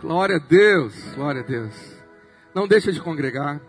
Glória 0.00 0.36
a 0.36 0.38
Deus, 0.38 0.94
glória 1.16 1.40
a 1.40 1.44
Deus. 1.44 1.74
Não 2.54 2.68
deixa 2.68 2.92
de 2.92 3.00
congregar. 3.00 3.60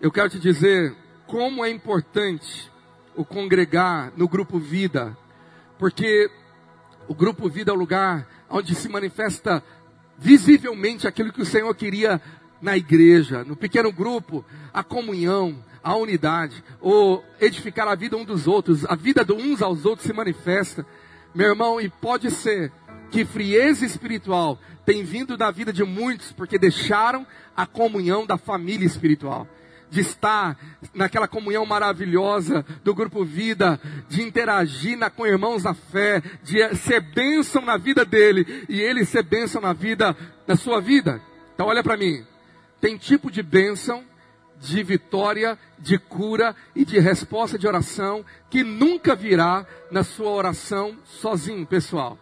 Eu 0.00 0.10
quero 0.10 0.30
te 0.30 0.38
dizer 0.38 0.94
como 1.26 1.62
é 1.62 1.68
importante 1.68 2.72
o 3.14 3.22
congregar 3.22 4.10
no 4.16 4.26
grupo 4.26 4.58
vida. 4.58 5.14
Porque 5.78 6.30
o 7.06 7.14
grupo 7.14 7.50
vida 7.50 7.70
é 7.70 7.74
o 7.74 7.78
lugar 7.78 8.26
onde 8.48 8.74
se 8.74 8.88
manifesta 8.88 9.62
visivelmente 10.16 11.06
aquilo 11.06 11.32
que 11.32 11.42
o 11.42 11.46
Senhor 11.46 11.74
queria 11.74 12.20
na 12.60 12.76
igreja, 12.76 13.44
no 13.44 13.56
pequeno 13.56 13.92
grupo, 13.92 14.44
a 14.72 14.82
comunhão, 14.82 15.56
a 15.82 15.94
unidade, 15.96 16.62
ou 16.80 17.24
edificar 17.40 17.88
a 17.88 17.94
vida 17.94 18.16
um 18.16 18.24
dos 18.24 18.46
outros, 18.46 18.84
a 18.84 18.94
vida 18.94 19.24
de 19.24 19.32
uns 19.32 19.62
aos 19.62 19.84
outros 19.84 20.06
se 20.06 20.12
manifesta. 20.12 20.84
Meu 21.34 21.48
irmão, 21.48 21.80
e 21.80 21.88
pode 21.88 22.30
ser 22.30 22.72
que 23.10 23.24
frieza 23.24 23.84
espiritual 23.84 24.58
tem 24.84 25.02
vindo 25.02 25.36
da 25.36 25.50
vida 25.50 25.72
de 25.72 25.84
muitos 25.84 26.32
porque 26.32 26.58
deixaram 26.58 27.26
a 27.56 27.66
comunhão 27.66 28.26
da 28.26 28.36
família 28.36 28.86
espiritual 28.86 29.46
de 29.90 30.00
estar 30.00 30.56
naquela 30.94 31.26
comunhão 31.26 31.66
maravilhosa 31.66 32.64
do 32.84 32.94
grupo 32.94 33.24
Vida, 33.24 33.78
de 34.08 34.22
interagir 34.22 34.96
na, 34.96 35.10
com 35.10 35.26
irmãos 35.26 35.64
na 35.64 35.74
fé, 35.74 36.22
de 36.42 36.76
ser 36.76 37.00
bênção 37.00 37.62
na 37.62 37.76
vida 37.76 38.04
dele 38.04 38.64
e 38.68 38.80
ele 38.80 39.04
ser 39.04 39.24
bênção 39.24 39.60
na 39.60 39.72
vida, 39.72 40.16
na 40.46 40.56
sua 40.56 40.80
vida. 40.80 41.20
Então 41.54 41.66
olha 41.66 41.82
para 41.82 41.96
mim, 41.96 42.24
tem 42.80 42.96
tipo 42.96 43.30
de 43.30 43.42
bênção, 43.42 44.04
de 44.58 44.82
vitória, 44.82 45.58
de 45.78 45.98
cura 45.98 46.54
e 46.74 46.84
de 46.84 46.98
resposta 46.98 47.58
de 47.58 47.66
oração 47.66 48.24
que 48.48 48.62
nunca 48.62 49.14
virá 49.14 49.66
na 49.90 50.04
sua 50.04 50.30
oração 50.30 50.96
sozinho, 51.04 51.66
pessoal. 51.66 52.18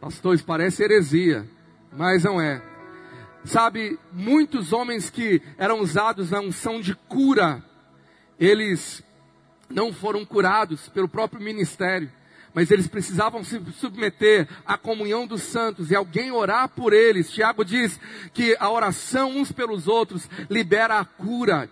Pastor, 0.00 0.34
isso 0.34 0.44
parece 0.44 0.82
heresia, 0.82 1.48
mas 1.92 2.24
não 2.24 2.40
é. 2.40 2.62
Sabe, 3.44 3.98
muitos 4.12 4.72
homens 4.72 5.10
que 5.10 5.42
eram 5.58 5.80
usados 5.80 6.30
na 6.30 6.40
unção 6.40 6.80
de 6.80 6.94
cura, 6.94 7.62
eles 8.38 9.02
não 9.68 9.92
foram 9.92 10.24
curados 10.24 10.88
pelo 10.88 11.08
próprio 11.08 11.40
ministério, 11.40 12.10
mas 12.54 12.70
eles 12.70 12.86
precisavam 12.86 13.42
se 13.42 13.60
submeter 13.78 14.48
à 14.66 14.76
comunhão 14.76 15.26
dos 15.26 15.42
santos 15.42 15.90
e 15.90 15.94
alguém 15.94 16.30
orar 16.30 16.68
por 16.68 16.92
eles. 16.92 17.30
Tiago 17.30 17.64
diz 17.64 17.98
que 18.32 18.56
a 18.58 18.70
oração 18.70 19.30
uns 19.30 19.50
pelos 19.50 19.88
outros 19.88 20.28
libera 20.50 20.98
a 20.98 21.04
cura. 21.04 21.68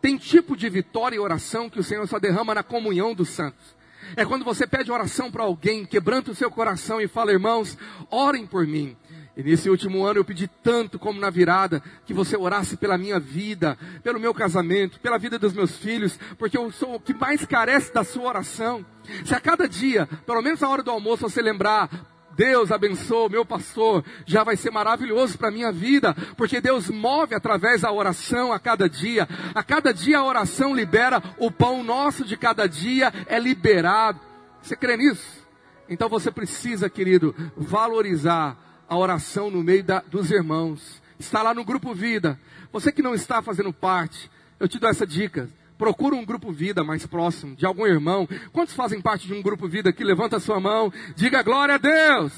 Tem 0.00 0.16
tipo 0.16 0.56
de 0.56 0.68
vitória 0.68 1.16
e 1.16 1.18
oração 1.18 1.68
que 1.68 1.80
o 1.80 1.84
Senhor 1.84 2.06
só 2.08 2.18
derrama 2.18 2.54
na 2.54 2.62
comunhão 2.62 3.14
dos 3.14 3.28
santos. 3.30 3.76
É 4.16 4.24
quando 4.24 4.44
você 4.44 4.66
pede 4.66 4.90
oração 4.90 5.30
para 5.30 5.44
alguém, 5.44 5.84
quebranta 5.84 6.30
o 6.30 6.34
seu 6.34 6.50
coração 6.50 7.00
e 7.00 7.06
fala, 7.06 7.32
irmãos, 7.32 7.76
orem 8.10 8.46
por 8.46 8.66
mim. 8.66 8.96
E 9.40 9.42
nesse 9.42 9.70
último 9.70 10.04
ano 10.04 10.20
eu 10.20 10.24
pedi 10.24 10.46
tanto 10.46 10.98
como 10.98 11.18
na 11.18 11.30
virada 11.30 11.82
que 12.04 12.12
você 12.12 12.36
orasse 12.36 12.76
pela 12.76 12.98
minha 12.98 13.18
vida, 13.18 13.78
pelo 14.02 14.20
meu 14.20 14.34
casamento, 14.34 15.00
pela 15.00 15.18
vida 15.18 15.38
dos 15.38 15.54
meus 15.54 15.78
filhos, 15.78 16.18
porque 16.38 16.58
eu 16.58 16.70
sou 16.70 16.96
o 16.96 17.00
que 17.00 17.14
mais 17.14 17.46
carece 17.46 17.92
da 17.92 18.04
sua 18.04 18.28
oração. 18.28 18.84
Se 19.24 19.34
a 19.34 19.40
cada 19.40 19.66
dia, 19.66 20.06
pelo 20.26 20.42
menos 20.42 20.60
na 20.60 20.68
hora 20.68 20.82
do 20.82 20.90
almoço, 20.90 21.22
você 21.22 21.40
lembrar, 21.40 21.88
Deus 22.36 22.70
abençoe 22.70 23.30
meu 23.30 23.46
pastor, 23.46 24.04
já 24.26 24.44
vai 24.44 24.58
ser 24.58 24.70
maravilhoso 24.70 25.38
para 25.38 25.48
a 25.48 25.52
minha 25.52 25.72
vida, 25.72 26.14
porque 26.36 26.60
Deus 26.60 26.90
move 26.90 27.34
através 27.34 27.80
da 27.80 27.90
oração 27.90 28.52
a 28.52 28.58
cada 28.58 28.90
dia. 28.90 29.26
A 29.54 29.62
cada 29.62 29.90
dia 29.90 30.18
a 30.18 30.24
oração 30.24 30.74
libera, 30.74 31.22
o 31.38 31.50
pão 31.50 31.82
nosso 31.82 32.26
de 32.26 32.36
cada 32.36 32.66
dia 32.66 33.10
é 33.26 33.38
liberado. 33.38 34.20
Você 34.60 34.76
crê 34.76 34.98
nisso? 34.98 35.40
Então 35.88 36.10
você 36.10 36.30
precisa, 36.30 36.90
querido, 36.90 37.34
valorizar 37.56 38.69
a 38.90 38.98
oração 38.98 39.52
no 39.52 39.62
meio 39.62 39.84
da, 39.84 40.00
dos 40.00 40.32
irmãos. 40.32 41.00
Está 41.16 41.42
lá 41.42 41.54
no 41.54 41.64
grupo 41.64 41.94
Vida. 41.94 42.36
Você 42.72 42.90
que 42.90 43.00
não 43.00 43.14
está 43.14 43.40
fazendo 43.40 43.72
parte, 43.72 44.28
eu 44.58 44.66
te 44.66 44.80
dou 44.80 44.90
essa 44.90 45.06
dica. 45.06 45.48
Procura 45.78 46.16
um 46.16 46.24
grupo 46.24 46.50
vida 46.50 46.82
mais 46.82 47.06
próximo, 47.06 47.54
de 47.54 47.64
algum 47.64 47.86
irmão. 47.86 48.28
Quantos 48.52 48.74
fazem 48.74 49.00
parte 49.00 49.28
de 49.28 49.32
um 49.32 49.40
grupo 49.40 49.68
vida 49.68 49.90
aqui? 49.90 50.02
Levanta 50.02 50.36
a 50.36 50.40
sua 50.40 50.58
mão, 50.58 50.92
diga 51.14 51.42
glória 51.42 51.76
a 51.76 51.78
Deus. 51.78 52.32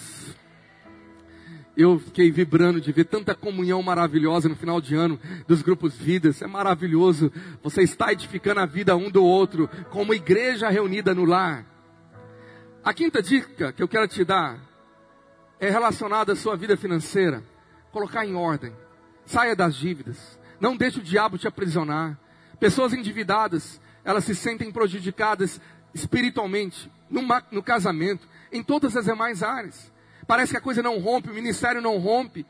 Eu 1.74 1.98
fiquei 1.98 2.30
vibrando 2.30 2.82
de 2.82 2.92
ver 2.92 3.05
tanta 3.05 3.34
comunhão 3.34 3.82
maravilhosa 3.82 4.46
no 4.48 4.55
final 4.55 4.78
de 4.78 4.94
ano 4.94 5.18
dos 5.48 5.62
grupos 5.62 5.96
vidas. 5.96 6.42
É 6.42 6.46
maravilhoso. 6.46 7.32
Você 7.62 7.82
está 7.82 8.12
edificando 8.12 8.61
a 8.61 8.66
vida 8.66 8.94
um 8.94 9.11
do 9.11 9.24
outro, 9.24 9.68
como 9.90 10.12
igreja 10.12 10.68
reunida 10.68 11.14
no 11.14 11.24
lar. 11.24 11.66
A 12.84 12.92
quinta 12.92 13.22
dica 13.22 13.72
que 13.72 13.82
eu 13.82 13.88
quero 13.88 14.07
te 14.07 14.22
dar 14.22 14.71
é 15.62 15.70
relacionada 15.70 16.32
à 16.32 16.36
sua 16.36 16.56
vida 16.56 16.76
financeira. 16.76 17.40
Colocar 17.92 18.26
em 18.26 18.34
ordem. 18.34 18.72
Saia 19.24 19.54
das 19.54 19.76
dívidas. 19.76 20.36
Não 20.60 20.76
deixe 20.76 20.98
o 20.98 21.02
diabo 21.02 21.38
te 21.38 21.46
aprisionar. 21.46 22.18
Pessoas 22.58 22.92
endividadas, 22.92 23.80
elas 24.04 24.24
se 24.24 24.34
sentem 24.34 24.72
prejudicadas 24.72 25.60
espiritualmente, 25.94 26.90
no, 27.08 27.22
no 27.52 27.62
casamento, 27.62 28.26
em 28.50 28.60
todas 28.60 28.96
as 28.96 29.04
demais 29.04 29.40
áreas. 29.40 29.92
Parece 30.26 30.50
que 30.50 30.58
a 30.58 30.60
coisa 30.60 30.82
não 30.82 30.98
rompe, 30.98 31.30
o 31.30 31.34
ministério 31.34 31.80
não 31.80 31.96
rompe. 31.98 32.44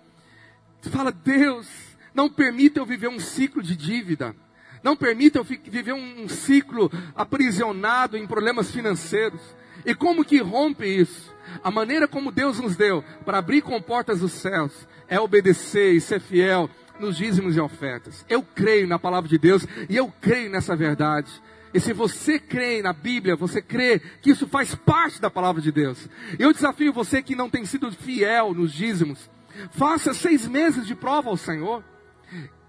Fala, 0.91 1.13
Deus, 1.13 1.69
não 2.15 2.31
permita 2.31 2.81
eu 2.81 2.87
viver 2.87 3.09
um 3.09 3.21
ciclo 3.21 3.63
de 3.63 3.77
dívida. 3.77 4.35
Não 4.83 4.97
permita 4.97 5.39
eu 5.39 5.45
viver 5.45 5.93
um, 5.93 6.23
um 6.23 6.29
ciclo 6.31 6.91
aprisionado 7.15 8.17
em 8.17 8.27
problemas 8.27 8.71
financeiros. 8.71 9.43
E 9.85 9.95
como 9.95 10.25
que 10.25 10.39
rompe 10.39 10.87
isso? 10.87 11.32
A 11.63 11.71
maneira 11.71 12.09
como 12.09 12.33
Deus 12.33 12.59
nos 12.59 12.77
deu 12.77 13.05
para 13.25 13.39
abrir 13.39 13.63
com 13.63 13.81
portas 13.81 14.21
dos 14.21 14.33
céus 14.33 14.87
é 15.09 15.19
obedecer 15.21 15.93
e 15.95 16.01
ser 16.01 16.21
fiel 16.21 16.69
nos 16.99 17.17
dízimos 17.17 17.57
e 17.57 17.61
ofertas. 17.61 18.25
Eu 18.29 18.43
creio 18.43 18.87
na 18.87 18.99
palavra 18.99 19.29
de 19.29 19.39
Deus 19.39 19.67
e 19.89 19.97
eu 19.97 20.13
creio 20.21 20.51
nessa 20.51 20.77
verdade. 20.77 21.31
E 21.75 21.81
se 21.81 21.93
você 21.93 22.39
crê 22.39 22.83
na 22.83 22.93
Bíblia, 22.93 23.35
você 23.35 23.63
crê 23.63 23.99
que 24.21 24.31
isso 24.31 24.47
faz 24.47 24.75
parte 24.75 25.21
da 25.21 25.31
palavra 25.31 25.63
de 25.63 25.73
Deus. 25.73 26.09
Eu 26.39 26.53
desafio 26.53 26.93
você 26.93 27.23
que 27.23 27.35
não 27.35 27.49
tem 27.49 27.65
sido 27.65 27.91
fiel 27.91 28.53
nos 28.53 28.73
dízimos. 28.73 29.31
Faça 29.71 30.13
seis 30.13 30.47
meses 30.47 30.87
de 30.87 30.95
prova 30.95 31.31
ao 31.31 31.37
Senhor. 31.37 31.83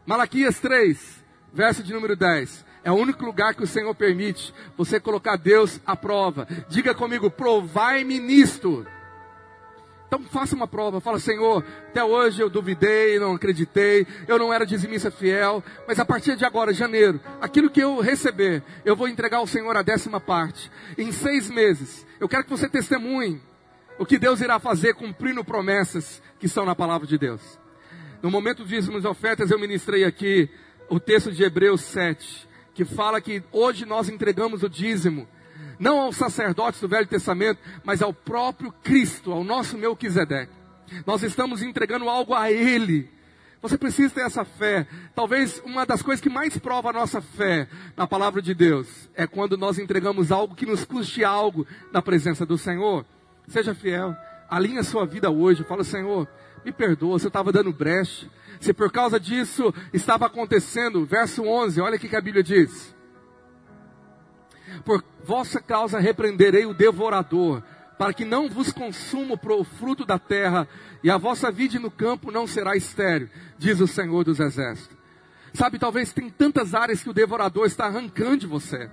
Malaquias 0.06 0.60
3, 0.60 1.24
verso 1.54 1.84
de 1.84 1.94
número 1.94 2.16
10. 2.16 2.66
É 2.84 2.92
o 2.92 2.96
único 2.96 3.26
lugar 3.26 3.56
que 3.56 3.64
o 3.64 3.68
Senhor 3.68 3.94
permite 3.96 4.54
você 4.78 5.00
colocar 5.00 5.38
Deus 5.38 5.80
à 5.86 5.96
prova. 5.96 6.48
Diga 6.68 6.94
comigo, 6.94 7.32
provai-me 7.32 8.20
nisto. 8.20 8.86
Então 10.14 10.22
faça 10.26 10.56
uma 10.56 10.68
prova, 10.68 11.02
fala, 11.02 11.18
Senhor, 11.18 11.66
até 11.88 12.04
hoje 12.04 12.40
eu 12.40 12.48
duvidei, 12.48 13.18
não 13.18 13.34
acreditei, 13.34 14.06
eu 14.28 14.38
não 14.38 14.54
era 14.54 14.64
dizimista 14.64 15.10
fiel, 15.10 15.64
mas 15.88 16.00
a 16.00 16.06
partir 16.06 16.36
de 16.36 16.46
agora, 16.46 16.72
janeiro, 16.72 17.20
aquilo 17.42 17.68
que 17.68 17.80
eu 17.80 18.00
receber, 18.00 18.62
eu 18.86 18.96
vou 18.96 19.08
entregar 19.08 19.38
ao 19.38 19.48
Senhor 19.48 19.76
a 19.76 19.82
décima 19.82 20.20
parte. 20.20 20.70
Em 21.00 21.12
seis 21.12 21.50
meses, 21.50 22.06
eu 22.20 22.30
quero 22.30 22.44
que 22.44 22.52
você 22.52 22.70
testemunhe 22.70 23.42
o 23.98 24.06
que 24.06 24.20
Deus 24.20 24.40
irá 24.40 24.60
fazer 24.60 24.94
cumprindo 24.94 25.44
promessas 25.44 26.22
que 26.40 26.46
estão 26.46 26.64
na 26.64 26.76
palavra 26.76 27.08
de 27.08 27.18
Deus. 27.18 27.42
No 28.22 28.30
momento 28.30 28.60
dos 28.60 28.70
dízimos 28.70 29.04
e 29.04 29.08
ofertas, 29.08 29.50
eu 29.50 29.58
ministrei 29.58 30.04
aqui 30.04 30.48
o 30.90 31.00
texto 31.00 31.32
de 31.32 31.44
Hebreus 31.44 31.82
7, 31.82 32.48
que 32.74 32.86
fala 32.86 33.22
que 33.22 33.44
hoje 33.52 33.86
nós 33.86 34.10
entregamos 34.10 34.64
o 34.64 34.70
dízimo 34.70 35.28
não 35.80 36.00
aos 36.00 36.16
sacerdotes 36.16 36.80
do 36.80 36.88
Velho 36.88 37.08
Testamento, 37.08 37.60
mas 37.84 38.02
ao 38.02 38.14
próprio 38.14 38.72
Cristo, 38.84 39.32
ao 39.32 39.44
nosso 39.44 39.78
Melquisedeque. 39.78 40.54
Nós 41.06 41.24
estamos 41.24 41.62
entregando 41.62 42.10
algo 42.10 42.34
a 42.34 42.52
Ele. 42.52 43.10
Você 43.62 43.78
precisa 43.78 44.14
ter 44.14 44.22
essa 44.22 44.44
fé. 44.44 44.86
Talvez 45.16 45.62
uma 45.66 45.86
das 45.86 46.02
coisas 46.02 46.22
que 46.22 46.30
mais 46.30 46.58
prova 46.58 46.90
a 46.90 46.94
nossa 46.94 47.22
fé 47.22 47.68
na 47.96 48.06
palavra 48.06 48.42
de 48.42 48.54
Deus 48.54 49.10
é 49.16 49.26
quando 49.26 49.58
nós 49.58 49.80
entregamos 49.80 50.32
algo 50.32 50.56
que 50.56 50.66
nos 50.66 50.84
custe 50.84 51.24
algo 51.24 51.66
na 51.92 52.02
presença 52.02 52.46
do 52.46 52.58
Senhor. 52.58 53.06
Seja 53.48 53.74
fiel. 53.74 54.16
Alinhe 54.50 54.80
a 54.80 54.84
sua 54.84 55.06
vida 55.06 55.30
hoje. 55.32 55.64
Fala, 55.64 55.84
Senhor, 55.84 56.28
me 56.64 56.72
perdoa, 56.72 57.20
você 57.20 57.28
estava 57.28 57.52
dando 57.52 57.72
brecha. 57.72 58.30
Se 58.60 58.74
por 58.74 58.92
causa 58.92 59.20
disso 59.20 59.74
estava 59.92 60.26
acontecendo, 60.26 61.06
verso 61.06 61.44
11, 61.44 61.82
olha 61.82 61.98
o 61.98 62.00
que 62.00 62.16
a 62.16 62.22
Bíblia 62.22 62.44
diz. 62.44 62.96
Por 64.86 65.04
vossa 65.24 65.62
causa 65.62 66.00
repreenderei 66.00 66.66
o 66.66 66.74
devorador, 66.74 67.62
para 67.98 68.14
que 68.14 68.26
não 68.26 68.50
vos 68.50 68.72
consuma 68.72 69.36
o 69.42 69.64
fruto 69.64 70.06
da 70.06 70.18
terra, 70.18 70.68
e 71.04 71.12
a 71.12 71.18
vossa 71.18 71.52
vida 71.52 71.80
no 71.80 71.92
campo 71.92 72.32
não 72.32 72.48
será 72.48 72.76
estéril, 72.76 73.30
diz 73.58 73.80
o 73.80 73.88
Senhor 73.88 74.24
dos 74.24 74.40
Exércitos. 74.40 74.98
Sabe, 75.54 75.78
talvez 75.78 76.12
tem 76.12 76.30
tantas 76.30 76.74
áreas 76.74 77.04
que 77.04 77.10
o 77.10 77.14
devorador 77.14 77.68
está 77.68 77.86
arrancando 77.86 78.38
de 78.38 78.48
você. 78.48 78.90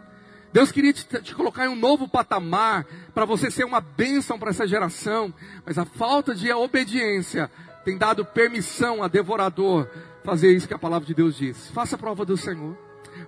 Deus 0.52 0.72
queria 0.72 0.92
te, 0.92 1.04
te 1.04 1.34
colocar 1.34 1.66
em 1.66 1.68
um 1.68 1.76
novo 1.76 2.08
patamar, 2.08 2.84
para 3.14 3.24
você 3.24 3.50
ser 3.50 3.64
uma 3.64 3.80
bênção 3.80 4.38
para 4.38 4.50
essa 4.50 4.66
geração, 4.66 5.32
mas 5.64 5.78
a 5.78 5.84
falta 5.84 6.34
de 6.34 6.52
obediência 6.52 7.50
tem 7.84 7.96
dado 7.96 8.24
permissão 8.24 9.02
a 9.02 9.08
devorador 9.08 9.88
fazer 10.24 10.52
isso 10.52 10.68
que 10.68 10.74
a 10.74 10.78
palavra 10.78 11.06
de 11.06 11.14
Deus 11.14 11.36
diz. 11.36 11.70
Faça 11.70 11.96
a 11.96 11.98
prova 11.98 12.24
do 12.24 12.36
Senhor. 12.36 12.76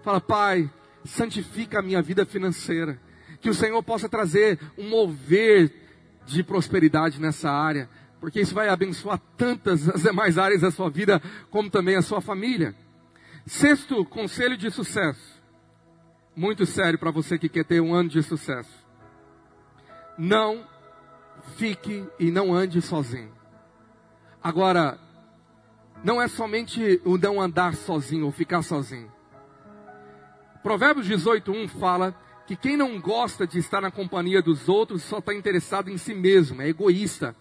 Fala, 0.02 0.20
Pai, 0.20 0.70
santifica 1.04 1.78
a 1.78 1.82
minha 1.82 2.02
vida 2.02 2.26
financeira. 2.26 3.00
Que 3.40 3.50
o 3.50 3.54
Senhor 3.54 3.82
possa 3.82 4.08
trazer 4.08 4.58
um 4.76 4.88
mover 4.88 5.72
de 6.26 6.42
prosperidade 6.42 7.20
nessa 7.20 7.50
área, 7.50 7.88
porque 8.20 8.40
isso 8.40 8.54
vai 8.54 8.68
abençoar 8.68 9.20
tantas 9.36 9.88
as 9.88 10.02
demais 10.02 10.38
áreas 10.38 10.60
da 10.60 10.70
sua 10.70 10.88
vida, 10.88 11.20
como 11.50 11.70
também 11.70 11.96
a 11.96 12.02
sua 12.02 12.20
família. 12.20 12.74
Sexto 13.46 14.04
conselho 14.04 14.56
de 14.56 14.70
sucesso. 14.70 15.41
Muito 16.34 16.64
sério 16.64 16.98
para 16.98 17.10
você 17.10 17.38
que 17.38 17.48
quer 17.48 17.64
ter 17.64 17.80
um 17.80 17.94
ano 17.94 18.08
de 18.08 18.22
sucesso. 18.22 18.72
Não 20.16 20.66
fique 21.56 22.06
e 22.18 22.30
não 22.30 22.54
ande 22.54 22.80
sozinho. 22.80 23.32
Agora, 24.42 24.98
não 26.02 26.20
é 26.20 26.28
somente 26.28 27.00
o 27.04 27.18
não 27.18 27.40
andar 27.40 27.74
sozinho 27.74 28.26
ou 28.26 28.32
ficar 28.32 28.62
sozinho. 28.62 29.12
Provérbios 30.62 31.06
18:1 31.06 31.68
fala 31.68 32.14
que 32.46 32.56
quem 32.56 32.76
não 32.76 33.00
gosta 33.00 33.46
de 33.46 33.58
estar 33.58 33.80
na 33.80 33.90
companhia 33.90 34.40
dos 34.42 34.68
outros 34.68 35.02
só 35.02 35.18
está 35.18 35.34
interessado 35.34 35.90
em 35.90 35.98
si 35.98 36.14
mesmo, 36.14 36.62
é 36.62 36.68
egoísta 36.68 37.36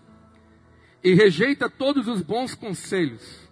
e 1.03 1.13
rejeita 1.13 1.69
todos 1.69 2.07
os 2.07 2.21
bons 2.21 2.53
conselhos. 2.53 3.49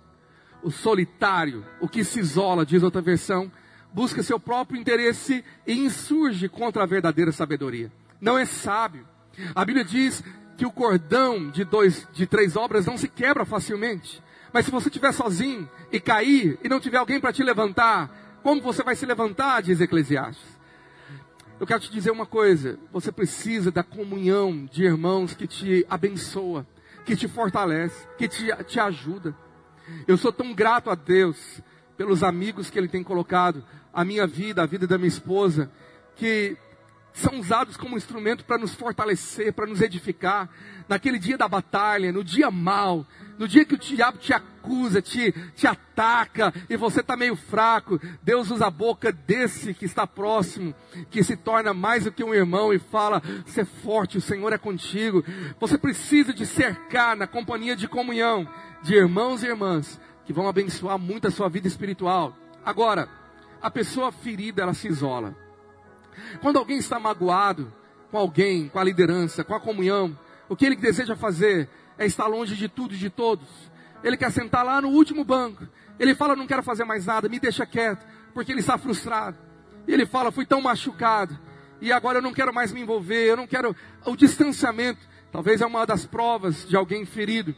O 0.62 0.70
solitário, 0.70 1.66
o 1.80 1.88
que 1.88 2.04
se 2.04 2.20
isola, 2.20 2.66
diz 2.66 2.84
outra 2.84 3.02
versão, 3.02 3.52
busca 3.94 4.24
seu 4.24 4.40
próprio 4.40 4.80
interesse 4.80 5.44
e 5.66 5.74
insurge 5.74 6.48
contra 6.48 6.84
a 6.84 6.86
verdadeira 6.86 7.32
sabedoria. 7.32 7.92
Não 8.20 8.38
é 8.38 8.46
sábio. 8.46 9.08
A 9.56 9.64
Bíblia 9.64 9.86
diz 9.86 10.24
que 10.58 10.66
o 10.66 10.72
cordão 10.72 11.50
de 11.50 11.64
dois, 11.64 12.08
de 12.12 12.28
três 12.28 12.56
obras 12.56 12.86
não 12.86 12.98
se 12.98 13.08
quebra 13.08 13.46
facilmente. 13.46 14.22
Mas 14.52 14.66
se 14.66 14.72
você 14.72 14.90
estiver 14.90 15.14
sozinho 15.14 15.70
e 15.92 16.00
cair 16.00 16.60
e 16.64 16.70
não 16.70 16.80
tiver 16.80 16.98
alguém 16.98 17.20
para 17.20 17.32
te 17.32 17.44
levantar, 17.44 18.40
como 18.44 18.62
você 18.62 18.84
vai 18.84 18.96
se 18.96 19.06
levantar, 19.06 19.62
diz 19.62 19.80
Eclesiastes. 19.80 20.60
Eu 21.60 21.68
quero 21.68 21.80
te 21.80 21.92
dizer 21.92 22.12
uma 22.12 22.26
coisa: 22.26 22.80
você 22.92 23.12
precisa 23.12 23.72
da 23.72 23.84
comunhão 23.84 24.66
de 24.66 24.84
irmãos 24.84 25.34
que 25.34 25.46
te 25.46 25.86
abençoa, 25.90 26.66
que 27.06 27.16
te 27.16 27.28
fortalece, 27.28 28.08
que 28.18 28.28
te, 28.28 28.48
te 28.66 28.80
ajuda. 28.80 29.36
Eu 30.08 30.18
sou 30.18 30.32
tão 30.32 30.54
grato 30.54 30.90
a 30.90 30.96
Deus 30.96 31.62
pelos 32.00 32.24
amigos 32.24 32.70
que 32.70 32.80
Ele 32.80 32.88
tem 32.88 33.04
colocado, 33.04 33.62
a 33.94 34.06
minha 34.06 34.26
vida, 34.26 34.64
a 34.64 34.66
vida 34.66 34.88
da 34.88 34.98
minha 34.98 35.10
esposa, 35.10 35.70
que 36.16 36.56
são 37.12 37.38
usados 37.42 37.76
como 37.76 37.98
instrumento 37.98 38.46
para 38.46 38.58
nos 38.58 38.74
fortalecer, 38.74 39.52
para 39.52 39.66
nos 39.66 39.82
edificar. 39.82 40.50
Naquele 40.88 41.20
dia 41.20 41.38
da 41.38 41.46
batalha, 41.46 42.14
no 42.14 42.24
dia 42.24 42.50
mal, 42.50 43.06
No 43.38 43.48
dia 43.48 43.64
que 43.64 43.76
o 43.76 43.78
diabo 43.78 44.18
te 44.18 44.34
acusa, 44.34 45.02
te, 45.02 45.34
te 45.56 45.66
ataca 45.66 46.54
e 46.70 46.76
você 46.76 47.00
está 47.00 47.16
meio 47.16 47.38
fraco, 47.38 47.98
Deus 48.22 48.52
usa 48.52 48.68
a 48.68 48.70
boca 48.70 49.14
desse 49.14 49.74
que 49.74 49.86
está 49.86 50.06
próximo, 50.06 50.76
que 51.10 51.24
se 51.24 51.38
torna 51.38 51.74
mais 51.74 52.04
do 52.04 52.12
que 52.12 52.22
um 52.22 52.34
irmão 52.34 52.74
e 52.74 52.80
fala: 52.80 53.22
Você 53.46 53.62
é 53.62 53.66
forte, 53.66 54.18
o 54.18 54.22
Senhor 54.22 54.52
é 54.52 54.58
contigo. 54.58 55.24
Você 55.58 55.78
precisa 55.78 56.34
de 56.34 56.46
cercar 56.46 57.16
na 57.16 57.28
companhia 57.28 57.78
de 57.78 57.88
comunhão 57.88 58.46
de 58.82 58.96
irmãos 58.96 59.42
e 59.44 59.48
irmãs 59.48 60.00
que 60.30 60.34
vão 60.34 60.48
abençoar 60.48 61.00
muito 61.00 61.28
a 61.28 61.32
sua 61.32 61.50
vida 61.50 61.68
espiritual. 61.68 62.38
Agora, 62.64 63.10
a 63.60 63.72
pessoa 63.72 64.12
ferida, 64.12 64.62
ela 64.62 64.76
se 64.76 64.88
isola. 64.88 65.36
Quando 66.40 66.60
alguém 66.60 66.78
está 66.78 67.00
magoado 67.00 67.74
com 68.12 68.18
alguém, 68.20 68.70
com 68.70 68.78
a 68.78 68.84
liderança, 68.84 69.44
com 69.44 69.56
a 69.56 69.60
comunhão, 69.60 70.16
o 70.48 70.56
que 70.56 70.68
ele 70.68 70.76
deseja 70.76 71.16
fazer 71.16 71.68
é 71.98 72.06
estar 72.06 72.28
longe 72.28 72.56
de 72.56 72.70
tudo 72.70 72.94
e 72.94 72.98
de 73.00 73.10
todos. 73.10 73.48
Ele 74.04 74.16
quer 74.16 74.32
sentar 74.32 74.64
lá 74.64 74.80
no 74.80 74.90
último 74.90 75.26
banco. 75.26 75.68
Ele 76.00 76.14
fala: 76.14 76.36
Não 76.36 76.46
quero 76.46 76.62
fazer 76.62 76.84
mais 76.84 77.08
nada, 77.08 77.28
me 77.28 77.40
deixa 77.40 77.66
quieto, 77.66 78.06
porque 78.32 78.52
ele 78.52 78.60
está 78.60 78.78
frustrado. 78.78 79.36
Ele 79.88 80.06
fala: 80.06 80.32
Fui 80.32 80.46
tão 80.46 80.62
machucado, 80.62 81.36
e 81.82 81.92
agora 81.92 82.20
eu 82.20 82.22
não 82.22 82.34
quero 82.34 82.54
mais 82.54 82.72
me 82.72 82.82
envolver, 82.82 83.26
eu 83.26 83.36
não 83.36 83.48
quero. 83.48 83.76
O 84.06 84.16
distanciamento, 84.16 85.00
talvez 85.32 85.60
é 85.60 85.66
uma 85.66 85.88
das 85.88 86.06
provas 86.06 86.68
de 86.68 86.76
alguém 86.76 87.04
ferido. 87.04 87.56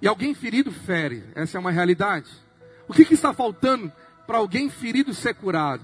E 0.00 0.06
alguém 0.06 0.34
ferido 0.34 0.70
fere, 0.70 1.24
essa 1.34 1.58
é 1.58 1.60
uma 1.60 1.70
realidade. 1.70 2.30
O 2.86 2.92
que, 2.92 3.04
que 3.04 3.14
está 3.14 3.32
faltando 3.32 3.92
para 4.26 4.38
alguém 4.38 4.70
ferido 4.70 5.12
ser 5.12 5.34
curado? 5.34 5.82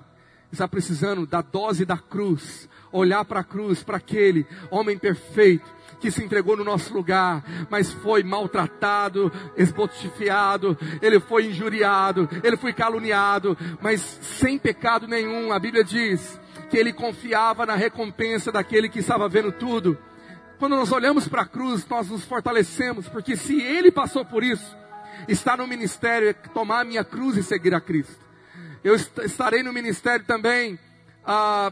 Está 0.52 0.68
precisando 0.68 1.26
da 1.26 1.42
dose 1.42 1.84
da 1.84 1.98
cruz, 1.98 2.68
olhar 2.92 3.24
para 3.24 3.40
a 3.40 3.44
cruz, 3.44 3.82
para 3.82 3.96
aquele 3.96 4.46
homem 4.70 4.96
perfeito 4.96 5.68
que 6.00 6.10
se 6.10 6.22
entregou 6.22 6.56
no 6.56 6.64
nosso 6.64 6.92
lugar, 6.92 7.42
mas 7.70 7.90
foi 7.90 8.22
maltratado, 8.22 9.32
esbotifiado, 9.56 10.76
ele 11.00 11.18
foi 11.18 11.46
injuriado, 11.46 12.28
ele 12.42 12.56
foi 12.56 12.72
caluniado, 12.72 13.56
mas 13.80 14.00
sem 14.00 14.58
pecado 14.58 15.08
nenhum. 15.08 15.50
A 15.50 15.58
Bíblia 15.58 15.82
diz 15.82 16.38
que 16.70 16.76
ele 16.76 16.92
confiava 16.92 17.64
na 17.64 17.74
recompensa 17.74 18.52
daquele 18.52 18.88
que 18.88 18.98
estava 18.98 19.28
vendo 19.28 19.50
tudo. 19.50 19.98
Quando 20.64 20.76
nós 20.76 20.92
olhamos 20.92 21.28
para 21.28 21.42
a 21.42 21.46
cruz, 21.46 21.86
nós 21.90 22.08
nos 22.08 22.24
fortalecemos, 22.24 23.06
porque 23.06 23.36
se 23.36 23.60
ele 23.60 23.92
passou 23.92 24.24
por 24.24 24.42
isso, 24.42 24.74
estar 25.28 25.58
no 25.58 25.66
ministério 25.66 26.30
é 26.30 26.32
tomar 26.32 26.80
a 26.80 26.84
minha 26.84 27.04
cruz 27.04 27.36
e 27.36 27.42
seguir 27.42 27.74
a 27.74 27.80
Cristo. 27.82 28.18
Eu 28.82 28.94
estarei 28.94 29.62
no 29.62 29.74
ministério 29.74 30.24
também 30.24 30.78
ah, 31.22 31.70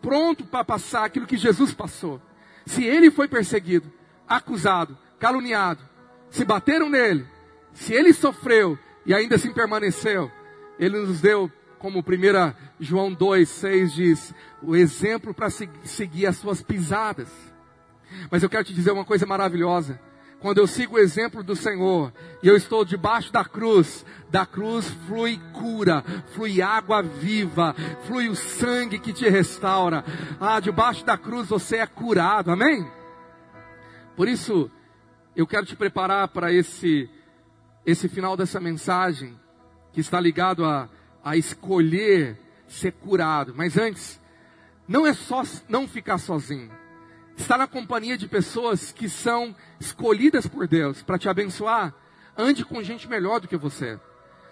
pronto 0.00 0.44
para 0.44 0.64
passar 0.64 1.04
aquilo 1.04 1.24
que 1.24 1.36
Jesus 1.36 1.72
passou. 1.72 2.20
Se 2.66 2.82
ele 2.82 3.12
foi 3.12 3.28
perseguido, 3.28 3.88
acusado, 4.28 4.98
caluniado, 5.20 5.88
se 6.28 6.44
bateram 6.44 6.90
nele, 6.90 7.24
se 7.72 7.94
ele 7.94 8.12
sofreu 8.12 8.76
e 9.06 9.14
ainda 9.14 9.36
assim 9.36 9.52
permaneceu, 9.52 10.28
ele 10.80 10.98
nos 10.98 11.20
deu, 11.20 11.48
como 11.78 12.00
1 12.00 12.02
João 12.80 13.12
2, 13.12 13.48
6 13.48 13.92
diz, 13.92 14.34
o 14.60 14.74
exemplo 14.74 15.32
para 15.32 15.48
seguir 15.48 16.26
as 16.26 16.38
suas 16.38 16.60
pisadas. 16.60 17.51
Mas 18.30 18.42
eu 18.42 18.50
quero 18.50 18.64
te 18.64 18.74
dizer 18.74 18.92
uma 18.92 19.04
coisa 19.04 19.26
maravilhosa 19.26 19.98
quando 20.42 20.58
eu 20.58 20.66
sigo 20.66 20.96
o 20.96 20.98
exemplo 20.98 21.42
do 21.44 21.54
Senhor 21.54 22.12
e 22.42 22.48
eu 22.48 22.56
estou 22.56 22.84
debaixo 22.84 23.32
da 23.32 23.44
cruz, 23.44 24.04
da 24.28 24.44
cruz 24.44 24.90
flui 25.06 25.40
cura, 25.52 26.02
flui 26.34 26.60
água 26.60 27.00
viva, 27.00 27.74
flui 28.06 28.28
o 28.28 28.34
sangue 28.34 28.98
que 28.98 29.12
te 29.12 29.28
restaura. 29.28 30.04
Ah, 30.40 30.58
debaixo 30.58 31.06
da 31.06 31.16
cruz 31.16 31.48
você 31.48 31.76
é 31.76 31.86
curado, 31.86 32.50
amém? 32.50 32.84
Por 34.16 34.26
isso, 34.26 34.68
eu 35.36 35.46
quero 35.46 35.64
te 35.64 35.76
preparar 35.76 36.26
para 36.28 36.52
esse, 36.52 37.08
esse 37.86 38.08
final 38.08 38.36
dessa 38.36 38.58
mensagem, 38.58 39.38
que 39.92 40.00
está 40.00 40.18
ligado 40.18 40.64
a, 40.64 40.88
a 41.24 41.36
escolher 41.36 42.36
ser 42.66 42.92
curado. 42.92 43.54
Mas 43.56 43.78
antes, 43.78 44.20
não 44.88 45.06
é 45.06 45.14
só 45.14 45.42
não 45.68 45.86
ficar 45.86 46.18
sozinho 46.18 46.81
estar 47.36 47.58
na 47.58 47.66
companhia 47.66 48.16
de 48.16 48.28
pessoas 48.28 48.92
que 48.92 49.08
são 49.08 49.54
escolhidas 49.80 50.46
por 50.46 50.66
Deus 50.66 51.02
para 51.02 51.18
te 51.18 51.28
abençoar, 51.28 51.94
ande 52.36 52.64
com 52.64 52.82
gente 52.82 53.08
melhor 53.08 53.40
do 53.40 53.48
que 53.48 53.56
você. 53.56 53.98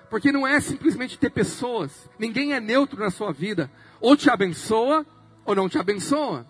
Porque 0.09 0.33
não 0.33 0.47
é 0.47 0.61
simplesmente 0.61 1.19
ter 1.19 1.31
pessoas, 1.31 2.09
ninguém 2.19 2.53
é 2.53 2.61
neutro 2.61 2.99
na 2.99 3.11
sua 3.11 3.33
vida, 3.33 3.71
ou 4.01 4.17
te 4.17 4.29
abençoa 4.29 5.07
ou 5.45 5.55
não 5.55 5.69
te 5.69 5.79
abençoa. 5.79 6.47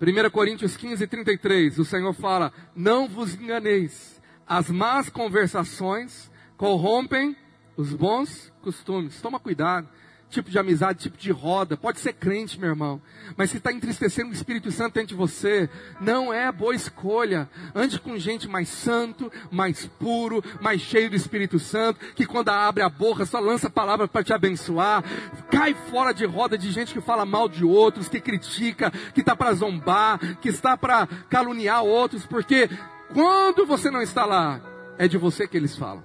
1 0.00 0.30
Coríntios 0.30 0.76
15, 0.76 1.06
33, 1.06 1.78
o 1.78 1.84
Senhor 1.84 2.12
fala: 2.12 2.52
Não 2.74 3.08
vos 3.08 3.34
enganeis, 3.34 4.20
as 4.46 4.70
más 4.70 5.08
conversações 5.08 6.30
corrompem 6.56 7.36
os 7.76 7.92
bons 7.92 8.52
costumes. 8.62 9.20
Toma 9.20 9.38
cuidado 9.38 9.88
tipo 10.36 10.50
de 10.50 10.58
amizade, 10.58 11.00
tipo 11.00 11.16
de 11.16 11.30
roda. 11.30 11.76
Pode 11.76 11.98
ser 11.98 12.12
crente, 12.12 12.60
meu 12.60 12.70
irmão. 12.70 13.00
Mas 13.36 13.50
se 13.50 13.56
está 13.56 13.72
entristecendo 13.72 14.30
o 14.30 14.34
Espírito 14.34 14.70
Santo 14.70 14.94
dentro 14.94 15.08
de 15.08 15.14
você, 15.14 15.68
não 16.00 16.32
é 16.32 16.50
boa 16.52 16.74
escolha. 16.74 17.48
Ande 17.74 17.98
com 17.98 18.18
gente 18.18 18.48
mais 18.48 18.68
santo, 18.68 19.32
mais 19.50 19.86
puro, 19.86 20.42
mais 20.60 20.80
cheio 20.80 21.08
do 21.08 21.16
Espírito 21.16 21.58
Santo, 21.58 22.00
que 22.14 22.26
quando 22.26 22.50
abre 22.50 22.82
a 22.82 22.88
boca 22.88 23.24
só 23.24 23.40
lança 23.40 23.70
palavras 23.70 24.10
para 24.10 24.24
te 24.24 24.32
abençoar. 24.32 25.02
Cai 25.50 25.74
fora 25.90 26.12
de 26.12 26.26
roda 26.26 26.58
de 26.58 26.70
gente 26.70 26.92
que 26.92 27.00
fala 27.00 27.24
mal 27.24 27.48
de 27.48 27.64
outros, 27.64 28.08
que 28.08 28.20
critica, 28.20 28.90
que 29.14 29.20
está 29.20 29.34
para 29.34 29.54
zombar, 29.54 30.18
que 30.40 30.48
está 30.48 30.76
para 30.76 31.06
caluniar 31.30 31.82
outros, 31.82 32.26
porque 32.26 32.68
quando 33.12 33.64
você 33.64 33.90
não 33.90 34.02
está 34.02 34.26
lá, 34.26 34.60
é 34.98 35.08
de 35.08 35.16
você 35.16 35.48
que 35.48 35.56
eles 35.56 35.76
falam. 35.76 36.04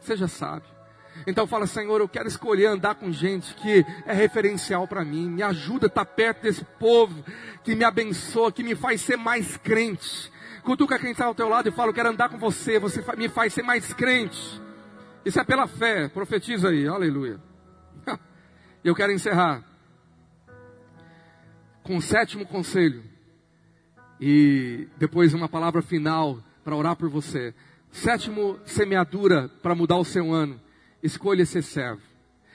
Seja 0.00 0.26
sábio. 0.26 0.77
Então 1.26 1.46
fala, 1.46 1.66
Senhor, 1.66 2.00
eu 2.00 2.08
quero 2.08 2.28
escolher 2.28 2.66
andar 2.66 2.94
com 2.94 3.12
gente 3.12 3.54
que 3.54 3.84
é 4.06 4.12
referencial 4.12 4.86
para 4.86 5.04
mim. 5.04 5.28
Me 5.28 5.42
ajuda 5.42 5.86
a 5.86 5.88
estar 5.88 6.04
perto 6.04 6.42
desse 6.42 6.64
povo 6.78 7.24
que 7.62 7.74
me 7.74 7.84
abençoa, 7.84 8.52
que 8.52 8.62
me 8.62 8.74
faz 8.74 9.00
ser 9.00 9.16
mais 9.16 9.56
crente. 9.56 10.30
Cutuca 10.62 10.98
quem 10.98 11.12
está 11.12 11.26
ao 11.26 11.34
teu 11.34 11.48
lado 11.48 11.68
e 11.68 11.72
fala, 11.72 11.90
eu 11.90 11.94
quero 11.94 12.10
andar 12.10 12.28
com 12.28 12.38
você, 12.38 12.78
você 12.78 13.02
me 13.16 13.28
faz 13.28 13.52
ser 13.52 13.62
mais 13.62 13.92
crente. 13.92 14.60
Isso 15.24 15.40
é 15.40 15.44
pela 15.44 15.66
fé, 15.66 16.08
profetiza 16.08 16.68
aí, 16.68 16.86
aleluia. 16.86 17.40
Eu 18.84 18.94
quero 18.94 19.12
encerrar 19.12 19.62
com 21.82 21.96
o 21.96 22.02
sétimo 22.02 22.46
conselho 22.46 23.02
e 24.20 24.88
depois 24.96 25.34
uma 25.34 25.48
palavra 25.48 25.82
final 25.82 26.38
para 26.64 26.76
orar 26.76 26.96
por 26.96 27.08
você. 27.08 27.54
Sétimo, 27.90 28.58
semeadura 28.64 29.48
para 29.62 29.74
mudar 29.74 29.96
o 29.96 30.04
seu 30.04 30.32
ano. 30.32 30.60
Escolha 31.02 31.46
ser 31.46 31.62
servo. 31.62 32.02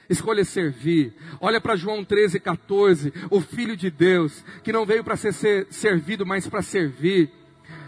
Escolha 0.08 0.44
servir. 0.44 1.14
Olha 1.40 1.60
para 1.60 1.76
João 1.76 2.04
13, 2.04 2.38
14. 2.40 3.12
O 3.30 3.40
Filho 3.40 3.76
de 3.76 3.90
Deus, 3.90 4.44
que 4.62 4.72
não 4.72 4.84
veio 4.84 5.02
para 5.02 5.16
ser, 5.16 5.32
ser 5.32 5.66
servido, 5.70 6.26
mas 6.26 6.46
para 6.46 6.62
servir. 6.62 7.30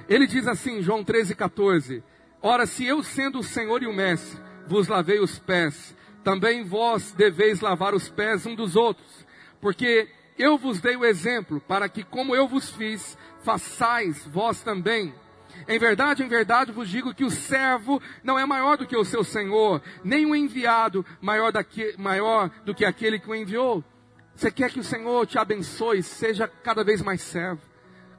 Ele 0.08 0.26
diz 0.26 0.46
assim, 0.46 0.82
João 0.82 1.04
13, 1.04 1.34
14: 1.34 2.02
Ora, 2.40 2.66
se 2.66 2.84
eu, 2.86 3.02
sendo 3.02 3.40
o 3.40 3.44
Senhor 3.44 3.82
e 3.82 3.86
o 3.86 3.92
Mestre, 3.92 4.40
vos 4.66 4.88
lavei 4.88 5.18
os 5.18 5.38
pés, 5.38 5.94
também 6.24 6.64
vós 6.64 7.12
deveis 7.12 7.60
lavar 7.60 7.94
os 7.94 8.08
pés 8.08 8.46
um 8.46 8.54
dos 8.54 8.76
outros. 8.76 9.26
Porque 9.60 10.08
eu 10.38 10.56
vos 10.56 10.80
dei 10.80 10.96
o 10.96 11.04
exemplo, 11.04 11.60
para 11.60 11.88
que, 11.88 12.02
como 12.02 12.34
eu 12.34 12.46
vos 12.46 12.70
fiz, 12.70 13.16
façais 13.42 14.26
vós 14.26 14.62
também. 14.62 15.14
Em 15.68 15.78
verdade, 15.78 16.22
em 16.22 16.28
verdade 16.28 16.72
vos 16.72 16.88
digo 16.88 17.14
que 17.14 17.24
o 17.24 17.30
servo 17.30 18.00
não 18.22 18.38
é 18.38 18.46
maior 18.46 18.76
do 18.76 18.86
que 18.86 18.96
o 18.96 19.04
seu 19.04 19.24
senhor, 19.24 19.82
nem 20.04 20.26
o 20.26 20.34
enviado 20.34 21.04
maior, 21.20 21.52
daqui, 21.52 21.94
maior 21.98 22.50
do 22.64 22.74
que 22.74 22.84
aquele 22.84 23.18
que 23.18 23.30
o 23.30 23.34
enviou. 23.34 23.84
Você 24.34 24.50
quer 24.50 24.70
que 24.70 24.78
o 24.78 24.84
Senhor 24.84 25.26
te 25.26 25.38
abençoe, 25.38 26.02
seja 26.02 26.46
cada 26.46 26.84
vez 26.84 27.00
mais 27.00 27.22
servo. 27.22 27.62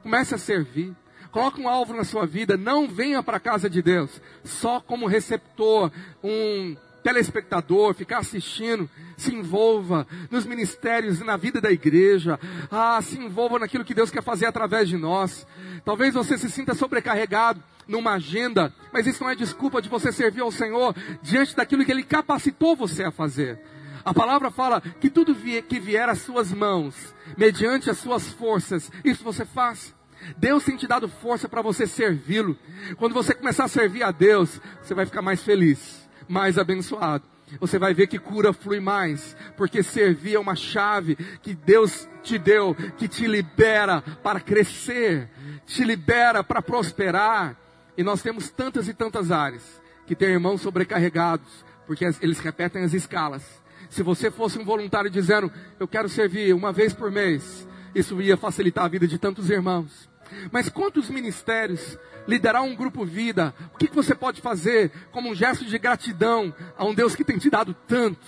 Comece 0.02 0.34
a 0.34 0.38
servir. 0.38 0.94
Coloque 1.30 1.60
um 1.60 1.68
alvo 1.68 1.94
na 1.94 2.02
sua 2.02 2.26
vida. 2.26 2.56
Não 2.56 2.88
venha 2.88 3.22
para 3.22 3.36
a 3.36 3.40
casa 3.40 3.70
de 3.70 3.80
Deus 3.80 4.20
só 4.42 4.80
como 4.80 5.06
receptor, 5.06 5.92
um 6.22 6.76
telespectador, 7.02 7.94
ficar 7.94 8.18
assistindo, 8.18 8.88
se 9.16 9.34
envolva 9.34 10.06
nos 10.30 10.44
ministérios, 10.44 11.20
na 11.20 11.36
vida 11.36 11.60
da 11.60 11.70
igreja, 11.70 12.38
ah, 12.70 13.00
se 13.02 13.18
envolva 13.18 13.58
naquilo 13.58 13.84
que 13.84 13.94
Deus 13.94 14.10
quer 14.10 14.22
fazer 14.22 14.46
através 14.46 14.88
de 14.88 14.96
nós. 14.96 15.46
Talvez 15.84 16.14
você 16.14 16.36
se 16.36 16.50
sinta 16.50 16.74
sobrecarregado 16.74 17.62
numa 17.86 18.12
agenda, 18.12 18.72
mas 18.92 19.06
isso 19.06 19.22
não 19.22 19.30
é 19.30 19.34
desculpa 19.34 19.80
de 19.80 19.88
você 19.88 20.12
servir 20.12 20.42
ao 20.42 20.52
Senhor 20.52 20.94
diante 21.22 21.56
daquilo 21.56 21.84
que 21.84 21.90
Ele 21.90 22.02
capacitou 22.02 22.76
você 22.76 23.04
a 23.04 23.10
fazer. 23.10 23.58
A 24.04 24.14
palavra 24.14 24.50
fala 24.50 24.80
que 24.80 25.10
tudo 25.10 25.34
que 25.34 25.80
vier 25.80 26.08
às 26.08 26.20
suas 26.20 26.52
mãos, 26.52 27.14
mediante 27.36 27.90
as 27.90 27.98
suas 27.98 28.28
forças, 28.32 28.90
isso 29.04 29.24
você 29.24 29.44
faz. 29.44 29.94
Deus 30.36 30.64
tem 30.64 30.76
te 30.76 30.86
dado 30.86 31.08
força 31.08 31.48
para 31.48 31.62
você 31.62 31.86
servi-lo. 31.86 32.56
Quando 32.96 33.12
você 33.12 33.34
começar 33.34 33.64
a 33.64 33.68
servir 33.68 34.02
a 34.02 34.10
Deus, 34.10 34.60
você 34.82 34.94
vai 34.94 35.06
ficar 35.06 35.22
mais 35.22 35.42
feliz 35.42 36.07
mais 36.28 36.58
abençoado. 36.58 37.24
Você 37.58 37.78
vai 37.78 37.94
ver 37.94 38.06
que 38.06 38.18
cura 38.18 38.52
flui 38.52 38.78
mais, 38.78 39.34
porque 39.56 39.82
servir 39.82 40.34
é 40.34 40.38
uma 40.38 40.54
chave 40.54 41.16
que 41.40 41.54
Deus 41.54 42.08
te 42.22 42.38
deu, 42.38 42.74
que 42.74 43.08
te 43.08 43.26
libera 43.26 44.02
para 44.22 44.38
crescer, 44.38 45.30
te 45.64 45.82
libera 45.82 46.44
para 46.44 46.60
prosperar. 46.60 47.56
E 47.96 48.02
nós 48.02 48.20
temos 48.22 48.50
tantas 48.50 48.86
e 48.86 48.94
tantas 48.94 49.30
áreas 49.30 49.80
que 50.06 50.14
tem 50.14 50.30
irmãos 50.30 50.60
sobrecarregados, 50.60 51.64
porque 51.86 52.04
eles 52.20 52.38
repetem 52.38 52.84
as 52.84 52.92
escalas. 52.92 53.42
Se 53.88 54.02
você 54.02 54.30
fosse 54.30 54.58
um 54.58 54.64
voluntário 54.64 55.10
dizendo, 55.10 55.50
eu 55.80 55.88
quero 55.88 56.08
servir 56.08 56.54
uma 56.54 56.72
vez 56.72 56.92
por 56.92 57.10
mês, 57.10 57.66
isso 57.94 58.20
ia 58.20 58.36
facilitar 58.36 58.84
a 58.84 58.88
vida 58.88 59.08
de 59.08 59.18
tantos 59.18 59.48
irmãos. 59.48 60.08
Mas 60.50 60.68
quantos 60.68 61.10
ministérios, 61.10 61.98
liderar 62.26 62.62
um 62.62 62.74
grupo 62.74 63.04
vida, 63.04 63.54
o 63.74 63.78
que, 63.78 63.92
você 63.94 64.14
pode 64.14 64.40
fazer 64.40 64.90
como 65.10 65.30
um 65.30 65.34
gesto 65.34 65.64
de 65.64 65.78
gratidão 65.78 66.54
a 66.76 66.84
um 66.84 66.94
Deus 66.94 67.16
que 67.16 67.24
tem 67.24 67.38
te 67.38 67.48
dado 67.48 67.74
tanto, 67.86 68.20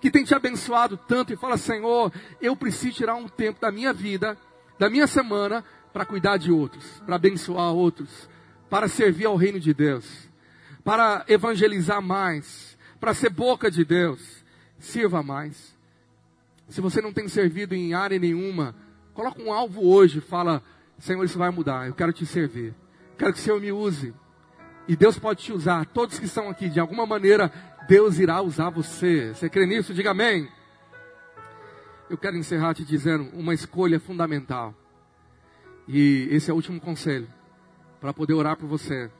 que 0.00 0.10
tem 0.10 0.24
te 0.24 0.34
abençoado 0.34 0.96
tanto 0.96 1.32
e 1.32 1.36
fala, 1.36 1.56
Senhor, 1.56 2.12
eu 2.40 2.54
preciso 2.54 2.96
tirar 2.96 3.16
um 3.16 3.28
tempo 3.28 3.60
da 3.60 3.72
minha 3.72 3.92
vida, 3.92 4.36
da 4.78 4.88
minha 4.88 5.06
semana, 5.06 5.64
para 5.92 6.04
cuidar 6.04 6.36
de 6.36 6.52
outros, 6.52 6.84
para 7.04 7.16
abençoar 7.16 7.72
outros, 7.72 8.28
para 8.70 8.86
servir 8.86 9.26
ao 9.26 9.36
reino 9.36 9.58
de 9.58 9.74
Deus, 9.74 10.28
para 10.84 11.24
evangelizar 11.26 12.00
mais, 12.00 12.78
para 13.00 13.14
ser 13.14 13.30
boca 13.30 13.70
de 13.70 13.84
Deus. 13.84 14.44
Sirva 14.78 15.22
mais. 15.22 15.76
Se 16.68 16.80
você 16.80 17.00
não 17.00 17.12
tem 17.12 17.26
servido 17.28 17.74
em 17.74 17.94
área 17.94 18.18
nenhuma, 18.18 18.74
coloca 19.14 19.42
um 19.42 19.52
alvo 19.52 19.88
hoje, 19.88 20.20
fala, 20.20 20.62
Senhor, 20.98 21.24
isso 21.24 21.38
vai 21.38 21.50
mudar, 21.50 21.86
eu 21.86 21.94
quero 21.94 22.12
te 22.12 22.26
servir. 22.26 22.74
Quero 23.16 23.32
que 23.32 23.38
o 23.38 23.42
Senhor 23.42 23.60
me 23.60 23.72
use. 23.72 24.14
E 24.86 24.96
Deus 24.96 25.18
pode 25.18 25.42
te 25.42 25.52
usar. 25.52 25.84
Todos 25.86 26.18
que 26.18 26.24
estão 26.24 26.48
aqui, 26.48 26.68
de 26.68 26.80
alguma 26.80 27.04
maneira, 27.04 27.52
Deus 27.88 28.18
irá 28.18 28.40
usar 28.40 28.70
você. 28.70 29.34
Você 29.34 29.48
crê 29.48 29.66
nisso? 29.66 29.92
Diga 29.92 30.12
amém. 30.12 30.48
Eu 32.08 32.16
quero 32.16 32.36
encerrar 32.36 32.74
te 32.74 32.84
dizendo 32.84 33.28
uma 33.34 33.52
escolha 33.52 34.00
fundamental. 34.00 34.74
E 35.86 36.28
esse 36.30 36.50
é 36.50 36.52
o 36.52 36.56
último 36.56 36.80
conselho 36.80 37.28
para 38.00 38.14
poder 38.14 38.34
orar 38.34 38.56
por 38.56 38.66
você. 38.66 39.10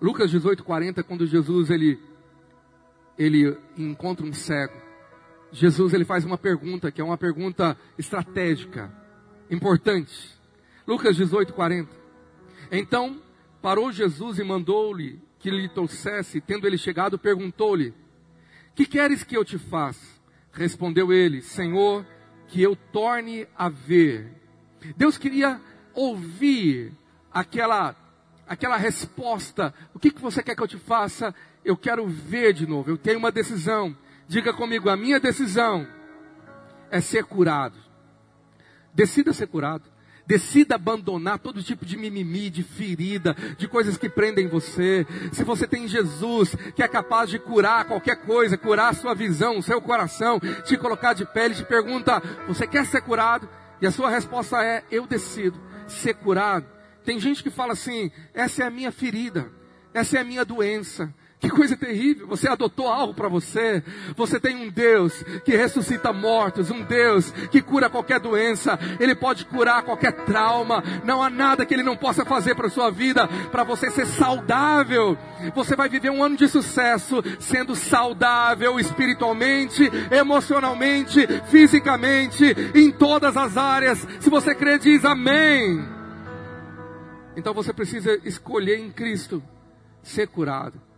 Lucas 0.00 0.30
18:40, 0.30 1.02
quando 1.02 1.26
Jesus 1.26 1.70
ele 1.70 1.98
ele 3.18 3.56
encontra 3.76 4.24
um 4.24 4.32
cego, 4.32 4.74
Jesus 5.52 5.92
ele 5.92 6.04
faz 6.04 6.24
uma 6.24 6.38
pergunta 6.38 6.90
que 6.90 7.00
é 7.00 7.04
uma 7.04 7.18
pergunta 7.18 7.76
estratégica, 7.98 8.92
importante. 9.50 10.40
Lucas 10.86 11.16
18:40. 11.16 11.88
Então 12.70 13.20
parou 13.60 13.92
Jesus 13.92 14.38
e 14.38 14.44
mandou-lhe 14.44 15.20
que 15.38 15.50
lhe 15.50 15.68
trouxesse. 15.68 16.40
Tendo 16.40 16.66
ele 16.66 16.78
chegado, 16.78 17.18
perguntou-lhe: 17.18 17.94
Que 18.74 18.86
queres 18.86 19.22
que 19.22 19.36
eu 19.36 19.44
te 19.44 19.58
faça? 19.58 20.06
Respondeu 20.52 21.12
ele: 21.12 21.42
Senhor, 21.42 22.06
que 22.48 22.62
eu 22.62 22.76
torne 22.76 23.46
a 23.56 23.68
ver. 23.68 24.30
Deus 24.96 25.16
queria 25.16 25.60
ouvir 25.94 26.92
aquela 27.32 27.96
aquela 28.46 28.76
resposta. 28.76 29.72
O 29.94 29.98
que, 29.98 30.10
que 30.10 30.20
você 30.20 30.42
quer 30.42 30.54
que 30.54 30.62
eu 30.62 30.68
te 30.68 30.78
faça? 30.78 31.34
Eu 31.64 31.76
quero 31.76 32.06
ver 32.06 32.52
de 32.52 32.66
novo. 32.66 32.90
Eu 32.90 32.98
tenho 32.98 33.18
uma 33.18 33.32
decisão. 33.32 33.96
Diga 34.28 34.52
comigo, 34.52 34.88
a 34.88 34.96
minha 34.96 35.20
decisão 35.20 35.86
é 36.90 37.00
ser 37.00 37.24
curado. 37.24 37.78
Decida 38.94 39.32
ser 39.32 39.46
curado. 39.46 39.91
Decida 40.32 40.76
abandonar 40.76 41.38
todo 41.38 41.62
tipo 41.62 41.84
de 41.84 41.94
mimimi, 41.94 42.48
de 42.48 42.62
ferida, 42.62 43.36
de 43.58 43.68
coisas 43.68 43.98
que 43.98 44.08
prendem 44.08 44.48
você. 44.48 45.06
Se 45.30 45.44
você 45.44 45.68
tem 45.68 45.86
Jesus, 45.86 46.56
que 46.74 46.82
é 46.82 46.88
capaz 46.88 47.28
de 47.28 47.38
curar 47.38 47.84
qualquer 47.84 48.16
coisa, 48.16 48.56
curar 48.56 48.92
a 48.92 48.94
sua 48.94 49.14
visão, 49.14 49.58
o 49.58 49.62
seu 49.62 49.78
coração, 49.82 50.40
te 50.64 50.74
colocar 50.78 51.12
de 51.12 51.26
pé, 51.26 51.44
ele 51.44 51.54
te 51.54 51.66
pergunta: 51.66 52.22
Você 52.48 52.66
quer 52.66 52.86
ser 52.86 53.02
curado? 53.02 53.46
E 53.78 53.86
a 53.86 53.90
sua 53.90 54.08
resposta 54.08 54.64
é: 54.64 54.82
Eu 54.90 55.06
decido 55.06 55.60
ser 55.86 56.14
curado. 56.14 56.64
Tem 57.04 57.20
gente 57.20 57.42
que 57.42 57.50
fala 57.50 57.74
assim: 57.74 58.10
Essa 58.32 58.62
é 58.62 58.66
a 58.66 58.70
minha 58.70 58.90
ferida, 58.90 59.52
essa 59.92 60.16
é 60.16 60.22
a 60.22 60.24
minha 60.24 60.46
doença, 60.46 61.12
que 61.42 61.50
coisa 61.50 61.76
terrível, 61.76 62.28
você 62.28 62.48
adotou 62.48 62.86
algo 62.86 63.12
para 63.12 63.28
você. 63.28 63.82
Você 64.16 64.38
tem 64.38 64.56
um 64.56 64.70
Deus 64.70 65.24
que 65.44 65.56
ressuscita 65.56 66.12
mortos, 66.12 66.70
um 66.70 66.84
Deus 66.84 67.32
que 67.50 67.60
cura 67.60 67.90
qualquer 67.90 68.20
doença, 68.20 68.78
ele 69.00 69.12
pode 69.12 69.44
curar 69.46 69.82
qualquer 69.82 70.12
trauma. 70.24 70.84
Não 71.04 71.20
há 71.20 71.28
nada 71.28 71.66
que 71.66 71.74
ele 71.74 71.82
não 71.82 71.96
possa 71.96 72.24
fazer 72.24 72.54
para 72.54 72.70
sua 72.70 72.92
vida, 72.92 73.26
para 73.50 73.64
você 73.64 73.90
ser 73.90 74.06
saudável. 74.06 75.18
Você 75.52 75.74
vai 75.74 75.88
viver 75.88 76.10
um 76.10 76.22
ano 76.22 76.36
de 76.36 76.46
sucesso 76.46 77.20
sendo 77.40 77.74
saudável 77.74 78.78
espiritualmente, 78.78 79.90
emocionalmente, 80.12 81.26
fisicamente, 81.46 82.54
em 82.72 82.92
todas 82.92 83.36
as 83.36 83.56
áreas. 83.56 84.06
Se 84.20 84.30
você 84.30 84.54
crê, 84.54 84.78
diz 84.78 85.04
amém. 85.04 85.84
Então 87.36 87.52
você 87.52 87.72
precisa 87.72 88.16
escolher 88.24 88.78
em 88.78 88.92
Cristo 88.92 89.42
ser 90.04 90.28
curado. 90.28 90.91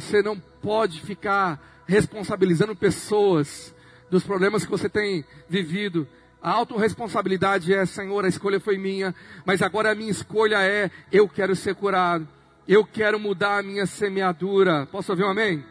Você 0.00 0.22
não 0.22 0.38
pode 0.38 1.00
ficar 1.00 1.82
responsabilizando 1.84 2.76
pessoas 2.76 3.74
dos 4.08 4.22
problemas 4.22 4.64
que 4.64 4.70
você 4.70 4.88
tem 4.88 5.24
vivido. 5.48 6.06
A 6.40 6.52
autorresponsabilidade 6.52 7.74
é, 7.74 7.84
Senhor, 7.84 8.24
a 8.24 8.28
escolha 8.28 8.60
foi 8.60 8.78
minha, 8.78 9.12
mas 9.44 9.60
agora 9.60 9.90
a 9.90 9.96
minha 9.96 10.12
escolha 10.12 10.62
é, 10.62 10.88
eu 11.10 11.28
quero 11.28 11.56
ser 11.56 11.74
curado. 11.74 12.28
Eu 12.66 12.84
quero 12.84 13.18
mudar 13.18 13.58
a 13.58 13.62
minha 13.62 13.86
semeadura. 13.86 14.86
Posso 14.86 15.10
ouvir 15.10 15.24
um 15.24 15.30
amém? 15.30 15.64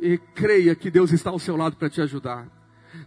E 0.00 0.18
creia 0.34 0.74
que 0.74 0.90
Deus 0.90 1.12
está 1.12 1.30
ao 1.30 1.38
seu 1.38 1.56
lado 1.56 1.76
para 1.76 1.88
te 1.88 2.00
ajudar. 2.00 2.48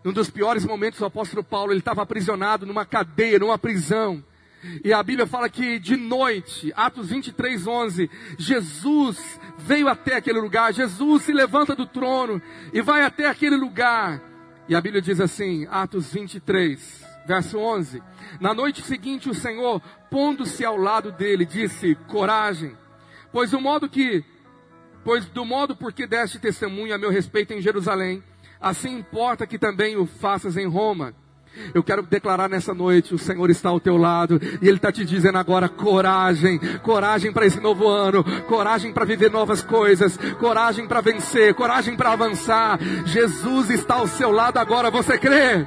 Num 0.01 0.13
dos 0.13 0.29
piores 0.29 0.63
momentos, 0.63 1.01
o 1.01 1.05
apóstolo 1.05 1.43
Paulo, 1.43 1.73
ele 1.73 1.79
estava 1.79 2.01
aprisionado 2.01 2.65
numa 2.65 2.85
cadeia, 2.85 3.37
numa 3.37 3.57
prisão. 3.57 4.23
E 4.83 4.93
a 4.93 5.01
Bíblia 5.01 5.27
fala 5.27 5.49
que 5.49 5.79
de 5.79 5.95
noite, 5.95 6.71
Atos 6.75 7.09
23, 7.09 7.67
11, 7.67 8.09
Jesus 8.37 9.39
veio 9.57 9.87
até 9.87 10.15
aquele 10.17 10.39
lugar, 10.39 10.73
Jesus 10.73 11.23
se 11.23 11.33
levanta 11.33 11.75
do 11.75 11.85
trono 11.85 12.41
e 12.73 12.81
vai 12.81 13.03
até 13.03 13.27
aquele 13.27 13.55
lugar. 13.55 14.21
E 14.67 14.75
a 14.75 14.81
Bíblia 14.81 15.01
diz 15.01 15.19
assim, 15.19 15.67
Atos 15.69 16.11
23, 16.11 17.05
verso 17.25 17.57
11: 17.57 18.01
Na 18.39 18.53
noite 18.53 18.81
seguinte, 18.81 19.29
o 19.29 19.33
Senhor, 19.33 19.81
pondo-se 20.09 20.63
ao 20.63 20.77
lado 20.77 21.11
dele, 21.11 21.45
disse: 21.45 21.95
Coragem, 22.07 22.75
pois 23.31 23.53
o 23.53 23.61
modo 23.61 23.89
que, 23.89 24.23
pois 25.03 25.25
do 25.25 25.45
modo 25.45 25.75
por 25.75 25.93
que 25.93 26.07
deste 26.07 26.39
testemunho 26.39 26.93
a 26.93 26.97
meu 26.97 27.09
respeito 27.09 27.53
em 27.53 27.61
Jerusalém, 27.61 28.23
assim 28.59 28.97
importa 28.97 29.45
que 29.45 29.59
também 29.59 29.97
o 29.97 30.05
faças 30.05 30.57
em 30.57 30.67
Roma. 30.67 31.13
Eu 31.73 31.83
quero 31.83 32.03
declarar 32.03 32.49
nessa 32.49 32.73
noite: 32.73 33.13
o 33.13 33.17
Senhor 33.17 33.49
está 33.49 33.69
ao 33.69 33.79
teu 33.79 33.97
lado 33.97 34.39
e 34.61 34.67
Ele 34.67 34.77
está 34.77 34.91
te 34.91 35.05
dizendo 35.05 35.37
agora: 35.37 35.69
coragem, 35.69 36.59
coragem 36.83 37.31
para 37.31 37.45
esse 37.45 37.59
novo 37.59 37.87
ano, 37.87 38.23
coragem 38.43 38.91
para 38.93 39.05
viver 39.05 39.31
novas 39.31 39.61
coisas, 39.61 40.17
coragem 40.39 40.87
para 40.87 41.01
vencer, 41.01 41.53
coragem 41.53 41.95
para 41.95 42.13
avançar. 42.13 42.79
Jesus 43.05 43.69
está 43.69 43.95
ao 43.95 44.07
seu 44.07 44.31
lado 44.31 44.57
agora, 44.57 44.91
você 44.91 45.17
crê? 45.17 45.65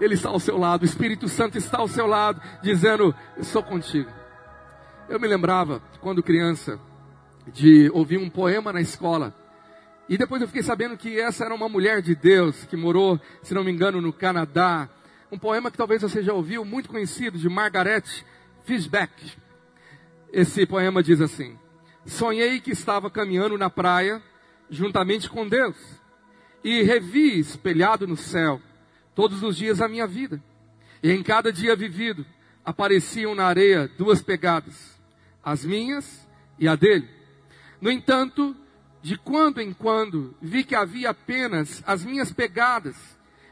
Ele 0.00 0.14
está 0.14 0.28
ao 0.28 0.38
seu 0.38 0.56
lado, 0.56 0.82
o 0.82 0.84
Espírito 0.84 1.28
Santo 1.28 1.58
está 1.58 1.78
ao 1.78 1.88
seu 1.88 2.06
lado, 2.06 2.40
dizendo: 2.62 3.14
Eu 3.36 3.44
sou 3.44 3.62
contigo. 3.62 4.10
Eu 5.08 5.18
me 5.18 5.26
lembrava, 5.26 5.80
quando 6.00 6.22
criança, 6.22 6.78
de 7.52 7.90
ouvir 7.94 8.18
um 8.18 8.28
poema 8.28 8.72
na 8.72 8.80
escola 8.80 9.34
e 10.08 10.16
depois 10.16 10.40
eu 10.40 10.48
fiquei 10.48 10.62
sabendo 10.62 10.96
que 10.96 11.20
essa 11.20 11.44
era 11.44 11.54
uma 11.54 11.68
mulher 11.68 12.00
de 12.00 12.14
Deus 12.14 12.64
que 12.64 12.76
morou, 12.76 13.20
se 13.42 13.52
não 13.52 13.62
me 13.62 13.70
engano, 13.70 14.00
no 14.00 14.12
Canadá. 14.12 14.88
Um 15.30 15.38
poema 15.38 15.70
que 15.70 15.76
talvez 15.76 16.00
você 16.00 16.22
já 16.22 16.32
ouviu, 16.32 16.64
muito 16.64 16.88
conhecido, 16.88 17.38
de 17.38 17.48
Margaret 17.48 18.04
Fishback. 18.64 19.12
Esse 20.32 20.64
poema 20.64 21.02
diz 21.02 21.20
assim: 21.20 21.58
Sonhei 22.06 22.58
que 22.58 22.70
estava 22.70 23.10
caminhando 23.10 23.58
na 23.58 23.68
praia 23.68 24.22
juntamente 24.70 25.28
com 25.28 25.46
Deus 25.46 25.76
e 26.64 26.82
revi 26.82 27.38
espelhado 27.38 28.06
no 28.06 28.16
céu 28.16 28.60
todos 29.14 29.42
os 29.42 29.56
dias 29.56 29.78
da 29.78 29.88
minha 29.88 30.06
vida. 30.06 30.42
E 31.02 31.10
em 31.10 31.22
cada 31.22 31.52
dia 31.52 31.76
vivido 31.76 32.24
apareciam 32.64 33.34
na 33.34 33.44
areia 33.44 33.90
duas 33.98 34.22
pegadas, 34.22 34.98
as 35.44 35.64
minhas 35.66 36.26
e 36.58 36.66
a 36.66 36.74
dele. 36.74 37.08
No 37.80 37.90
entanto, 37.90 38.56
de 39.02 39.16
quando 39.16 39.60
em 39.60 39.72
quando 39.72 40.34
vi 40.40 40.64
que 40.64 40.74
havia 40.74 41.10
apenas 41.10 41.82
as 41.86 42.04
minhas 42.04 42.32
pegadas, 42.32 42.96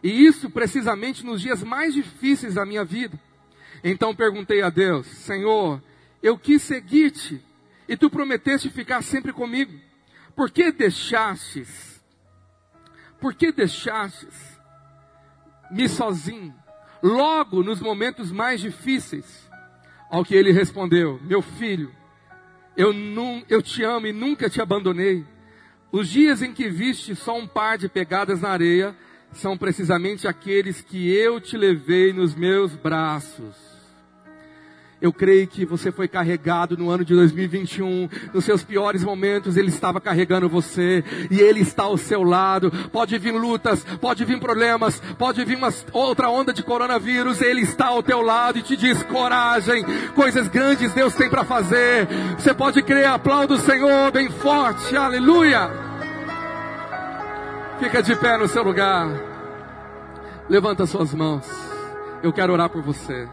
e 0.03 0.27
isso 0.27 0.51
precisamente 0.51 1.25
nos 1.25 1.41
dias 1.41 1.63
mais 1.63 1.95
difíceis 1.95 2.55
da 2.55 2.67
minha 2.67 2.85
vida. 2.85 3.19
Então 3.83 4.15
perguntei 4.15 4.63
a 4.63 4.71
Deus: 4.71 5.07
Senhor, 5.07 5.83
eu 6.23 6.39
quis 6.39 6.63
seguir-te, 6.63 7.43
e 7.89 7.97
tu 7.97 8.11
prometeste 8.11 8.71
ficar 8.71 9.03
sempre 9.03 9.33
comigo. 9.33 9.73
Por 10.35 10.51
que 10.51 10.71
deixastes? 10.71 12.03
Por 13.21 13.35
que 13.35 13.51
deixastes 13.51 14.57
me 15.71 15.89
sozinho, 15.89 16.55
logo 17.03 17.63
nos 17.63 17.81
momentos 17.81 18.31
mais 18.31 18.61
difíceis? 18.61 19.47
Ao 20.11 20.25
que 20.25 20.35
ele 20.35 20.53
respondeu: 20.53 21.21
Meu 21.25 21.43
filho, 21.43 21.93
eu, 22.77 22.93
não, 22.93 23.43
eu 23.49 23.63
te 23.63 23.83
amo 23.83 24.07
e 24.07 24.13
nunca 24.13 24.51
te 24.51 24.61
abandonei. 24.61 25.25
Os 25.93 26.09
dias 26.09 26.43
em 26.43 26.53
que 26.53 26.69
viste 26.69 27.15
só 27.15 27.37
um 27.39 27.47
par 27.47 27.79
de 27.79 27.89
pegadas 27.89 28.41
na 28.41 28.49
areia 28.49 28.95
são 29.33 29.57
precisamente 29.57 30.27
aqueles 30.27 30.81
que 30.81 31.13
eu 31.13 31.41
te 31.41 31.57
levei 31.57 32.13
nos 32.13 32.35
meus 32.35 32.75
braços. 32.75 33.76
Eu 35.01 35.13
creio 35.13 35.47
que 35.47 35.67
você 35.67 35.93
foi 35.93 36.09
carregado 36.09 36.75
no 36.77 36.89
ano 36.89 37.05
de 37.05 37.15
2021, 37.15 38.09
nos 38.33 38.45
seus 38.47 38.65
piores 38.65 39.05
momentos, 39.05 39.57
Ele 39.57 39.69
estava 39.69 40.01
carregando 40.01 40.49
você, 40.49 41.05
e 41.31 41.39
Ele 41.39 41.61
está 41.61 41.83
ao 41.83 41.99
seu 41.99 42.23
lado. 42.23 42.71
Pode 42.91 43.19
vir 43.19 43.33
lutas, 43.33 43.85
pode 44.01 44.25
vir 44.25 44.41
problemas, 44.41 44.99
pode 45.19 45.45
vir 45.45 45.59
uma 45.59 45.73
outra 45.93 46.31
onda 46.31 46.51
de 46.51 46.63
coronavírus, 46.63 47.43
Ele 47.43 47.61
está 47.61 47.89
ao 47.89 48.03
teu 48.03 48.23
lado 48.23 48.59
e 48.59 48.63
te 48.63 48.75
diz: 48.75 49.03
coragem, 49.03 49.85
coisas 50.15 50.49
grandes 50.49 50.95
Deus 50.95 51.15
tem 51.15 51.29
para 51.29 51.45
fazer. 51.45 52.09
Você 52.39 52.55
pode 52.55 52.83
crer, 52.83 53.07
aplauda 53.07 53.55
o 53.55 53.59
Senhor 53.59 54.11
bem 54.11 54.31
forte, 54.31 54.97
aleluia. 54.97 55.71
Fica 57.79 58.03
de 58.03 58.17
pé 58.17 58.39
no 58.39 58.49
seu 58.49 58.63
lugar, 58.63 59.11
levanta 60.49 60.87
suas 60.87 61.13
mãos, 61.13 61.47
eu 62.23 62.33
quero 62.33 62.55
orar 62.55 62.71
por 62.71 62.81
você. 62.81 63.29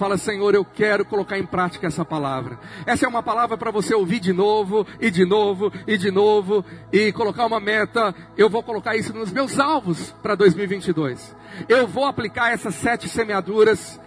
Fala, 0.00 0.16
Senhor, 0.16 0.54
eu 0.54 0.64
quero 0.64 1.04
colocar 1.04 1.38
em 1.38 1.44
prática 1.44 1.86
essa 1.86 2.06
palavra. 2.06 2.58
Essa 2.86 3.04
é 3.04 3.08
uma 3.08 3.22
palavra 3.22 3.58
para 3.58 3.70
você 3.70 3.94
ouvir 3.94 4.18
de 4.18 4.32
novo, 4.32 4.86
e 4.98 5.10
de 5.10 5.26
novo, 5.26 5.70
e 5.86 5.98
de 5.98 6.10
novo, 6.10 6.64
e 6.90 7.12
colocar 7.12 7.44
uma 7.44 7.60
meta. 7.60 8.14
Eu 8.34 8.48
vou 8.48 8.62
colocar 8.62 8.96
isso 8.96 9.12
nos 9.12 9.30
meus 9.30 9.60
alvos 9.60 10.10
para 10.22 10.34
2022. 10.34 11.36
Eu 11.68 11.86
vou 11.86 12.06
aplicar 12.06 12.50
essas 12.50 12.76
sete 12.76 13.10
semeaduras. 13.10 14.00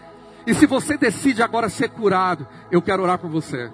E 0.48 0.56
se 0.56 0.66
você 0.66 0.98
decide 0.98 1.44
agora 1.44 1.70
ser 1.70 1.90
curado, 1.90 2.48
eu 2.72 2.82
quero 2.82 3.04
orar 3.04 3.20
por 3.20 3.30
você. 3.30 3.70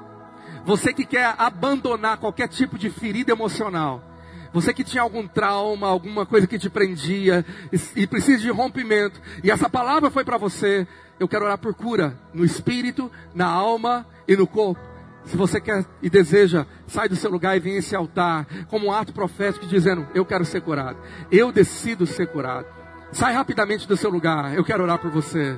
Você 0.65 0.91
que 0.91 1.05
quer 1.05 1.33
abandonar 1.37 2.17
qualquer 2.17 2.49
tipo 2.49 2.77
de 2.77 2.89
ferida 2.89 3.31
emocional. 3.31 4.03
Você 4.51 4.73
que 4.73 4.83
tinha 4.83 5.03
algum 5.03 5.25
trauma, 5.25 5.87
alguma 5.87 6.25
coisa 6.25 6.47
que 6.47 6.59
te 6.59 6.69
prendia 6.69 7.45
e, 7.71 8.01
e 8.01 8.05
precisa 8.05 8.39
de 8.39 8.49
rompimento. 8.49 9.21
E 9.41 9.49
essa 9.49 9.69
palavra 9.69 10.09
foi 10.09 10.25
para 10.25 10.37
você 10.37 10.85
eu 11.19 11.27
quero 11.27 11.45
orar 11.45 11.57
por 11.57 11.73
cura 11.73 12.17
no 12.33 12.45
espírito, 12.45 13.11
na 13.33 13.47
alma 13.47 14.05
e 14.27 14.35
no 14.35 14.47
corpo. 14.47 14.81
Se 15.25 15.35
você 15.35 15.59
quer 15.59 15.85
e 16.01 16.09
deseja, 16.09 16.65
sai 16.87 17.09
do 17.09 17.15
seu 17.15 17.29
lugar 17.29 17.55
e 17.55 17.59
vem 17.59 17.75
esse 17.75 17.95
altar 17.95 18.47
como 18.67 18.87
um 18.87 18.91
ato 18.91 19.13
profético 19.13 19.65
dizendo: 19.67 20.07
Eu 20.15 20.25
quero 20.25 20.45
ser 20.45 20.61
curado. 20.61 20.97
Eu 21.31 21.51
decido 21.51 22.07
ser 22.07 22.27
curado. 22.27 22.78
Sai 23.11 23.33
rapidamente 23.33 23.87
do 23.87 23.97
seu 23.97 24.09
lugar. 24.09 24.53
Eu 24.53 24.63
quero 24.63 24.83
orar 24.83 24.99
por 24.99 25.09
você. 25.09 25.57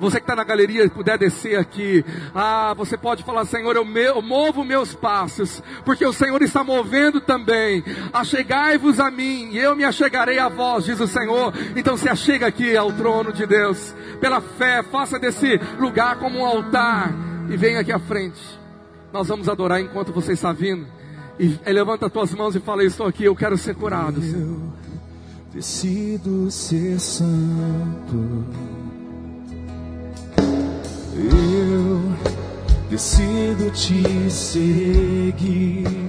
Você 0.00 0.16
que 0.16 0.24
está 0.24 0.34
na 0.34 0.42
galeria 0.42 0.84
e 0.84 0.90
puder 0.90 1.16
descer 1.16 1.56
aqui. 1.56 2.04
Ah, 2.34 2.74
você 2.76 2.96
pode 2.96 3.22
falar, 3.22 3.44
Senhor, 3.44 3.76
eu, 3.76 3.84
me, 3.84 4.02
eu 4.02 4.20
movo 4.20 4.64
meus 4.64 4.94
passos. 4.94 5.62
Porque 5.84 6.04
o 6.04 6.12
Senhor 6.12 6.42
está 6.42 6.64
movendo 6.64 7.20
também. 7.20 7.84
Achegai-vos 8.12 8.98
a 8.98 9.10
mim 9.10 9.50
e 9.52 9.58
eu 9.58 9.76
me 9.76 9.84
achegarei 9.84 10.38
a 10.40 10.48
vós, 10.48 10.84
diz 10.84 10.98
o 10.98 11.06
Senhor. 11.06 11.54
Então 11.76 11.96
se 11.96 12.08
achega 12.08 12.48
aqui 12.48 12.76
ao 12.76 12.92
trono 12.92 13.32
de 13.32 13.46
Deus. 13.46 13.94
Pela 14.20 14.40
fé, 14.40 14.82
faça 14.82 15.18
desse 15.18 15.56
lugar 15.78 16.18
como 16.18 16.40
um 16.40 16.44
altar. 16.44 17.12
E 17.48 17.56
venha 17.56 17.80
aqui 17.80 17.92
à 17.92 17.98
frente. 18.00 18.40
Nós 19.12 19.28
vamos 19.28 19.48
adorar 19.48 19.80
enquanto 19.80 20.12
você 20.12 20.32
está 20.32 20.52
vindo. 20.52 20.86
E 21.38 21.72
levanta 21.72 22.06
as 22.06 22.12
tuas 22.12 22.34
mãos 22.34 22.56
e 22.56 22.60
fala: 22.60 22.82
Estou 22.82 23.06
aqui, 23.06 23.24
eu 23.24 23.36
quero 23.36 23.56
ser 23.56 23.76
curado. 23.76 24.20
Senhor 24.20 24.87
decido 25.52 26.50
ser 26.50 27.00
santo. 27.00 28.44
Eu 31.14 32.12
decido 32.90 33.70
te 33.72 34.30
seguir. 34.30 36.07